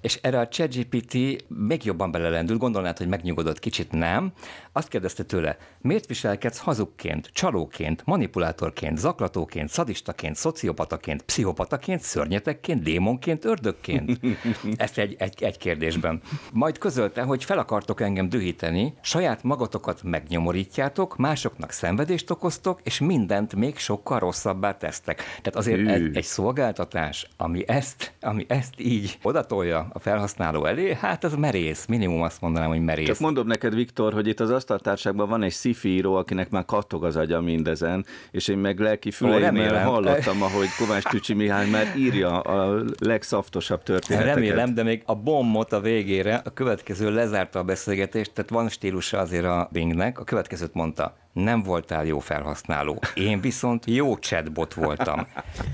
és 0.00 0.18
erre 0.22 0.38
a 0.38 0.48
ChatGPT 0.48 1.14
még 1.48 1.84
jobban 1.84 2.10
belelendült, 2.10 2.58
gondolnád, 2.58 2.98
hogy 2.98 3.08
megnyugodott 3.08 3.58
kicsit, 3.58 3.92
nem. 3.92 4.32
Azt 4.72 4.88
kérdezte 4.88 5.22
tőle, 5.22 5.56
miért 5.78 6.06
viselkedsz 6.06 6.58
hazugként, 6.58 7.30
csalóként, 7.32 8.02
manipulátorként, 8.10 8.98
zaklatóként, 8.98 9.68
szadistaként, 9.68 10.36
szociopataként, 10.36 11.22
pszichopataként, 11.22 12.00
szörnyetekként, 12.00 12.82
démonként, 12.82 13.44
ördögként? 13.44 14.20
Ezt 14.76 14.98
egy, 14.98 15.16
egy, 15.18 15.42
egy 15.42 15.58
kérdésben. 15.58 16.20
Majd 16.52 16.78
közölte, 16.78 17.22
hogy 17.22 17.44
fel 17.44 17.58
akartok 17.58 18.00
engem 18.00 18.28
dühíteni, 18.28 18.94
saját 19.00 19.42
magatokat 19.42 20.02
megnyomorítjátok, 20.02 21.16
másoknak 21.16 21.70
szenvedést 21.70 22.30
okoztok, 22.30 22.80
és 22.82 22.98
mindent 22.98 23.54
még 23.54 23.76
sokkal 23.78 24.18
rosszabbá 24.18 24.76
tesztek. 24.76 25.16
Tehát 25.16 25.56
azért 25.56 25.88
ez 25.88 26.00
egy 26.12 26.24
szolgáltatás, 26.24 27.28
ami 27.36 27.64
ezt, 27.66 28.12
ami 28.20 28.44
ezt 28.48 28.74
így 28.76 29.18
odatolja 29.22 29.88
a 29.92 29.98
felhasználó 29.98 30.64
elé, 30.64 30.94
hát 30.94 31.24
ez 31.24 31.34
merész, 31.34 31.86
minimum 31.86 32.22
azt 32.22 32.40
mondanám, 32.40 32.68
hogy 32.68 32.84
merész. 32.84 33.06
Csak 33.06 33.18
mondom 33.18 33.46
neked, 33.46 33.74
Viktor, 33.74 34.12
hogy 34.12 34.26
itt 34.26 34.40
az 34.40 34.50
asztaltárságban 34.50 35.28
van 35.28 35.42
egy 35.42 35.76
író, 35.82 36.14
akinek 36.14 36.50
már 36.50 36.64
kattog 36.64 37.04
az 37.04 37.16
agya 37.16 37.40
mindezen, 37.40 37.89
és 38.30 38.48
én 38.48 38.58
meg 38.58 38.78
lelki 38.78 39.10
füleim, 39.10 39.54
mert 39.54 39.84
hallottam, 39.84 40.42
ahogy 40.42 40.68
Kovács 40.78 41.02
Tücsi 41.02 41.34
Mihály 41.34 41.68
már 41.68 41.92
írja 41.96 42.40
a 42.40 42.84
legszaftosabb 42.98 43.82
történeteket. 43.82 44.34
Remélem, 44.34 44.74
de 44.74 44.82
még 44.82 45.02
a 45.06 45.14
bombot 45.14 45.72
a 45.72 45.80
végére, 45.80 46.42
a 46.44 46.50
következő 46.50 47.14
lezárta 47.14 47.58
a 47.58 47.62
beszélgetést, 47.64 48.32
tehát 48.32 48.50
van 48.50 48.68
stílusa 48.68 49.18
azért 49.18 49.44
a 49.44 49.68
Bingnek, 49.72 50.18
a 50.18 50.24
következőt 50.24 50.74
mondta 50.74 51.16
nem 51.32 51.62
voltál 51.62 52.04
jó 52.04 52.18
felhasználó. 52.18 53.02
Én 53.14 53.40
viszont 53.40 53.84
jó 53.86 54.16
chatbot 54.16 54.74
voltam. 54.74 55.26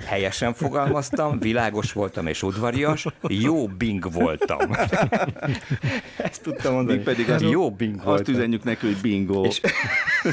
Helyesen 0.06 0.54
fogalmaztam, 0.54 1.38
világos 1.38 1.92
voltam 1.92 2.26
és 2.26 2.42
udvarias, 2.42 3.06
jó 3.28 3.66
Bing 3.66 4.12
voltam. 4.12 4.70
Ezt 6.16 6.42
tudtam 6.42 6.74
mondani. 6.74 6.98
Mi 6.98 7.04
pedig 7.04 7.30
az 7.30 7.42
jó 7.42 7.70
Bing 7.70 7.94
voltam. 7.94 8.12
Azt 8.12 8.28
üzenjük 8.28 8.64
neki, 8.64 8.86
hogy 8.86 8.96
bingo. 9.02 9.44
És, 9.44 9.60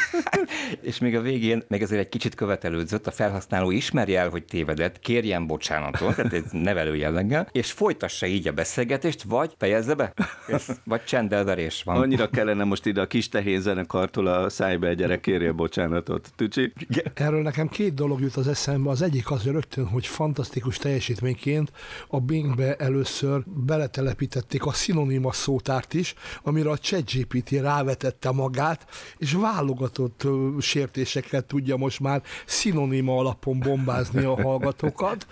és 0.81 0.99
még 0.99 1.15
a 1.15 1.21
végén, 1.21 1.63
meg 1.67 1.81
azért 1.81 2.01
egy 2.01 2.09
kicsit 2.09 2.35
követelődzött, 2.35 3.07
a 3.07 3.11
felhasználó 3.11 3.71
ismerje 3.71 4.19
el, 4.19 4.29
hogy 4.29 4.43
tévedett, 4.43 4.99
kérjen 4.99 5.47
bocsánatot, 5.47 6.15
tehát 6.15 6.33
egy 6.33 6.45
nevelő 6.51 6.95
jelleggel, 6.95 7.47
és 7.51 7.71
folytassa 7.71 8.25
így 8.25 8.47
a 8.47 8.51
beszélgetést, 8.51 9.23
vagy 9.23 9.55
fejezze 9.57 9.93
be, 9.93 10.13
vagy 10.83 11.03
csendelverés 11.03 11.83
van. 11.83 11.97
Annyira 11.97 12.29
kellene 12.29 12.63
most 12.63 12.85
ide 12.85 13.01
a 13.01 13.07
kis 13.07 13.29
tehén 13.29 13.61
zenekartól 13.61 14.27
a 14.27 14.49
szájba 14.49 14.87
egy 14.87 15.01
erre 15.13 15.21
kérje 15.21 15.51
bocsánatot. 15.51 16.31
Tücsi? 16.35 16.73
Erről 17.13 17.41
nekem 17.41 17.67
két 17.67 17.93
dolog 17.93 18.21
jut 18.21 18.35
az 18.35 18.47
eszembe. 18.47 18.89
Az 18.89 19.01
egyik 19.01 19.31
az 19.31 19.43
rögtön, 19.43 19.87
hogy 19.87 20.05
fantasztikus 20.05 20.77
teljesítményként 20.77 21.71
a 22.07 22.19
Bingbe 22.19 22.75
először 22.75 23.43
beletelepítették 23.45 24.65
a 24.65 24.71
szinonima 24.71 25.31
szótárt 25.31 25.93
is, 25.93 26.13
amire 26.43 26.69
a 26.69 26.77
ChatGPT 26.77 27.49
rávetette 27.49 28.31
magát, 28.31 28.85
és 29.17 29.33
válogatott 29.33 30.27
sértéseket 30.59 31.45
tudja 31.45 31.77
most 31.77 31.99
már 31.99 32.21
szinonima 32.45 33.17
alapon 33.17 33.59
bombázni 33.59 34.23
a 34.23 34.41
hallgatókat. 34.41 35.27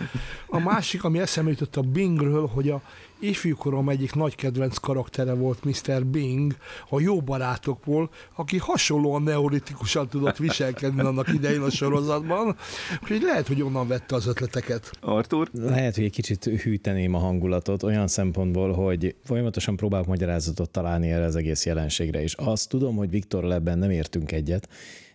A 0.48 0.60
másik, 0.60 1.04
ami 1.04 1.20
eszembe 1.20 1.50
jutott 1.50 1.76
a 1.76 1.82
Bingről, 1.82 2.48
hogy 2.48 2.70
a 2.70 2.82
ifjúkorom 3.22 3.90
egyik 3.90 4.14
nagy 4.14 4.36
kedvenc 4.36 4.78
karaktere 4.78 5.34
volt 5.34 5.64
Mr. 5.64 6.06
Bing, 6.06 6.56
a 6.90 7.00
jó 7.00 7.22
barátokból, 7.22 8.10
aki 8.36 8.58
hasonlóan 8.58 9.22
neolitikusan 9.22 10.08
tudott 10.08 10.38
viselkedni 10.38 11.02
annak 11.02 11.34
idején 11.34 11.62
a 11.62 11.70
sorozatban, 11.70 12.56
úgyhogy 13.02 13.22
lehet, 13.22 13.48
hogy 13.48 13.62
onnan 13.62 13.88
vette 13.88 14.16
az 14.16 14.28
ötleteket. 14.28 14.92
Artur? 15.00 15.50
Lehet, 15.54 15.96
hogy 15.96 16.04
egy 16.04 16.12
kicsit 16.12 16.44
hűteném 16.44 17.14
a 17.14 17.20
hangulatot 17.20 17.84
olyan 17.84 18.08
szempontból, 18.08 18.74
hogy 18.74 19.16
folyamatosan 19.24 19.76
próbálok 19.76 20.08
magyarázatot 20.08 20.70
találni 20.70 21.12
erre 21.12 21.26
az 21.26 21.36
egész 21.36 21.66
jelenségre, 21.66 22.22
és 22.22 22.34
azt 22.34 22.70
tudom, 22.70 22.96
hogy 22.96 23.10
Viktor 23.10 23.52
ebben 23.52 23.78
nem 23.78 23.90
értünk 23.90 24.32
egyet, 24.32 24.70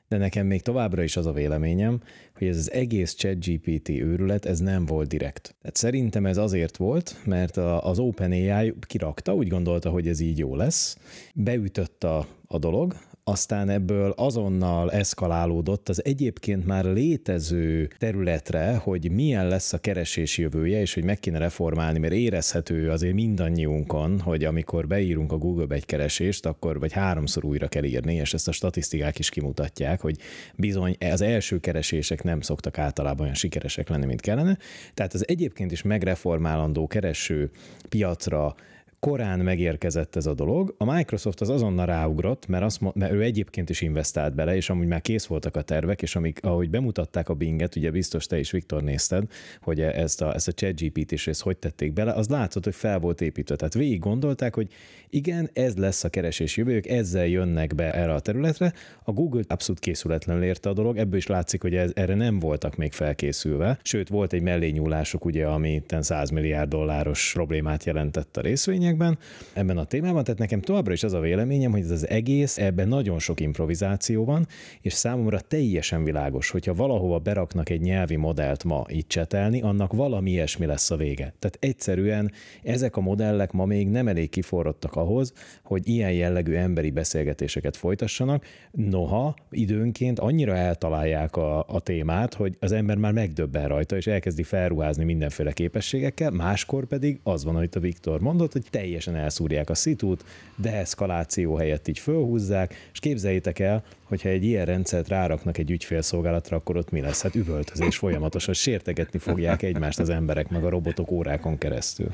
de 0.09 0.17
nekem 0.17 0.47
még 0.47 0.63
továbbra 0.63 1.03
is 1.03 1.17
az 1.17 1.27
a 1.27 1.33
véleményem, 1.33 2.01
hogy 2.39 2.47
ez 2.47 2.57
az 2.57 2.73
egész 2.73 3.15
ChatGPT 3.15 3.89
őrület, 3.89 4.47
ez 4.47 4.59
nem 4.59 4.87
volt 4.87 5.09
direkt. 5.09 5.55
Tehát 5.61 5.77
szerintem 5.77 6.27
ez 6.27 6.37
azért 6.37 6.77
volt, 6.77 7.17
mert 7.25 7.57
az 7.57 7.99
OpenAI 7.99 8.75
kirakta, 8.81 9.35
úgy 9.35 9.49
gondolta, 9.49 9.91
hogy 9.91 10.09
ez 10.09 10.21
így 10.21 10.39
jó 10.39 10.57
lesz, 10.57 10.99
beütött 11.35 12.05
a, 12.05 12.27
a 12.47 12.59
dolog, 12.59 12.97
aztán 13.29 13.69
ebből 13.69 14.11
azonnal 14.17 14.93
eszkalálódott 14.93 15.89
az 15.89 16.05
egyébként 16.05 16.67
már 16.67 16.85
létező 16.85 17.91
területre, 17.99 18.77
hogy 18.77 19.11
milyen 19.11 19.49
lesz 19.49 19.73
a 19.73 19.79
keresés 19.79 20.39
jövője, 20.39 20.81
és 20.81 20.95
hogy 20.95 21.05
meg 21.05 21.19
kéne 21.19 21.39
reformálni, 21.39 21.99
mert 21.99 22.13
érezhető 22.13 22.91
azért 22.91 23.15
mindannyiunkon, 23.15 24.21
hogy 24.21 24.45
amikor 24.45 24.87
beírunk 24.87 25.33
a 25.33 25.37
Google-be 25.37 25.75
egy 25.75 25.85
keresést, 25.85 26.47
akkor 26.47 26.79
vagy 26.79 26.93
háromszor 26.93 27.45
újra 27.45 27.69
kell 27.69 27.85
írni, 27.85 28.15
és 28.15 28.35
ezt 28.35 28.49
a 28.49 28.53
statisztikák 28.53 29.19
is 29.19 29.29
kimutatják, 29.29 30.01
hogy 30.01 30.17
bizony 30.55 30.97
az 31.13 31.21
első 31.21 31.59
keresések 31.59 32.23
nem 32.23 32.41
szoktak 32.41 32.79
általában 32.79 33.23
olyan 33.23 33.35
sikeresek 33.35 33.89
lenni, 33.89 34.07
mint 34.07 34.21
kellene. 34.21 34.59
Tehát 34.95 35.15
az 35.15 35.29
egyébként 35.29 35.73
is 35.73 35.83
megreformálandó 35.83 36.87
kereső 36.87 37.51
piacra 37.89 38.55
korán 38.99 39.39
megérkezett 39.39 40.17
ez 40.17 40.27
a 40.27 40.35
dolog. 40.35 40.75
A 40.79 40.95
Microsoft 40.95 41.41
az 41.41 41.49
azonnal 41.49 41.87
ráugrott, 41.87 42.47
mert, 42.47 42.65
azt, 42.65 42.95
mert 42.95 43.13
ő 43.13 43.23
egyébként 43.23 43.71
is 43.71 43.81
investált 43.81 44.35
bele, 44.35 44.57
és 44.57 44.71
amúgy 44.71 44.87
már 44.87 45.01
kész 45.01 45.27
voltak 45.27 45.57
a 45.57 45.63
tervek, 45.63 46.03
és 46.03 46.17
amik, 46.17 46.39
ahogy 46.43 46.71
bemutatták 46.71 47.29
a 47.29 47.35
Binget, 47.35 47.77
ugye 47.77 47.91
biztos 47.91 48.27
te 48.27 48.39
is, 48.39 48.51
Viktor, 48.51 48.83
nézted, 48.83 49.25
hogy 49.61 49.81
ezt 49.81 50.23
a, 50.23 50.35
ezt 50.35 50.49
a 50.49 50.53
ChatGPT 50.53 51.13
is 51.13 51.27
ezt 51.27 51.43
hogy 51.43 51.57
tették 51.57 51.93
bele, 51.93 52.13
az 52.13 52.29
látszott, 52.29 52.65
hogy 52.65 52.75
fel 52.75 52.99
volt 52.99 53.21
építve. 53.21 53.57
Tehát 53.57 53.75
végig 53.75 53.99
gondolták, 53.99 54.55
hogy 54.55 54.69
igen, 55.11 55.51
ez 55.53 55.77
lesz 55.77 56.05
a 56.05 56.09
keresés 56.09 56.57
jövőjük, 56.57 56.87
ezzel 56.87 57.27
jönnek 57.27 57.75
be 57.75 57.95
erre 57.95 58.15
a 58.15 58.21
területre. 58.21 58.73
A 59.03 59.13
Google 59.13 59.43
abszolút 59.49 59.81
készületlenül 59.81 60.43
érte 60.43 60.69
a 60.69 60.73
dolog, 60.73 60.97
ebből 60.97 61.17
is 61.17 61.27
látszik, 61.27 61.63
hogy 61.63 61.75
ez, 61.75 61.91
erre 61.95 62.15
nem 62.15 62.39
voltak 62.39 62.77
még 62.77 62.93
felkészülve. 62.93 63.79
Sőt, 63.83 64.09
volt 64.09 64.33
egy 64.33 64.43
mellényúlásuk, 64.43 65.25
ugye, 65.25 65.47
ami 65.47 65.83
100 66.01 66.31
milliárd 66.31 66.69
dolláros 66.69 67.33
problémát 67.33 67.85
jelentett 67.85 68.37
a 68.37 68.41
részvényekben 68.87 69.19
ebben 69.53 69.79
a 69.79 69.85
témában. 69.85 70.25
Tehát 70.25 70.39
nekem 70.39 70.61
továbbra 70.61 70.93
is 70.93 71.03
az 71.03 71.13
a 71.13 71.21
véleményem, 71.21 71.71
hogy 71.71 71.81
ez 71.81 71.91
az 71.91 72.09
egész, 72.09 72.59
ebben 72.59 72.89
nagyon 72.89 73.19
sok 73.19 73.41
improvizáció 73.41 74.25
van, 74.25 74.47
és 74.81 74.93
számomra 74.93 75.41
teljesen 75.41 76.05
világos, 76.05 76.51
hogyha 76.51 76.75
valahova 76.75 77.19
beraknak 77.19 77.69
egy 77.69 77.81
nyelvi 77.81 78.17
modellt 78.17 78.65
ma 78.65 78.85
így 78.91 79.07
csetelni, 79.07 79.61
annak 79.61 79.93
valami 79.93 80.31
ilyesmi 80.31 80.67
lesz 80.67 80.91
a 80.91 80.97
vége. 80.97 81.35
Tehát 81.39 81.59
egyszerűen 81.61 82.33
ezek 82.63 82.97
a 82.97 83.01
modellek 83.01 83.53
ma 83.53 83.65
még 83.65 83.89
nem 83.89 84.09
elég 84.09 84.29
kiforrottak 84.29 84.95
ahhoz, 84.95 85.33
hogy 85.63 85.89
ilyen 85.89 86.13
jellegű 86.13 86.55
emberi 86.55 86.91
beszélgetéseket 86.91 87.77
folytassanak, 87.77 88.45
noha 88.73 89.35
időnként 89.51 90.19
annyira 90.19 90.57
eltalálják 90.57 91.37
a, 91.37 91.65
a 91.69 91.81
témát, 91.81 92.35
hogy 92.35 92.57
az 92.61 92.73
ember 92.73 92.97
már 92.97 93.13
megdöbben 93.13 93.69
rajta, 93.69 93.97
és 93.97 94.07
elkezdi 94.07 94.43
felruházni 94.43 95.05
mindenféle 95.05 95.53
képességekkel, 95.53 96.31
máskor 96.31 96.87
pedig 96.87 97.21
az 97.23 97.45
van, 97.45 97.57
amit 97.57 97.75
a 97.75 97.81
Viktor 97.81 98.21
mondott, 98.21 98.53
hogy 98.53 98.65
teljesen 98.77 99.17
elszúrják 99.17 99.71
a 99.71 99.75
szitút, 99.75 100.25
deeszkaláció 100.57 101.55
helyett 101.55 101.89
így 101.89 101.99
fölhúzzák, 101.99 102.75
és 102.93 102.99
képzeljétek 102.99 103.59
el, 103.59 103.83
hogyha 104.05 104.29
egy 104.29 104.45
ilyen 104.45 104.65
rendszert 104.65 105.09
ráraknak 105.09 105.59
egy 105.59 105.71
ügyfélszolgálatra, 105.71 106.57
akkor 106.57 106.77
ott 106.77 106.91
mi 106.91 107.01
lesz? 107.01 107.23
Hát 107.23 107.35
üvöltözés 107.35 107.97
folyamatosan, 107.97 108.55
sértegetni 108.55 109.19
fogják 109.19 109.63
egymást 109.63 109.99
az 109.99 110.09
emberek, 110.09 110.49
meg 110.49 110.65
a 110.65 110.69
robotok 110.69 111.11
órákon 111.11 111.59
keresztül. 111.59 112.09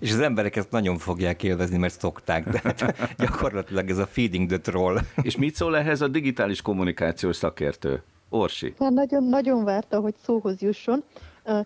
És 0.00 0.12
az 0.12 0.20
emberek 0.20 0.56
ezt 0.56 0.70
nagyon 0.70 0.98
fogják 0.98 1.42
élvezni, 1.42 1.76
mert 1.76 2.00
szokták, 2.00 2.48
de 2.48 2.74
gyakorlatilag 3.18 3.90
ez 3.90 3.98
a 3.98 4.06
feeding 4.06 4.48
the 4.48 4.58
troll. 4.58 4.98
És 5.22 5.36
mit 5.36 5.54
szól 5.54 5.76
ehhez 5.76 6.00
a 6.00 6.08
digitális 6.08 6.62
kommunikációs 6.62 7.36
szakértő? 7.36 8.02
Orsi. 8.28 8.74
Hát 8.78 8.90
nagyon, 8.90 9.24
nagyon 9.24 9.64
várta, 9.64 10.00
hogy 10.00 10.14
szóhoz 10.24 10.62
jusson. 10.62 11.04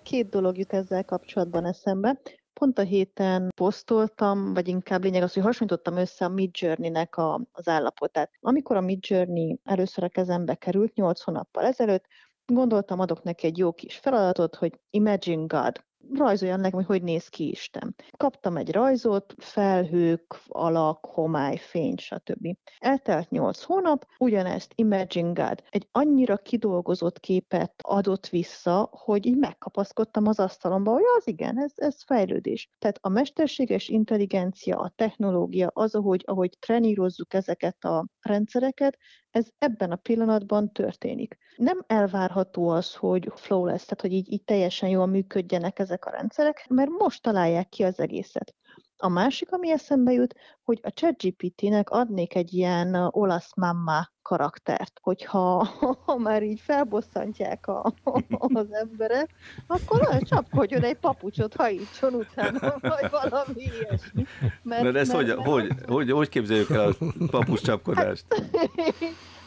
Két 0.03 0.29
dolog 0.29 0.59
jut 0.59 0.73
ezzel 0.73 1.05
kapcsolatban 1.05 1.67
eszembe. 1.67 2.21
Pont 2.59 2.79
a 2.79 2.83
héten 2.83 3.49
posztoltam, 3.57 4.55
vagy 4.55 4.69
inkább 4.69 5.03
lényeg 5.03 5.23
az, 5.23 5.33
hogy 5.33 5.43
hasonlítottam 5.43 5.97
össze 5.97 6.25
a 6.25 6.29
Mid 6.29 6.51
Journey-nek 6.53 7.17
a, 7.17 7.41
az 7.53 7.69
állapotát. 7.69 8.31
Amikor 8.41 8.77
a 8.77 8.81
Mid 8.81 8.99
Journey 9.07 9.61
először 9.65 10.05
a 10.05 10.09
kezembe 10.09 10.55
került, 10.55 10.95
8 10.95 11.21
hónappal 11.21 11.65
ezelőtt, 11.65 12.07
gondoltam, 12.47 13.01
adok 13.01 13.23
neki 13.23 13.47
egy 13.47 13.59
jó 13.59 13.73
kis 13.73 13.97
feladatot, 13.97 14.55
hogy 14.55 14.81
Imagine 14.91 15.45
God 15.47 15.85
rajzoljan 16.15 16.61
nekem, 16.61 16.79
hogy 16.79 16.87
hogy 16.87 17.03
néz 17.03 17.29
ki 17.29 17.49
Isten. 17.49 17.95
Kaptam 18.17 18.57
egy 18.57 18.73
rajzot, 18.73 19.35
felhők, 19.39 20.41
alak, 20.49 21.07
homály, 21.07 21.57
fény, 21.57 21.97
stb. 21.97 22.57
Eltelt 22.79 23.31
8 23.31 23.63
hónap, 23.63 24.07
ugyanezt 24.19 24.73
Imagine 24.75 25.33
God 25.33 25.63
egy 25.71 25.89
annyira 25.93 26.37
kidolgozott 26.37 27.21
képet 27.21 27.75
adott 27.83 28.29
vissza, 28.29 28.89
hogy 28.93 29.27
így 29.27 29.37
megkapaszkodtam 29.37 30.27
az 30.27 30.39
asztalomba, 30.39 30.93
hogy 30.93 31.05
az 31.17 31.27
igen, 31.29 31.59
ez, 31.59 31.73
ez 31.75 32.03
fejlődés. 32.05 32.71
Tehát 32.79 32.99
a 33.01 33.09
mesterséges 33.09 33.89
intelligencia, 33.89 34.79
a 34.79 34.93
technológia, 34.97 35.71
az, 35.75 35.95
ahogy, 35.95 36.23
ahogy 36.27 36.57
trenírozzuk 36.59 37.35
ezeket 37.35 37.85
a 37.85 38.07
rendszereket, 38.21 38.99
ez 39.31 39.47
ebben 39.59 39.91
a 39.91 39.97
pillanatban 39.97 40.72
történik. 40.72 41.39
Nem 41.57 41.85
elvárható 41.87 42.68
az, 42.68 42.95
hogy 42.95 43.33
flow 43.35 43.64
lesz, 43.66 43.85
tehát 43.85 44.01
hogy 44.01 44.12
így, 44.12 44.33
így 44.33 44.45
teljesen 44.45 44.89
jól 44.89 45.07
működjenek 45.07 45.79
ezek 45.79 46.05
a 46.05 46.11
rendszerek, 46.11 46.66
mert 46.68 46.91
most 46.91 47.22
találják 47.22 47.68
ki 47.68 47.83
az 47.83 48.01
egészet. 48.01 48.55
A 48.97 49.09
másik, 49.09 49.53
ami 49.53 49.70
eszembe 49.70 50.12
jut, 50.12 50.35
hogy 50.64 50.81
a 50.83 50.91
ChatGPT-nek 50.91 51.91
adnék 51.91 52.35
egy 52.35 52.53
ilyen 52.53 52.95
olasz 53.11 53.57
mamma 53.57 54.09
karaktert, 54.22 54.99
hogyha 55.03 55.68
ha 56.07 56.16
már 56.16 56.43
így 56.43 56.61
felbosszantják 56.61 57.66
a, 57.66 57.93
az 58.39 58.66
emberek, 58.70 59.31
akkor 59.66 60.18
csapkodjon 60.22 60.83
egy 60.83 60.97
papucsot, 60.97 61.55
hajítson 61.55 62.14
utána, 62.14 62.59
vagy 62.81 63.11
valami 63.11 63.62
ilyesmi. 63.62 64.24
Mert, 64.62 64.83
mert 64.83 64.97
ezt 64.97 65.12
mert, 65.12 65.26
hogy, 65.26 65.37
mert, 65.37 65.49
hogy, 65.49 65.85
hogy, 65.87 66.11
hogy 66.11 66.29
képzeljük 66.29 66.70
el 66.70 66.89
a 66.89 67.26
papucs 67.31 67.62
csapkodást? 67.62 68.24
Hát, 68.29 68.51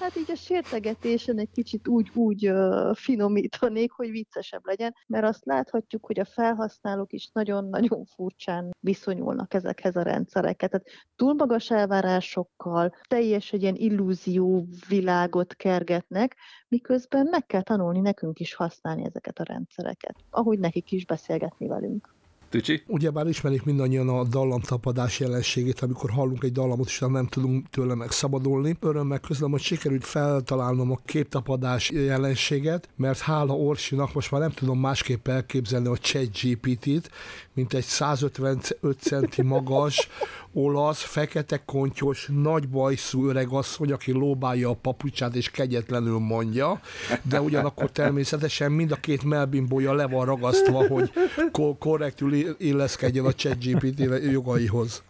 Hát 0.01 0.15
így 0.15 0.31
a 0.31 0.35
sértegetésen 0.35 1.39
egy 1.39 1.49
kicsit 1.51 1.87
úgy, 1.87 2.11
úgy 2.13 2.49
uh, 2.49 2.95
finomítanék, 2.95 3.91
hogy 3.91 4.09
viccesebb 4.09 4.65
legyen, 4.65 4.95
mert 5.07 5.25
azt 5.25 5.45
láthatjuk, 5.45 6.05
hogy 6.05 6.19
a 6.19 6.25
felhasználók 6.25 7.13
is 7.13 7.29
nagyon-nagyon 7.33 8.05
furcsán 8.05 8.69
viszonyulnak 8.79 9.53
ezekhez 9.53 9.95
a 9.95 10.01
rendszereket. 10.01 10.69
Tehát 10.69 10.87
túl 11.15 11.33
magas 11.33 11.71
elvárásokkal, 11.71 12.95
teljes 13.07 13.53
egy 13.53 13.61
ilyen 13.61 13.75
illúzió 13.75 14.67
világot 14.87 15.55
kergetnek, 15.55 16.35
miközben 16.67 17.27
meg 17.31 17.45
kell 17.45 17.61
tanulni 17.61 17.99
nekünk 17.99 18.39
is 18.39 18.53
használni 18.53 19.05
ezeket 19.05 19.39
a 19.39 19.43
rendszereket, 19.43 20.15
ahogy 20.29 20.59
nekik 20.59 20.91
is 20.91 21.05
beszélgetni 21.05 21.67
velünk. 21.67 22.19
Tücsi? 22.51 22.83
Ugyebár 22.87 23.27
ismerik 23.27 23.63
mindannyian 23.63 24.09
a 24.09 24.23
dallamtapadás 24.23 25.19
jelenségét, 25.19 25.79
amikor 25.79 26.09
hallunk 26.09 26.43
egy 26.43 26.51
dallamot, 26.51 26.87
és 26.87 26.99
nem 26.99 27.27
tudunk 27.27 27.69
tőle 27.69 27.95
megszabadulni. 27.95 28.77
Örömmel 28.79 29.19
közlöm, 29.19 29.51
hogy 29.51 29.61
sikerült 29.61 30.05
feltalálnom 30.05 30.91
a 30.91 30.99
képtapadás 31.05 31.89
jelenséget, 31.89 32.89
mert 32.95 33.19
hála 33.19 33.53
Orsinak 33.53 34.13
most 34.13 34.31
már 34.31 34.41
nem 34.41 34.51
tudom 34.51 34.79
másképp 34.79 35.27
elképzelni 35.27 35.87
a 35.87 35.95
chat 35.95 36.39
GPT-t, 36.41 37.11
mint 37.53 37.73
egy 37.73 37.83
155 37.83 38.99
centi 38.99 39.41
magas, 39.41 40.09
olasz, 40.53 41.01
fekete 41.01 41.63
kontyos, 41.65 42.29
nagy 42.33 42.69
bajszú 42.69 43.29
öreg 43.29 43.49
asszony, 43.49 43.91
aki 43.91 44.11
lóbálja 44.11 44.69
a 44.69 44.73
papucsát 44.73 45.35
és 45.35 45.51
kegyetlenül 45.51 46.19
mondja, 46.19 46.81
de 47.23 47.41
ugyanakkor 47.41 47.91
természetesen 47.91 48.71
mind 48.71 48.91
a 48.91 48.95
két 48.95 49.23
melbimbója 49.23 49.93
le 49.93 50.07
van 50.07 50.25
ragasztva, 50.25 50.87
hogy 50.87 51.11
ko- 51.51 51.77
korrektül 51.77 52.33
illeszkedjen 52.57 53.25
a 53.25 53.33
ChatGPT 53.33 53.99
jogaihoz. 54.31 55.03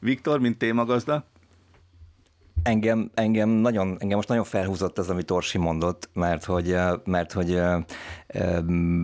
Viktor, 0.00 0.40
mint 0.40 0.58
témagazda? 0.58 1.26
Engem, 2.64 3.10
engem, 3.14 3.48
nagyon, 3.48 3.96
engem 3.98 4.16
most 4.16 4.28
nagyon 4.28 4.44
felhúzott 4.44 4.98
az, 4.98 5.10
amit 5.10 5.30
Orsi 5.30 5.58
mondott, 5.58 6.08
mert 6.12 6.44
hogy, 6.44 6.76
mert 7.04 7.32
hogy 7.32 7.60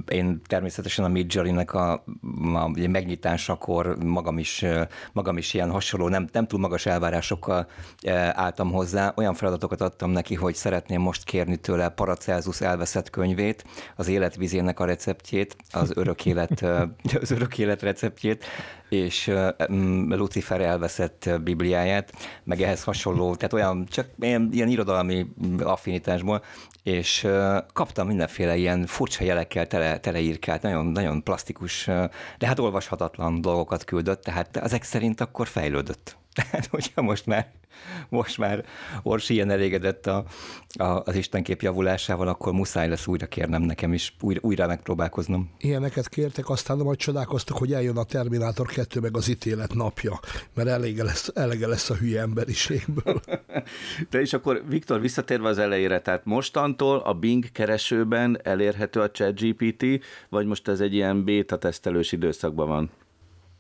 én 0.09 0.41
természetesen 0.47 1.05
a 1.05 1.09
Midjourney-nek 1.09 1.75
a, 1.75 1.93
a 2.55 2.71
megnyitásakor 2.89 3.97
magam 4.05 4.39
is, 4.39 4.65
magam 5.13 5.37
is 5.37 5.55
ilyen 5.55 5.71
hasonló, 5.71 6.09
nem, 6.09 6.29
nem 6.33 6.47
túl 6.47 6.61
magas 6.61 6.87
elvárásokkal 6.87 7.67
álltam 8.33 8.73
hozzá. 8.73 9.13
Olyan 9.17 9.35
feladatokat 9.35 9.81
adtam 9.81 10.11
neki, 10.11 10.35
hogy 10.35 10.55
szeretném 10.55 11.01
most 11.01 11.25
kérni 11.25 11.57
tőle 11.57 11.89
Paracelsus 11.89 12.61
elveszett 12.61 13.11
könyvét, 13.11 13.65
az 13.97 14.09
életvizének 14.09 14.81
a 14.81 14.85
receptjét, 14.85 15.57
az 15.71 15.93
örök 15.95 16.27
élet, 16.27 16.63
az 17.21 17.31
örök 17.31 17.59
élet 17.59 17.83
receptjét, 17.83 18.45
és 18.91 19.33
Lucifer 20.09 20.61
elveszett 20.61 21.31
Bibliáját, 21.45 22.13
meg 22.45 22.63
ehhez 22.63 22.85
hasonló, 22.85 23.35
tehát 23.35 23.50
olyan 23.53 23.87
csak 23.89 24.09
ilyen, 24.19 24.49
ilyen 24.53 24.69
irodalmi 24.69 25.27
affinitásból, 25.63 26.43
és 26.83 27.27
kaptam 27.73 28.07
mindenféle 28.07 28.57
ilyen 28.57 28.87
furcsa 28.87 29.25
jelekkel 29.25 29.67
tele, 29.67 29.99
teleírkált, 29.99 30.63
nagyon, 30.63 30.87
nagyon 30.87 31.23
plastikus, 31.23 31.85
de 32.39 32.47
hát 32.47 32.59
olvashatatlan 32.59 33.41
dolgokat 33.41 33.85
küldött, 33.85 34.23
tehát 34.23 34.57
ezek 34.57 34.83
szerint 34.83 35.21
akkor 35.21 35.47
fejlődött. 35.47 36.20
Tehát, 36.39 36.67
hogyha 36.67 37.03
most 37.03 37.27
már, 37.27 37.51
most 38.09 38.39
már 38.39 38.65
Orsi 39.03 39.35
ilyen 39.35 39.51
elégedett 39.51 40.07
a, 40.07 40.25
a, 40.73 40.85
az 40.85 41.15
Istenkép 41.15 41.63
javulásával, 41.63 42.29
akkor 42.29 42.53
muszáj 42.53 42.89
lesz 42.89 43.07
újra 43.07 43.27
kérnem 43.27 43.63
nekem 43.63 43.93
is, 43.93 44.17
újra, 44.21 44.41
újra 44.43 44.67
megpróbálkoznom. 44.67 45.51
Ilyeneket 45.59 46.09
kértek, 46.09 46.49
aztán 46.49 46.77
majd 46.77 46.99
csodálkoztak, 46.99 47.57
hogy 47.57 47.73
eljön 47.73 47.97
a 47.97 48.05
Terminátor 48.05 48.67
2 48.67 49.01
meg 49.01 49.17
az 49.17 49.29
ítélet 49.29 49.75
napja, 49.75 50.21
mert 50.55 50.69
elege 50.69 51.03
lesz, 51.03 51.31
elege 51.35 51.67
lesz 51.67 51.91
a 51.91 51.95
hülye 51.95 52.21
emberiségből. 52.21 53.21
De 54.11 54.21
és 54.21 54.33
akkor, 54.33 54.63
Viktor, 54.69 55.01
visszatérve 55.01 55.49
az 55.49 55.59
elejére, 55.59 56.01
tehát 56.01 56.25
mostantól 56.25 56.99
a 56.99 57.15
Bing 57.15 57.53
keresőben 57.53 58.41
elérhető 58.43 59.01
a 59.01 59.11
ChatGPT, 59.11 59.85
vagy 60.29 60.47
most 60.47 60.69
ez 60.69 60.81
egy 60.81 60.95
ilyen 60.95 61.25
beta 61.25 61.59
tesztelős 61.59 62.13
időszakban 62.13 62.69
van? 62.69 62.91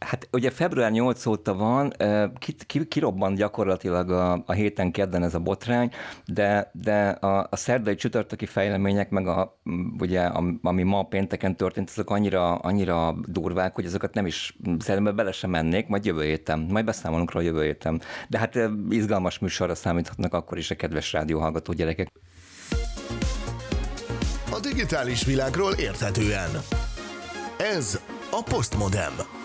Hát 0.06 0.28
ugye 0.32 0.50
február 0.50 0.90
8 0.90 1.26
óta 1.26 1.54
van, 1.54 1.92
kirobbant 2.88 3.36
gyakorlatilag 3.36 4.10
a, 4.10 4.42
a 4.46 4.52
héten 4.52 4.90
kedden 4.90 5.22
ez 5.22 5.34
a 5.34 5.38
botrány, 5.38 5.90
de, 6.26 6.70
de 6.72 7.08
a, 7.08 7.46
a 7.50 7.56
szerdai 7.56 7.94
csütörtöki 7.94 8.46
fejlemények, 8.46 9.10
meg 9.10 9.26
a, 9.26 9.60
ugye, 9.98 10.20
ami 10.62 10.82
ma 10.82 11.02
pénteken 11.02 11.56
történt, 11.56 11.90
azok 11.90 12.10
annyira, 12.10 12.54
annyira 12.54 13.14
durvák, 13.26 13.74
hogy 13.74 13.84
azokat 13.84 14.14
nem 14.14 14.26
is, 14.26 14.56
szerintem 14.78 15.16
bele 15.16 15.32
sem 15.32 15.50
mennék, 15.50 15.86
majd 15.86 16.04
jövő 16.04 16.22
héten, 16.22 16.58
majd 16.58 16.84
beszámolunk 16.84 17.32
róla 17.32 17.46
jövő 17.46 17.62
héten. 17.62 18.00
De 18.28 18.38
hát 18.38 18.58
izgalmas 18.90 19.38
műsorra 19.38 19.74
számíthatnak 19.74 20.34
akkor 20.34 20.58
is 20.58 20.70
a 20.70 20.74
kedves 20.74 21.12
rádióhallgató 21.12 21.72
gyerekek. 21.72 22.08
A 24.52 24.60
digitális 24.60 25.24
világról 25.24 25.72
érthetően. 25.72 26.50
Ez 27.58 28.00
a 28.30 28.42
Postmodem. 28.42 29.39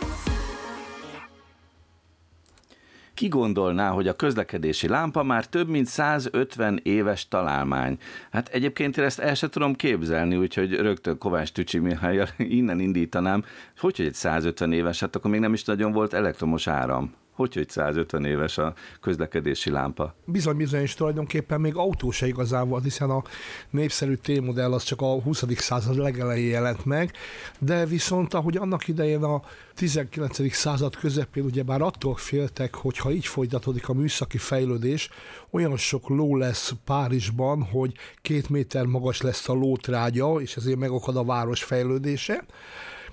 Ki 3.16 3.28
gondolná, 3.28 3.89
hogy 3.89 4.07
a 4.07 4.16
közlekedési 4.16 4.88
lámpa 4.88 5.24
már 5.24 5.45
több 5.45 5.68
mint 5.68 5.86
150 5.86 6.80
éves 6.84 7.28
találmány? 7.28 7.97
Hát 8.32 8.47
egyébként 8.47 8.97
én 8.97 9.03
ezt 9.03 9.20
el 9.20 9.36
sem 9.36 9.49
tudom 9.49 9.74
képzelni, 9.76 10.36
úgyhogy 10.36 10.74
rögtön 10.74 11.18
Kovács 11.18 11.51
Tücsi 11.51 11.80
Mihály 11.80 12.28
innen 12.38 12.80
indítanám. 12.80 13.43
Hogy, 13.78 13.95
hogy 13.95 14.05
egy 14.05 14.13
150 14.13 14.72
éves, 14.72 14.99
hát 14.99 15.16
akkor 15.16 15.32
még 15.32 15.39
nem 15.39 15.53
is 15.53 15.63
nagyon 15.63 15.91
volt 15.91 16.13
elektromos 16.13 16.68
áram. 16.68 17.13
Hogy, 17.36 17.53
hogy 17.53 17.69
150 17.69 18.25
éves 18.25 18.57
a 18.57 18.73
közlekedési 19.01 19.69
lámpa? 19.69 20.15
Bizony, 20.25 20.55
bizony, 20.55 20.81
és 20.81 20.93
tulajdonképpen 20.93 21.61
még 21.61 21.75
autó 21.75 22.11
se 22.11 22.27
igazán 22.27 22.81
hiszen 22.83 23.09
a 23.09 23.23
népszerű 23.69 24.15
T-modell 24.15 24.73
az 24.73 24.83
csak 24.83 25.01
a 25.01 25.21
20. 25.21 25.43
század 25.57 25.95
legelején 25.95 26.49
jelent 26.49 26.86
meg, 26.86 27.11
de 27.59 27.86
viszont 27.86 28.33
ahogy 28.33 28.57
annak 28.57 28.88
idején 28.88 29.23
a 29.23 29.41
19. 29.73 30.53
század 30.53 30.95
közepén 30.95 31.43
ugyebár 31.43 31.81
attól 31.81 32.15
féltek, 32.15 32.75
hogy 32.75 32.97
ha 32.97 33.11
így 33.11 33.25
folytatódik 33.25 33.89
a 33.89 33.93
műszaki 33.93 34.38
fejlődés, 34.38 35.09
olyan 35.49 35.77
sok 35.77 36.09
ló 36.09 36.36
lesz 36.36 36.73
Párizsban, 36.86 37.63
hogy 37.63 37.93
két 38.21 38.49
méter 38.49 38.86
magas 38.86 39.21
lesz 39.21 39.49
a 39.49 39.53
lótrágya, 39.53 40.41
és 40.41 40.55
ezért 40.55 40.79
megakad 40.79 41.17
a 41.17 41.23
város 41.23 41.63
fejlődése. 41.63 42.45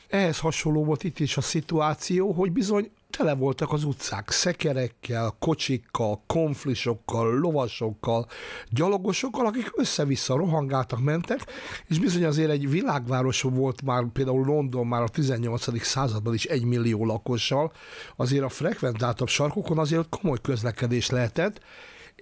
Ehhez 0.08 0.38
hasonló 0.38 0.84
volt 0.84 1.04
itt 1.04 1.18
is 1.18 1.36
a 1.36 1.40
szituáció, 1.40 2.32
hogy 2.32 2.52
bizony 2.52 2.90
tele 3.16 3.34
voltak 3.34 3.72
az 3.72 3.84
utcák 3.84 4.30
szekerekkel, 4.30 5.36
kocsikkal, 5.38 6.22
konflisokkal, 6.26 7.38
lovasokkal, 7.38 8.26
gyalogosokkal, 8.70 9.46
akik 9.46 9.70
össze-vissza 9.74 10.36
rohangáltak, 10.36 11.00
mentek, 11.02 11.40
és 11.86 11.98
bizony 11.98 12.24
azért 12.24 12.50
egy 12.50 12.70
világváros 12.70 13.42
volt 13.42 13.82
már 13.82 14.04
például 14.12 14.44
London 14.44 14.86
már 14.86 15.02
a 15.02 15.08
18. 15.08 15.84
században 15.84 16.34
is 16.34 16.44
egy 16.44 16.64
millió 16.64 17.04
lakossal, 17.04 17.72
azért 18.16 18.44
a 18.44 18.48
frekventáltabb 18.48 19.28
sarkokon 19.28 19.78
azért 19.78 20.08
komoly 20.08 20.38
közlekedés 20.42 21.10
lehetett, 21.10 21.60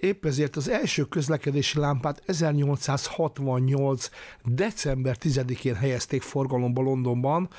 Épp 0.01 0.25
ezért 0.25 0.55
az 0.55 0.69
első 0.69 1.03
közlekedési 1.03 1.79
lámpát 1.79 2.21
1868. 2.25 4.09
december 4.43 5.17
10-én 5.19 5.75
helyezték 5.75 6.21
forgalomba 6.21 6.81
Londonban, 6.81 7.49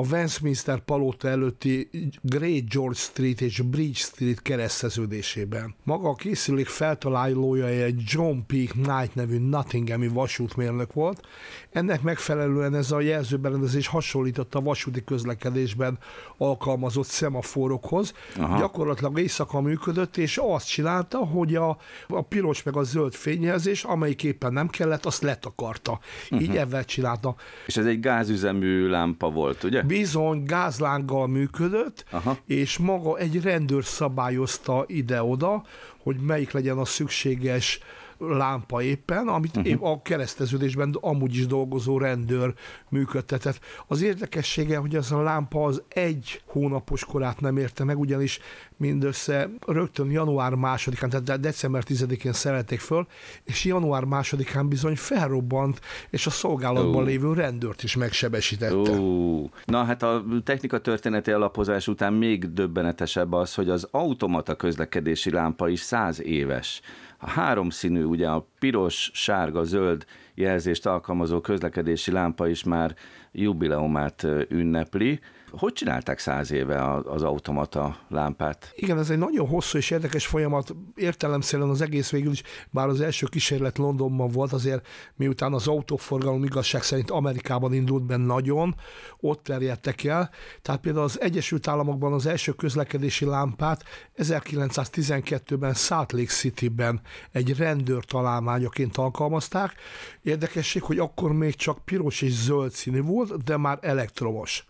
a 0.00 0.06
Westminster 0.10 0.78
palota 0.78 1.28
előtti 1.28 1.88
Great 2.22 2.68
George 2.68 2.98
Street 2.98 3.40
és 3.40 3.60
Bridge 3.60 3.98
Street 3.98 4.42
kereszteződésében. 4.42 5.74
Maga 5.84 6.08
a 6.08 6.14
készülék 6.14 6.66
feltalálója 6.66 7.66
egy 7.66 8.02
John 8.06 8.38
Peak 8.46 8.68
Knight 8.68 9.14
nevű 9.14 9.38
Nottinghami 9.38 10.08
vasútmérnök 10.08 10.92
volt. 10.92 11.26
Ennek 11.72 12.02
megfelelően 12.02 12.74
ez 12.74 12.90
a 12.90 13.00
jelzőberendezés 13.00 13.86
hasonlított 13.86 14.54
a 14.54 14.60
vasúti 14.60 15.04
közlekedésben 15.04 15.98
alkalmazott 16.36 17.06
szemaforokhoz. 17.06 18.12
Aha. 18.36 18.58
Gyakorlatilag 18.58 19.18
éjszaka 19.18 19.60
működött, 19.60 20.16
és 20.16 20.38
azt 20.42 20.68
csinálta, 20.68 21.18
hogy 21.18 21.54
a, 21.54 21.76
a 22.08 22.22
piros 22.22 22.62
meg 22.62 22.76
a 22.76 22.82
zöld 22.82 23.14
fényjelzés, 23.14 23.84
amelyik 23.84 24.24
éppen 24.24 24.52
nem 24.52 24.68
kellett, 24.68 25.06
azt 25.06 25.22
letakarta. 25.22 26.00
Így 26.30 26.40
uh-huh. 26.40 26.60
ebben 26.60 26.84
csinálta. 26.84 27.34
És 27.66 27.76
ez 27.76 27.86
egy 27.86 28.00
gázüzemű 28.00 28.88
lámpa 28.88 29.30
volt, 29.30 29.64
ugye? 29.64 29.82
Bizony 29.82 30.42
gázlánggal 30.44 31.26
működött, 31.26 32.04
Aha. 32.10 32.36
és 32.46 32.78
maga 32.78 33.18
egy 33.18 33.42
rendőr 33.42 33.84
szabályozta 33.84 34.84
ide-oda, 34.86 35.62
hogy 36.02 36.16
melyik 36.16 36.50
legyen 36.50 36.78
a 36.78 36.84
szükséges 36.84 37.80
lámpa 38.20 38.82
éppen, 38.82 39.28
amit 39.28 39.56
uh-huh. 39.56 39.90
a 39.90 40.02
kereszteződésben 40.02 40.96
amúgy 41.00 41.34
is 41.34 41.46
dolgozó 41.46 41.98
rendőr 41.98 42.54
működtetett. 42.88 43.60
Az 43.86 44.02
érdekessége, 44.02 44.76
hogy 44.76 44.96
ez 44.96 45.10
a 45.10 45.22
lámpa 45.22 45.64
az 45.64 45.82
egy 45.88 46.42
hónapos 46.46 47.04
korát 47.04 47.40
nem 47.40 47.56
érte 47.56 47.84
meg, 47.84 47.98
ugyanis 47.98 48.38
mindössze 48.80 49.50
rögtön 49.66 50.10
január 50.10 50.54
másodikán, 50.54 51.10
tehát 51.10 51.40
december 51.40 51.82
10-én 51.86 52.32
szerették 52.32 52.80
föl, 52.80 53.06
és 53.44 53.64
január 53.64 54.04
másodikán 54.04 54.68
bizony 54.68 54.96
felrobbant, 54.96 55.80
és 56.10 56.26
a 56.26 56.30
szolgálatban 56.30 57.02
uh. 57.02 57.08
lévő 57.08 57.32
rendőrt 57.32 57.82
is 57.82 57.96
megsebesítette. 57.96 58.90
Uh. 58.90 59.50
Na 59.64 59.84
hát 59.84 60.02
a 60.02 60.24
technika 60.44 60.80
történeti 60.80 61.30
alapozás 61.30 61.88
után 61.88 62.12
még 62.12 62.52
döbbenetesebb 62.52 63.32
az, 63.32 63.54
hogy 63.54 63.70
az 63.70 63.88
automata 63.90 64.56
közlekedési 64.56 65.30
lámpa 65.30 65.68
is 65.68 65.80
száz 65.80 66.22
éves. 66.22 66.80
A 67.18 67.30
háromszínű, 67.30 68.04
ugye 68.04 68.28
a 68.28 68.46
piros, 68.58 69.10
sárga, 69.14 69.64
zöld 69.64 70.04
jelzést 70.34 70.86
alkalmazó 70.86 71.40
közlekedési 71.40 72.12
lámpa 72.12 72.48
is 72.48 72.64
már 72.64 72.94
jubileumát 73.32 74.26
ünnepli. 74.48 75.20
Hogy 75.50 75.72
csinálták 75.72 76.18
száz 76.18 76.50
éve 76.50 76.94
az 76.94 77.22
automata 77.22 77.98
lámpát? 78.08 78.72
Igen, 78.74 78.98
ez 78.98 79.10
egy 79.10 79.18
nagyon 79.18 79.46
hosszú 79.46 79.78
és 79.78 79.90
érdekes 79.90 80.26
folyamat. 80.26 80.74
Értelemszerűen 80.94 81.68
az 81.68 81.80
egész 81.80 82.10
végül 82.10 82.32
is, 82.32 82.42
bár 82.70 82.88
az 82.88 83.00
első 83.00 83.26
kísérlet 83.30 83.78
Londonban 83.78 84.30
volt, 84.30 84.52
azért 84.52 84.86
miután 85.14 85.52
az 85.52 85.68
autóforgalom 85.68 86.44
igazság 86.44 86.82
szerint 86.82 87.10
Amerikában 87.10 87.72
indult 87.72 88.02
be 88.02 88.16
nagyon, 88.16 88.74
ott 89.20 89.42
terjedtek 89.42 90.04
el. 90.04 90.30
Tehát 90.62 90.80
például 90.80 91.04
az 91.04 91.20
Egyesült 91.20 91.68
Államokban 91.68 92.12
az 92.12 92.26
első 92.26 92.52
közlekedési 92.52 93.24
lámpát 93.24 93.84
1912-ben 94.16 95.74
Salt 95.74 96.12
Lake 96.12 96.32
City-ben 96.32 97.00
egy 97.32 97.56
rendőr 97.56 98.04
találmányaként 98.04 98.96
alkalmazták. 98.96 99.74
Érdekesség, 100.22 100.82
hogy 100.82 100.98
akkor 100.98 101.32
még 101.32 101.54
csak 101.54 101.84
piros 101.84 102.22
és 102.22 102.32
zöld 102.32 102.72
színű 102.72 103.02
volt, 103.02 103.44
de 103.44 103.56
már 103.56 103.78
elektromos. 103.80 104.66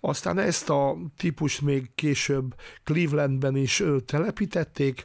Aztán 0.00 0.38
ezt 0.38 0.70
a 0.70 0.96
típust 1.16 1.60
még 1.60 1.90
később 1.94 2.54
Clevelandben 2.84 3.56
is 3.56 3.82
telepítették, 4.04 5.04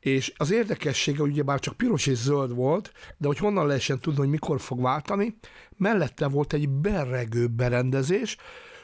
és 0.00 0.32
az 0.36 0.50
érdekessége 0.50 1.22
ugye 1.22 1.42
bár 1.42 1.60
csak 1.60 1.76
piros 1.76 2.06
és 2.06 2.16
zöld 2.16 2.54
volt, 2.54 2.92
de 3.16 3.26
hogy 3.26 3.38
honnan 3.38 3.66
lehessen 3.66 4.00
tudni, 4.00 4.18
hogy 4.18 4.28
mikor 4.28 4.60
fog 4.60 4.82
váltani, 4.82 5.36
mellette 5.76 6.28
volt 6.28 6.52
egy 6.52 6.68
berregő 6.68 7.46
berendezés, 7.46 8.36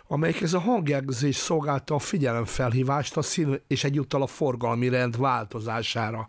amelyik 0.06 0.40
ez 0.40 0.52
a 0.52 0.58
hangjelzés 0.58 1.36
szolgálta 1.36 1.94
a 1.94 1.98
figyelemfelhívást 1.98 3.16
a 3.16 3.22
szín 3.22 3.60
és 3.66 3.84
egyúttal 3.84 4.22
a 4.22 4.26
forgalmi 4.26 4.88
rend 4.88 5.18
változására. 5.18 6.26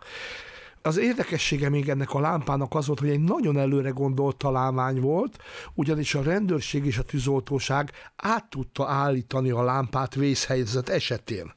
Az 0.82 0.98
érdekessége 0.98 1.70
még 1.70 1.90
ennek 1.90 2.14
a 2.14 2.20
lámpának 2.20 2.76
az 2.76 2.88
volt, 2.88 3.00
hogy 3.00 3.10
egy 3.10 3.24
nagyon 3.24 3.58
előre 3.58 3.90
gondolt 3.90 4.38
találmány 4.38 5.00
volt, 5.02 5.38
ugyanis 5.74 6.16
a 6.16 6.24
rendőrség 6.24 6.86
és 6.86 6.98
a 6.98 7.04
tűzoltóság 7.04 7.92
át 8.16 8.50
tudta 8.50 8.88
állítani 8.88 9.50
a 9.50 9.64
lámpát 9.64 10.16
vészhelyzet 10.16 10.90
esetén 10.90 11.54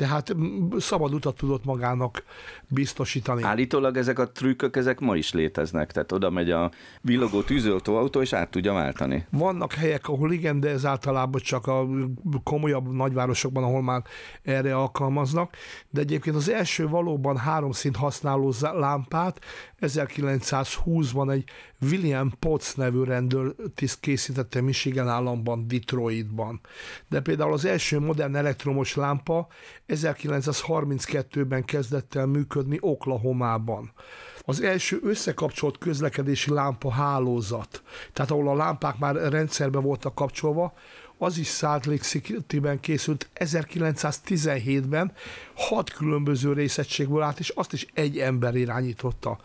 tehát 0.00 0.34
szabad 0.78 1.14
utat 1.14 1.36
tudott 1.36 1.64
magának 1.64 2.22
biztosítani. 2.68 3.42
Állítólag 3.42 3.96
ezek 3.96 4.18
a 4.18 4.30
trükkök, 4.30 4.76
ezek 4.76 5.00
ma 5.00 5.16
is 5.16 5.32
léteznek, 5.32 5.92
tehát 5.92 6.12
oda 6.12 6.30
megy 6.30 6.50
a 6.50 6.70
villogó 7.00 7.42
tűzoltóautó, 7.42 8.20
és 8.20 8.32
át 8.32 8.50
tudja 8.50 8.72
váltani. 8.72 9.26
Vannak 9.30 9.72
helyek, 9.72 10.08
ahol 10.08 10.32
igen, 10.32 10.60
de 10.60 10.68
ez 10.68 10.86
általában 10.86 11.40
csak 11.40 11.66
a 11.66 11.86
komolyabb 12.42 12.92
nagyvárosokban, 12.92 13.62
ahol 13.62 13.82
már 13.82 14.02
erre 14.42 14.76
alkalmaznak, 14.76 15.56
de 15.90 16.00
egyébként 16.00 16.36
az 16.36 16.48
első 16.48 16.88
valóban 16.88 17.36
három 17.36 17.72
szint 17.72 17.96
használó 17.96 18.52
lámpát 18.60 19.40
1920-ban 19.80 21.30
egy 21.30 21.44
William 21.90 22.32
Potts 22.38 22.76
nevű 22.76 23.02
rendőrtiszt 23.02 24.00
készítette 24.00 24.60
Michigan 24.60 25.08
államban, 25.08 25.68
Detroitban. 25.68 26.60
De 27.08 27.20
például 27.20 27.52
az 27.52 27.64
első 27.64 27.98
modern 27.98 28.34
elektromos 28.34 28.94
lámpa 28.94 29.48
1932-ben 29.90 31.64
kezdett 31.64 32.14
el 32.14 32.26
működni 32.26 32.78
Oklahomában. 32.80 33.92
Az 34.40 34.62
első 34.62 34.98
összekapcsolt 35.02 35.78
közlekedési 35.78 36.50
lámpa 36.50 36.90
hálózat, 36.90 37.82
tehát 38.12 38.30
ahol 38.30 38.48
a 38.48 38.54
lámpák 38.54 38.98
már 38.98 39.14
rendszerbe 39.14 39.78
voltak 39.78 40.14
kapcsolva, 40.14 40.72
az 41.22 41.38
is 41.38 41.48
Salt 41.48 41.86
Lake 41.86 42.02
City-ben 42.02 42.80
készült 42.80 43.28
1917-ben, 43.34 45.12
hat 45.54 45.90
különböző 45.90 46.52
részegységből 46.52 47.22
állt, 47.22 47.38
és 47.38 47.48
azt 47.48 47.72
is 47.72 47.86
egy 47.94 48.18
ember 48.18 48.54
irányította. 48.54 49.38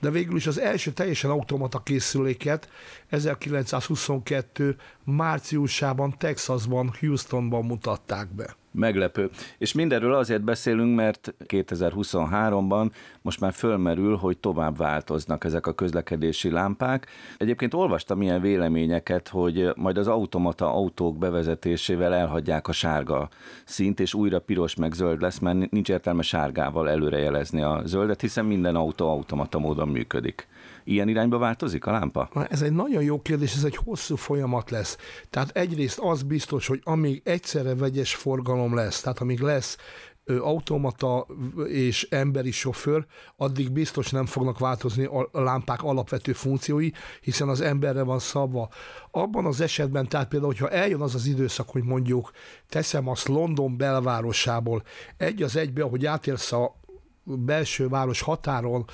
De 0.00 0.10
végül 0.10 0.36
is 0.36 0.46
az 0.46 0.58
első 0.58 0.92
teljesen 0.92 1.30
automata 1.30 1.82
készüléket 1.82 2.68
1922 3.08 4.76
márciusában 5.04 6.14
Texasban, 6.18 6.92
Houstonban 7.00 7.64
mutatták 7.64 8.28
be. 8.34 8.56
Meglepő. 8.72 9.30
És 9.58 9.72
mindenről 9.72 10.14
azért 10.14 10.42
beszélünk, 10.42 10.94
mert 10.94 11.34
2023-ban 11.46 12.90
most 13.22 13.40
már 13.40 13.52
fölmerül, 13.52 14.16
hogy 14.16 14.38
tovább 14.38 14.76
változnak 14.76 15.44
ezek 15.44 15.66
a 15.66 15.72
közlekedési 15.72 16.50
lámpák. 16.50 17.06
Egyébként 17.36 17.74
olvastam 17.74 18.22
ilyen 18.22 18.40
véleményeket, 18.40 19.28
hogy 19.28 19.72
majd 19.76 19.98
az 19.98 20.06
automata 20.08 20.72
autók 20.72 21.18
bevezetésével 21.18 22.14
elhagyják 22.14 22.68
a 22.68 22.72
sárga 22.72 23.28
szint, 23.64 24.00
és 24.00 24.14
újra 24.14 24.40
piros 24.40 24.74
meg 24.74 24.92
zöld 24.92 25.20
lesz, 25.20 25.38
mert 25.38 25.70
nincs 25.70 25.88
értelme 25.88 26.22
sárgával 26.22 26.90
előrejelezni 26.90 27.62
a 27.62 27.82
zöldet, 27.84 28.20
hiszen 28.20 28.44
minden 28.44 28.76
autó 28.76 29.08
automata 29.08 29.58
módon 29.58 29.88
működik. 29.88 30.48
Ilyen 30.84 31.08
irányba 31.08 31.38
változik 31.38 31.86
a 31.86 31.90
lámpa? 31.90 32.28
Ez 32.48 32.62
egy 32.62 32.72
nagyon 32.72 33.02
jó 33.02 33.20
kérdés, 33.22 33.54
ez 33.54 33.64
egy 33.64 33.76
hosszú 33.76 34.16
folyamat 34.16 34.70
lesz. 34.70 34.96
Tehát 35.30 35.56
egyrészt 35.56 35.98
az 35.98 36.22
biztos, 36.22 36.66
hogy 36.66 36.80
amíg 36.84 37.22
egyszerre 37.24 37.74
vegyes 37.74 38.14
forgalom 38.14 38.74
lesz, 38.74 39.00
tehát 39.00 39.18
amíg 39.18 39.40
lesz 39.40 39.76
automata 40.24 41.26
és 41.66 42.06
emberi 42.10 42.50
sofőr, 42.50 43.06
addig 43.36 43.72
biztos 43.72 44.10
nem 44.10 44.26
fognak 44.26 44.58
változni 44.58 45.04
a 45.04 45.28
lámpák 45.32 45.82
alapvető 45.82 46.32
funkciói, 46.32 46.90
hiszen 47.20 47.48
az 47.48 47.60
emberre 47.60 48.02
van 48.02 48.18
szabva. 48.18 48.68
Abban 49.10 49.46
az 49.46 49.60
esetben, 49.60 50.08
tehát 50.08 50.28
például, 50.28 50.52
hogyha 50.52 50.70
eljön 50.70 51.00
az 51.00 51.14
az 51.14 51.26
időszak, 51.26 51.70
hogy 51.70 51.82
mondjuk 51.82 52.30
teszem 52.68 53.08
azt 53.08 53.28
London 53.28 53.76
belvárosából 53.76 54.82
egy 55.16 55.42
az 55.42 55.56
egybe, 55.56 55.82
ahogy 55.82 56.06
átérsz 56.06 56.52
a 56.52 56.80
belső 57.24 57.88
város 57.88 58.20
határon, 58.20 58.84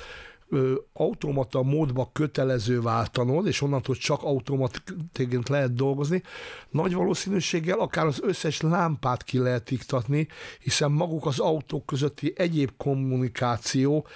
automata 0.93 1.63
módba 1.63 2.11
kötelező 2.13 2.81
váltanod, 2.81 3.47
és 3.47 3.63
onnantól 3.63 3.95
csak 3.95 4.23
automatként 4.23 5.49
lehet 5.49 5.75
dolgozni, 5.75 6.23
nagy 6.71 6.95
valószínűséggel 6.95 7.79
akár 7.79 8.07
az 8.07 8.21
összes 8.23 8.61
lámpát 8.61 9.23
ki 9.23 9.39
lehet 9.39 9.71
iktatni, 9.71 10.29
hiszen 10.61 10.91
maguk 10.91 11.27
az 11.27 11.39
autók 11.39 11.87
közötti 11.87 12.33
egyéb 12.37 12.71
kommunikáció 12.77 14.07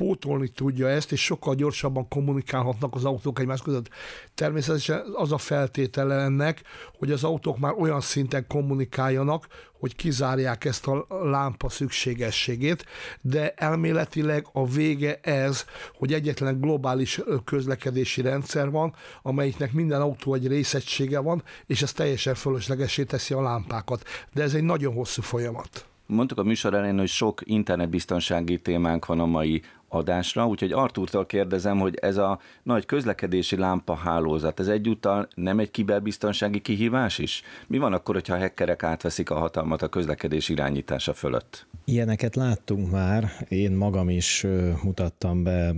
pótolni 0.00 0.48
tudja 0.48 0.88
ezt, 0.88 1.12
és 1.12 1.24
sokkal 1.24 1.54
gyorsabban 1.54 2.08
kommunikálhatnak 2.08 2.94
az 2.94 3.04
autók 3.04 3.40
egymás 3.40 3.62
között. 3.62 3.88
Természetesen 4.34 5.02
az 5.14 5.32
a 5.32 5.38
feltétele 5.38 6.14
ennek, 6.14 6.62
hogy 6.98 7.10
az 7.10 7.24
autók 7.24 7.58
már 7.58 7.74
olyan 7.78 8.00
szinten 8.00 8.46
kommunikáljanak, 8.46 9.46
hogy 9.78 9.96
kizárják 9.96 10.64
ezt 10.64 10.86
a 10.86 11.06
lámpa 11.08 11.68
szükségességét, 11.68 12.84
de 13.20 13.50
elméletileg 13.50 14.46
a 14.52 14.66
vége 14.66 15.18
ez, 15.22 15.64
hogy 15.98 16.12
egyetlen 16.12 16.60
globális 16.60 17.20
közlekedési 17.44 18.20
rendszer 18.22 18.70
van, 18.70 18.94
amelyiknek 19.22 19.72
minden 19.72 20.00
autó 20.00 20.34
egy 20.34 20.46
részegysége 20.46 21.18
van, 21.18 21.42
és 21.66 21.82
ez 21.82 21.92
teljesen 21.92 22.34
fölöslegesé 22.34 23.04
teszi 23.04 23.34
a 23.34 23.42
lámpákat. 23.42 24.02
De 24.34 24.42
ez 24.42 24.54
egy 24.54 24.64
nagyon 24.64 24.94
hosszú 24.94 25.22
folyamat. 25.22 25.84
Mondtuk 26.10 26.38
a 26.38 26.42
műsor 26.42 26.74
elején, 26.74 26.98
hogy 26.98 27.08
sok 27.08 27.40
internetbiztonsági 27.44 28.58
témánk 28.58 29.06
van 29.06 29.20
a 29.20 29.26
mai 29.26 29.62
adásra, 29.92 30.46
úgyhogy 30.46 30.72
Artúrtól 30.72 31.26
kérdezem, 31.26 31.78
hogy 31.78 31.94
ez 31.94 32.16
a 32.16 32.38
nagy 32.62 32.86
közlekedési 32.86 33.56
lámpa 33.56 33.94
hálózat, 33.94 34.60
ez 34.60 34.68
egyúttal 34.68 35.28
nem 35.34 35.58
egy 35.58 35.70
kiberbiztonsági 35.70 36.60
kihívás 36.60 37.18
is? 37.18 37.42
Mi 37.66 37.78
van 37.78 37.92
akkor, 37.92 38.14
hogyha 38.14 38.34
a 38.34 38.38
hackerek 38.38 38.82
átveszik 38.82 39.30
a 39.30 39.38
hatalmat 39.38 39.82
a 39.82 39.88
közlekedés 39.88 40.48
irányítása 40.48 41.12
fölött? 41.12 41.66
Ilyeneket 41.84 42.36
láttunk 42.36 42.90
már, 42.90 43.30
én 43.48 43.72
magam 43.72 44.08
is 44.08 44.46
mutattam 44.82 45.42
be 45.42 45.74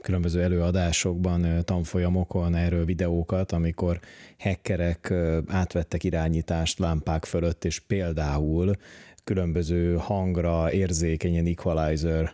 különböző 0.00 0.42
előadásokban, 0.42 1.64
tanfolyamokon 1.64 2.54
erről 2.54 2.84
videókat, 2.84 3.52
amikor 3.52 4.00
hackerek 4.38 5.14
átvettek 5.48 6.04
irányítást 6.04 6.78
lámpák 6.78 7.24
fölött, 7.24 7.64
és 7.64 7.78
például 7.78 8.72
különböző 9.24 9.96
hangra 9.96 10.72
érzékenyen 10.72 11.46
equalizer 11.46 12.32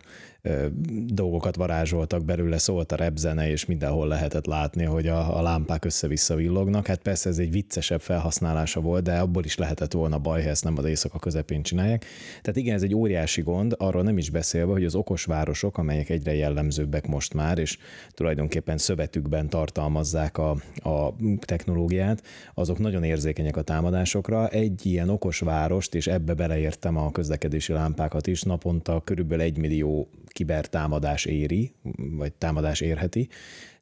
dolgokat 1.05 1.55
varázsoltak 1.55 2.25
belőle, 2.25 2.57
szólt 2.57 2.91
a 2.91 2.95
repzene, 2.95 3.49
és 3.49 3.65
mindenhol 3.65 4.07
lehetett 4.07 4.45
látni, 4.45 4.83
hogy 4.83 5.07
a, 5.07 5.37
a 5.37 5.41
lámpák 5.41 5.85
össze-vissza 5.85 6.35
villognak. 6.35 6.87
Hát 6.87 7.01
persze 7.01 7.29
ez 7.29 7.37
egy 7.37 7.51
viccesebb 7.51 8.01
felhasználása 8.01 8.81
volt, 8.81 9.03
de 9.03 9.17
abból 9.17 9.43
is 9.43 9.57
lehetett 9.57 9.91
volna 9.91 10.17
baj, 10.17 10.43
ha 10.43 10.49
ezt 10.49 10.63
nem 10.63 10.77
az 10.77 10.85
éjszaka 10.85 11.19
közepén 11.19 11.61
csinálják. 11.61 12.05
Tehát 12.41 12.59
igen, 12.59 12.75
ez 12.75 12.83
egy 12.83 12.95
óriási 12.95 13.41
gond, 13.41 13.75
arról 13.77 14.03
nem 14.03 14.17
is 14.17 14.29
beszélve, 14.29 14.71
hogy 14.71 14.85
az 14.85 14.95
okos 14.95 15.25
városok, 15.25 15.77
amelyek 15.77 16.09
egyre 16.09 16.33
jellemzőbbek 16.35 17.07
most 17.07 17.33
már, 17.33 17.57
és 17.57 17.77
tulajdonképpen 18.09 18.77
szövetükben 18.77 19.49
tartalmazzák 19.49 20.37
a, 20.37 20.49
a 20.75 21.15
technológiát, 21.39 22.23
azok 22.53 22.79
nagyon 22.79 23.03
érzékenyek 23.03 23.57
a 23.57 23.61
támadásokra. 23.61 24.47
Egy 24.47 24.85
ilyen 24.85 25.09
okos 25.09 25.39
várost, 25.39 25.95
és 25.95 26.07
ebbe 26.07 26.33
beleértem 26.33 26.97
a 26.97 27.11
közlekedési 27.11 27.73
lámpákat 27.73 28.27
is, 28.27 28.41
naponta 28.41 29.01
körülbelül 29.03 29.43
egy 29.43 29.57
millió 29.57 30.09
kibertámadás 30.31 31.25
éri, 31.25 31.71
vagy 32.11 32.33
támadás 32.33 32.81
érheti, 32.81 33.29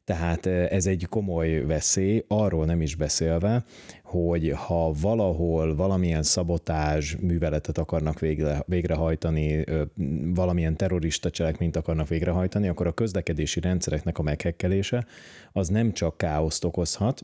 tehát 0.08 0.46
ez 0.46 0.86
egy 0.86 1.06
komoly 1.10 1.64
veszély, 1.66 2.24
arról 2.28 2.64
nem 2.64 2.80
is 2.80 2.94
beszélve, 2.94 3.64
hogy 4.02 4.52
ha 4.56 4.92
valahol 5.00 5.74
valamilyen 5.74 6.22
szabotás 6.22 7.16
műveletet 7.20 7.78
akarnak 7.78 8.18
végre, 8.20 8.62
végrehajtani, 8.66 9.64
valamilyen 10.34 10.76
terrorista 10.76 11.30
cselekményt 11.30 11.76
akarnak 11.76 12.08
végrehajtani, 12.08 12.68
akkor 12.68 12.86
a 12.86 12.92
közlekedési 12.92 13.60
rendszereknek 13.60 14.18
a 14.18 14.22
meghekkelése 14.22 15.06
az 15.52 15.68
nem 15.68 15.92
csak 15.92 16.16
káoszt 16.16 16.64
okozhat, 16.64 17.20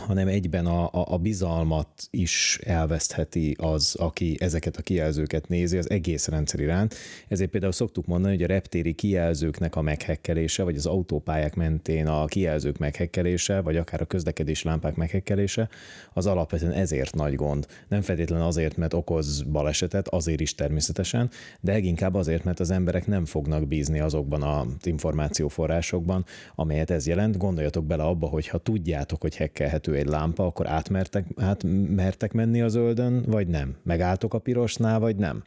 hanem 0.00 0.28
egyben 0.28 0.66
a, 0.66 0.84
a, 0.84 1.12
a 1.12 1.16
bizalmat 1.16 1.88
is 2.10 2.58
elvesztheti 2.64 3.56
az, 3.58 3.94
aki 3.98 4.36
ezeket 4.40 4.76
a 4.76 4.82
kijelzőket 4.82 5.48
nézi 5.48 5.78
az 5.78 5.90
egész 5.90 6.28
rendszer 6.28 6.60
iránt. 6.60 6.94
Ezért 7.28 7.50
például 7.50 7.72
szoktuk 7.72 8.06
mondani, 8.06 8.34
hogy 8.34 8.42
a 8.42 8.46
reptéri 8.46 8.92
kijelzőknek 8.92 9.76
a 9.76 9.82
meghekkelése, 9.82 10.62
vagy 10.62 10.76
az 10.76 10.86
autópályák 10.86 11.54
mentén 11.54 12.06
a 12.06 12.24
kijelzők 12.24 12.78
meghekkelése, 12.78 13.60
vagy 13.60 13.76
akár 13.76 14.00
a 14.00 14.04
közlekedési 14.04 14.66
lámpák 14.66 14.94
meghekkelése, 14.94 15.68
az 16.12 16.26
alapvetően 16.26 16.72
ezért 16.72 17.14
nagy 17.14 17.34
gond. 17.34 17.66
Nem 17.88 18.00
feltétlenül 18.00 18.46
azért, 18.46 18.76
mert 18.76 18.94
okoz 18.94 19.42
balesetet, 19.42 20.08
azért 20.08 20.40
is 20.40 20.54
természetesen, 20.54 21.30
de 21.60 21.72
leginkább 21.72 22.14
azért, 22.14 22.44
mert 22.44 22.60
az 22.60 22.70
emberek 22.70 23.06
nem 23.06 23.24
fognak 23.24 23.68
bízni 23.68 24.00
azokban 24.00 24.42
az 24.42 24.86
információforrásokban, 24.86 26.24
amelyet 26.54 26.90
ez 26.90 27.06
jelent. 27.06 27.36
Gondoljatok 27.36 27.84
bele 27.84 28.02
abba, 28.02 28.26
hogy 28.26 28.48
ha 28.48 28.58
tudjátok, 28.58 29.20
hogy 29.20 29.36
hekkelhető 29.36 29.87
vezető 29.88 29.94
egy 29.94 30.06
lámpa, 30.06 30.46
akkor 30.46 30.66
átmertek, 30.66 31.26
átmertek 31.36 32.32
menni 32.32 32.62
a 32.62 32.68
zöldön, 32.68 33.24
vagy 33.26 33.46
nem? 33.46 33.76
Megálltok 33.82 34.34
a 34.34 34.38
pirosnál, 34.38 34.98
vagy 34.98 35.16
nem? 35.16 35.42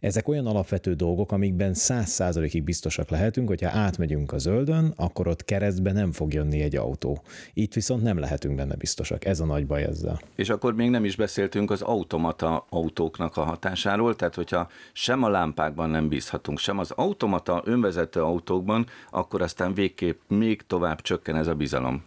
Ezek 0.00 0.28
olyan 0.28 0.46
alapvető 0.46 0.94
dolgok, 0.94 1.32
amikben 1.32 1.74
száz 1.74 2.08
százalékig 2.08 2.62
biztosak 2.62 3.08
lehetünk, 3.08 3.48
hogyha 3.48 3.70
átmegyünk 3.70 4.32
a 4.32 4.38
zöldön, 4.38 4.92
akkor 4.96 5.26
ott 5.26 5.44
keresztbe 5.44 5.92
nem 5.92 6.12
fog 6.12 6.32
jönni 6.32 6.62
egy 6.62 6.76
autó. 6.76 7.22
Itt 7.54 7.74
viszont 7.74 8.02
nem 8.02 8.18
lehetünk 8.18 8.56
benne 8.56 8.74
biztosak. 8.76 9.24
Ez 9.24 9.40
a 9.40 9.44
nagy 9.44 9.66
baj 9.66 9.82
ezzel. 9.82 10.20
És 10.36 10.48
akkor 10.48 10.74
még 10.74 10.90
nem 10.90 11.04
is 11.04 11.16
beszéltünk 11.16 11.70
az 11.70 11.82
automata 11.82 12.66
autóknak 12.68 13.36
a 13.36 13.42
hatásáról, 13.42 14.16
tehát 14.16 14.34
hogyha 14.34 14.68
sem 14.92 15.22
a 15.22 15.28
lámpákban 15.28 15.90
nem 15.90 16.08
bízhatunk, 16.08 16.58
sem 16.58 16.78
az 16.78 16.90
automata 16.90 17.62
önvezető 17.64 18.22
autókban, 18.22 18.86
akkor 19.10 19.42
aztán 19.42 19.74
végképp 19.74 20.20
még 20.28 20.62
tovább 20.66 21.00
csökken 21.00 21.36
ez 21.36 21.46
a 21.46 21.54
bizalom. 21.54 22.02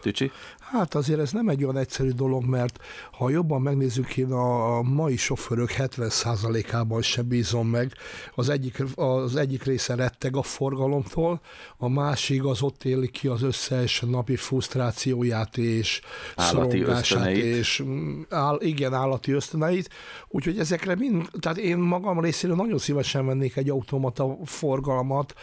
Tücsi? 0.00 0.30
Hát 0.72 0.94
azért 0.94 1.20
ez 1.20 1.32
nem 1.32 1.48
egy 1.48 1.64
olyan 1.64 1.76
egyszerű 1.76 2.10
dolog, 2.10 2.44
mert 2.44 2.78
ha 3.12 3.30
jobban 3.30 3.62
megnézzük, 3.62 4.16
én 4.16 4.32
a 4.32 4.82
mai 4.82 5.16
sofőrök 5.16 5.70
70%-ában 5.78 7.02
sem 7.02 7.28
bízom 7.28 7.68
meg. 7.68 7.92
Az 8.34 8.48
egyik, 8.48 8.82
az 8.94 9.36
egyik 9.36 9.64
része 9.64 9.94
retteg 9.94 10.36
a 10.36 10.42
forgalomtól, 10.42 11.40
a 11.76 11.88
másik 11.88 12.44
az 12.44 12.62
ott 12.62 12.84
éli 12.84 13.08
ki 13.08 13.28
az 13.28 13.42
összes 13.42 14.00
napi 14.00 14.36
frusztrációját 14.36 15.56
és 15.56 16.00
szorongását, 16.36 17.28
és 17.28 17.82
mm, 17.82 18.20
áll, 18.28 18.58
igen, 18.60 18.94
állati 18.94 19.32
ösztöneit. 19.32 19.90
Úgyhogy 20.28 20.58
ezekre 20.58 20.94
mind, 20.94 21.28
tehát 21.40 21.58
én 21.58 21.78
magam 21.78 22.20
részéről 22.20 22.56
nagyon 22.56 22.78
szívesen 22.78 23.26
vennék 23.26 23.56
egy 23.56 23.70
automata 23.70 24.36
forgalmat, 24.44 25.34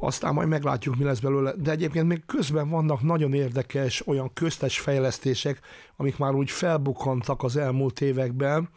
aztán 0.00 0.34
majd 0.34 0.48
meglátjuk, 0.48 0.96
mi 0.96 1.04
lesz 1.04 1.18
belőle. 1.18 1.52
De 1.56 1.70
egyébként 1.70 2.06
még 2.06 2.22
közben 2.26 2.68
vannak 2.68 3.02
nagyon 3.02 3.34
érdekes 3.34 4.06
olyan 4.06 4.32
köztes 4.32 4.78
fejlesztések, 4.78 5.60
amik 5.96 6.18
már 6.18 6.34
úgy 6.34 6.50
felbukantak 6.50 7.42
az 7.42 7.56
elmúlt 7.56 8.00
években. 8.00 8.68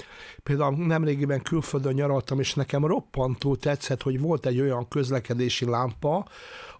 Például 0.43 0.85
nemrégiben 0.85 1.41
külföldön 1.41 1.93
nyaraltam, 1.93 2.39
és 2.39 2.53
nekem 2.53 2.85
roppantól 2.85 3.57
tetszett, 3.57 4.01
hogy 4.01 4.19
volt 4.19 4.45
egy 4.45 4.59
olyan 4.59 4.87
közlekedési 4.87 5.65
lámpa, 5.65 6.27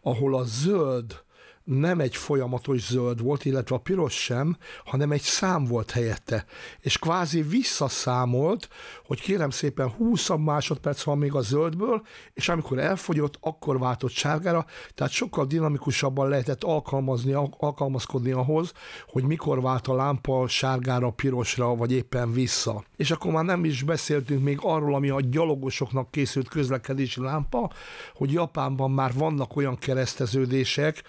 ahol 0.02 0.36
a 0.36 0.44
zöld 0.44 1.24
nem 1.64 1.99
egy 1.99 2.16
folyamatos 2.16 2.82
zöld 2.82 3.22
volt, 3.22 3.45
illetve 3.45 3.76
a 3.76 3.80
piros 3.80 4.24
sem, 4.24 4.57
hanem 4.86 5.12
egy 5.12 5.22
szám 5.22 5.66
volt 5.66 5.91
helyette. 5.91 6.45
És 6.80 6.97
kvázi 6.97 7.41
visszaszámolt, 7.41 8.68
hogy 9.05 9.22
kérem 9.22 9.49
szépen 9.49 9.89
20 9.89 10.30
másodperc 10.38 11.03
van 11.03 11.18
még 11.18 11.34
a 11.34 11.41
zöldből, 11.41 12.01
és 12.34 12.49
amikor 12.49 12.80
elfogyott, 12.80 13.38
akkor 13.41 13.80
váltott 13.80 14.12
sárgára, 14.12 14.66
tehát 14.95 15.12
sokkal 15.12 15.45
dinamikusabban 15.45 16.30
lehetett 16.30 16.64
alkalmazni, 16.64 17.34
alkalmazkodni 17.57 18.32
ahhoz, 18.32 18.74
hogy 19.07 19.24
mikor 19.24 19.62
vált 19.62 19.88
a 19.88 19.95
lámpa 19.95 20.47
sárgára, 20.47 21.09
pirosra, 21.09 21.76
vagy 21.76 21.91
éppen 21.91 22.34
vissza. 22.34 22.84
És 22.95 23.12
akkor 23.12 23.32
már 23.32 23.43
nem 23.43 23.66
is 23.66 23.84
beszéltünk 23.84 24.43
még 24.43 24.57
arról, 24.62 24.95
ami 24.95 25.09
a 25.09 25.22
gyalogosoknak 25.22 26.12
készült 26.12 26.47
közlekedési 26.47 27.22
lámpa, 27.22 27.72
hogy 28.14 28.32
Japánban 28.32 28.91
már 28.91 29.14
vannak 29.14 29.55
olyan 29.55 29.76
kereszteződések, 29.76 31.03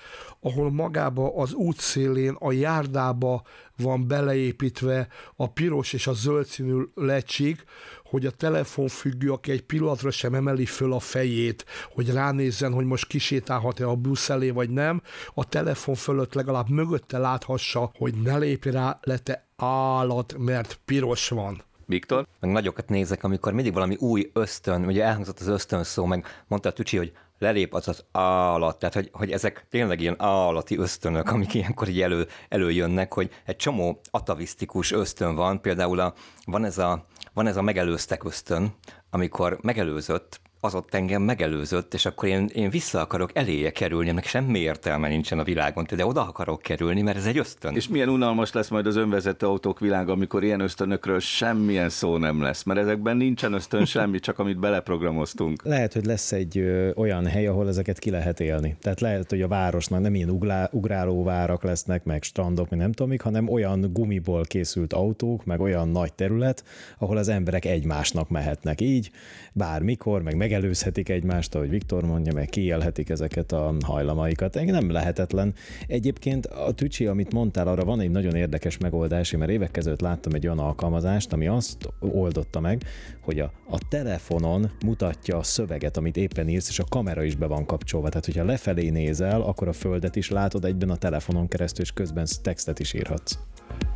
ahol 0.45 0.71
magába 0.71 1.37
az 1.37 1.53
útszélén, 1.53 2.37
a 2.39 2.53
járdába 2.53 3.43
van 3.77 4.07
beleépítve 4.07 5.09
a 5.37 5.51
piros 5.51 5.93
és 5.93 6.07
a 6.07 6.13
zöld 6.13 6.47
színű 6.47 6.83
lecsik, 6.95 7.65
hogy 8.05 8.27
a 8.27 8.31
telefonfüggő, 8.31 9.33
aki 9.33 9.51
egy 9.51 9.63
pillanatra 9.63 10.11
sem 10.11 10.35
emeli 10.35 10.67
föl 10.67 10.93
a 10.93 10.99
fejét, 10.99 11.65
hogy 11.93 12.11
ránézzen, 12.11 12.73
hogy 12.73 12.85
most 12.85 13.07
kisétálhat-e 13.07 13.89
a 13.89 13.97
busz 13.97 14.29
elé, 14.29 14.51
vagy 14.51 14.71
nem, 14.71 15.03
a 15.35 15.49
telefon 15.49 15.95
fölött 15.95 16.35
legalább 16.35 16.69
mögötte 16.69 17.19
láthassa, 17.19 17.91
hogy 17.99 18.15
ne 18.15 18.39
lépj 18.39 18.71
rá, 18.71 18.99
lete 19.03 19.47
állat, 19.57 20.35
mert 20.39 20.81
piros 20.85 21.29
van. 21.29 21.63
Viktor? 21.87 22.27
Meg 22.41 22.51
nagyokat 22.51 22.89
nézek, 22.89 23.25
amikor 23.25 23.53
mindig 23.53 23.73
valami 23.73 23.97
új 23.99 24.31
ösztön, 24.33 24.87
ugye 24.87 25.05
elhangzott 25.05 25.41
az 25.41 25.47
ösztön 25.47 25.85
szó, 25.85 26.05
meg 26.05 26.27
mondta 26.47 26.69
a 26.69 26.73
Tücsi, 26.73 26.97
hogy 26.97 27.13
lelép 27.43 27.75
az 27.75 27.89
az 27.89 28.05
állat, 28.13 28.79
tehát 28.79 28.95
hogy, 28.95 29.09
hogy 29.13 29.31
ezek 29.31 29.67
tényleg 29.71 30.01
ilyen 30.01 30.17
állati 30.19 30.79
ösztönök, 30.79 31.31
amik 31.31 31.55
ilyenkor 31.55 31.89
így 31.89 32.01
elő, 32.01 32.27
előjönnek, 32.49 33.13
hogy 33.13 33.31
egy 33.45 33.57
csomó 33.57 34.01
atavisztikus 34.11 34.93
ösztön 34.93 35.35
van, 35.35 35.61
például 35.61 36.01
a, 36.01 36.15
van, 36.45 36.65
ez 36.65 36.79
a, 36.79 37.07
van 37.33 37.47
ez 37.47 37.57
a 37.57 37.63
megelőztek 37.63 38.25
ösztön, 38.25 38.75
amikor 39.11 39.59
megelőzött, 39.63 40.41
az 40.65 40.75
ott 40.75 40.95
engem 40.95 41.23
megelőzött, 41.23 41.95
és 41.95 42.07
akkor 42.07 42.29
én, 42.29 42.51
én 42.55 42.71
vissza 42.71 43.01
akarok 43.01 43.31
eléje 43.35 43.71
kerülni, 43.71 44.09
ennek 44.09 44.27
semmi 44.27 44.59
értelme 44.59 45.09
nincsen 45.09 45.39
a 45.39 45.45
világon, 45.45 45.87
de 45.97 46.07
oda 46.07 46.27
akarok 46.27 46.63
kerülni, 46.63 47.03
mert 47.03 47.17
ez 47.17 47.27
egy 47.27 47.39
ösztön. 47.39 47.75
És 47.75 47.89
milyen 47.89 48.09
unalmas 48.09 48.53
lesz 48.53 48.69
majd 48.69 48.87
az 48.87 48.97
önvezető 48.97 49.47
autók 49.47 49.81
világa, 49.81 50.13
amikor 50.13 50.45
ilyen 50.45 50.61
ösztönökről 50.61 51.21
semmilyen 51.21 51.89
szó 51.89 52.17
nem 52.17 52.43
lesz, 52.43 52.63
mert 52.63 52.81
ezekben 52.81 53.17
nincsen 53.17 53.53
ösztön 53.53 53.85
semmi, 53.85 54.19
csak 54.19 54.39
amit 54.39 54.59
beleprogramoztunk. 54.59 55.63
Lehet, 55.75 55.93
hogy 55.93 56.05
lesz 56.05 56.33
egy 56.33 56.59
ö, 56.59 56.91
olyan 56.95 57.27
hely, 57.27 57.47
ahol 57.47 57.69
ezeket 57.69 57.99
ki 57.99 58.11
lehet 58.11 58.41
élni. 58.41 58.77
Tehát 58.81 59.01
lehet, 59.01 59.31
hogy 59.31 59.43
a 59.43 59.49
városnak 59.49 60.01
nem 60.01 60.15
ilyen 60.15 60.31
ugrá, 60.31 60.69
ugráló 60.73 61.25
várak 61.25 61.63
lesznek, 61.63 62.05
meg 62.05 62.23
strandok, 62.23 62.71
meg 62.71 62.79
nem 62.79 62.93
tudom 62.93 63.19
hanem 63.23 63.49
olyan 63.49 63.93
gumiból 63.93 64.45
készült 64.45 64.93
autók, 64.93 65.45
meg 65.45 65.61
olyan 65.61 65.89
nagy 65.89 66.13
terület, 66.13 66.65
ahol 66.99 67.17
az 67.17 67.29
emberek 67.29 67.65
egymásnak 67.65 68.29
mehetnek 68.29 68.81
így, 68.81 69.11
bármikor, 69.53 70.23
meg 70.23 70.37
meg 70.37 70.52
megelőzhetik 70.53 71.09
egymást, 71.09 71.55
ahogy 71.55 71.71
Viktor 71.71 72.05
mondja, 72.05 72.33
meg 72.33 72.49
kiélhetik 72.49 73.09
ezeket 73.09 73.53
a 73.53 73.75
hajlamaikat. 73.85 74.65
Nem 74.65 74.91
lehetetlen. 74.91 75.55
Egyébként 75.87 76.47
a 76.47 76.73
Tücsi, 76.73 77.07
amit 77.07 77.33
mondtál, 77.33 77.69
arra 77.69 77.85
van 77.85 78.01
egy 78.01 78.11
nagyon 78.11 78.35
érdekes 78.35 78.79
megoldás, 78.79 79.31
mert 79.31 79.51
évek 79.51 79.71
között 79.71 80.01
láttam 80.01 80.33
egy 80.33 80.47
olyan 80.47 80.59
alkalmazást, 80.59 81.33
ami 81.33 81.47
azt 81.47 81.89
oldotta 82.01 82.61
meg, 82.61 82.83
hogy 83.21 83.39
a, 83.39 83.53
a 83.71 83.79
telefonon 83.89 84.71
mutatja 84.85 85.37
a 85.37 85.43
szöveget, 85.43 85.97
amit 85.97 86.17
éppen 86.17 86.49
írsz, 86.49 86.69
és 86.69 86.79
a 86.79 86.85
kamera 86.89 87.23
is 87.23 87.37
be 87.37 87.47
van 87.47 87.67
kapcsolva. 87.67 88.09
Tehát, 88.09 88.25
hogyha 88.25 88.45
lefelé 88.45 88.89
nézel, 88.89 89.41
akkor 89.41 89.69
a 89.69 89.73
földet 89.73 90.17
is 90.17 90.31
látod 90.31 90.65
egyben 90.65 90.91
a 90.91 90.97
telefonon 90.97 91.49
keresztül, 91.49 91.85
és 91.85 91.93
közben 91.93 92.27
textet 92.43 92.79
is 92.79 92.93
írhatsz. 92.93 93.39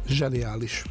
Zseniális. 0.09 0.85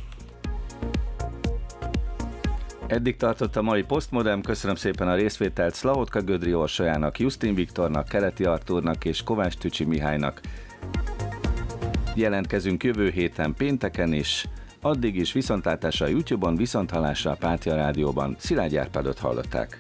Eddig 2.88 3.18
tartott 3.18 3.56
a 3.56 3.62
mai 3.62 3.84
Postmodem, 3.84 4.42
köszönöm 4.42 4.76
szépen 4.76 5.08
a 5.08 5.16
részvételt 5.16 5.74
Szlahotka 5.74 6.22
Gödri 6.22 6.54
Orsolyának, 6.54 7.20
Justin 7.20 7.56
Viktornak, 7.56 8.08
Keleti 8.08 8.44
Artúrnak 8.44 9.06
és 9.06 9.24
Kovács 9.24 9.58
Tücsi 9.58 9.84
Mihálynak. 9.84 10.42
Jelentkezünk 12.16 12.84
jövő 12.84 13.10
héten 13.10 13.54
pénteken 13.54 14.14
is, 14.14 14.46
addig 14.82 15.16
is 15.16 15.34
viszontlátásra 15.34 16.06
a 16.06 16.10
YouTube-on, 16.10 16.56
viszonthalásra 16.56 17.32
a 17.32 17.36
Pátia 17.36 17.76
Rádióban. 17.76 18.36
Szilágy 18.40 18.76
Árpádot 18.76 19.20
hallották. 19.20 19.80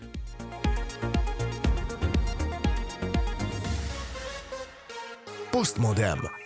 Postmodern. 5.52 6.45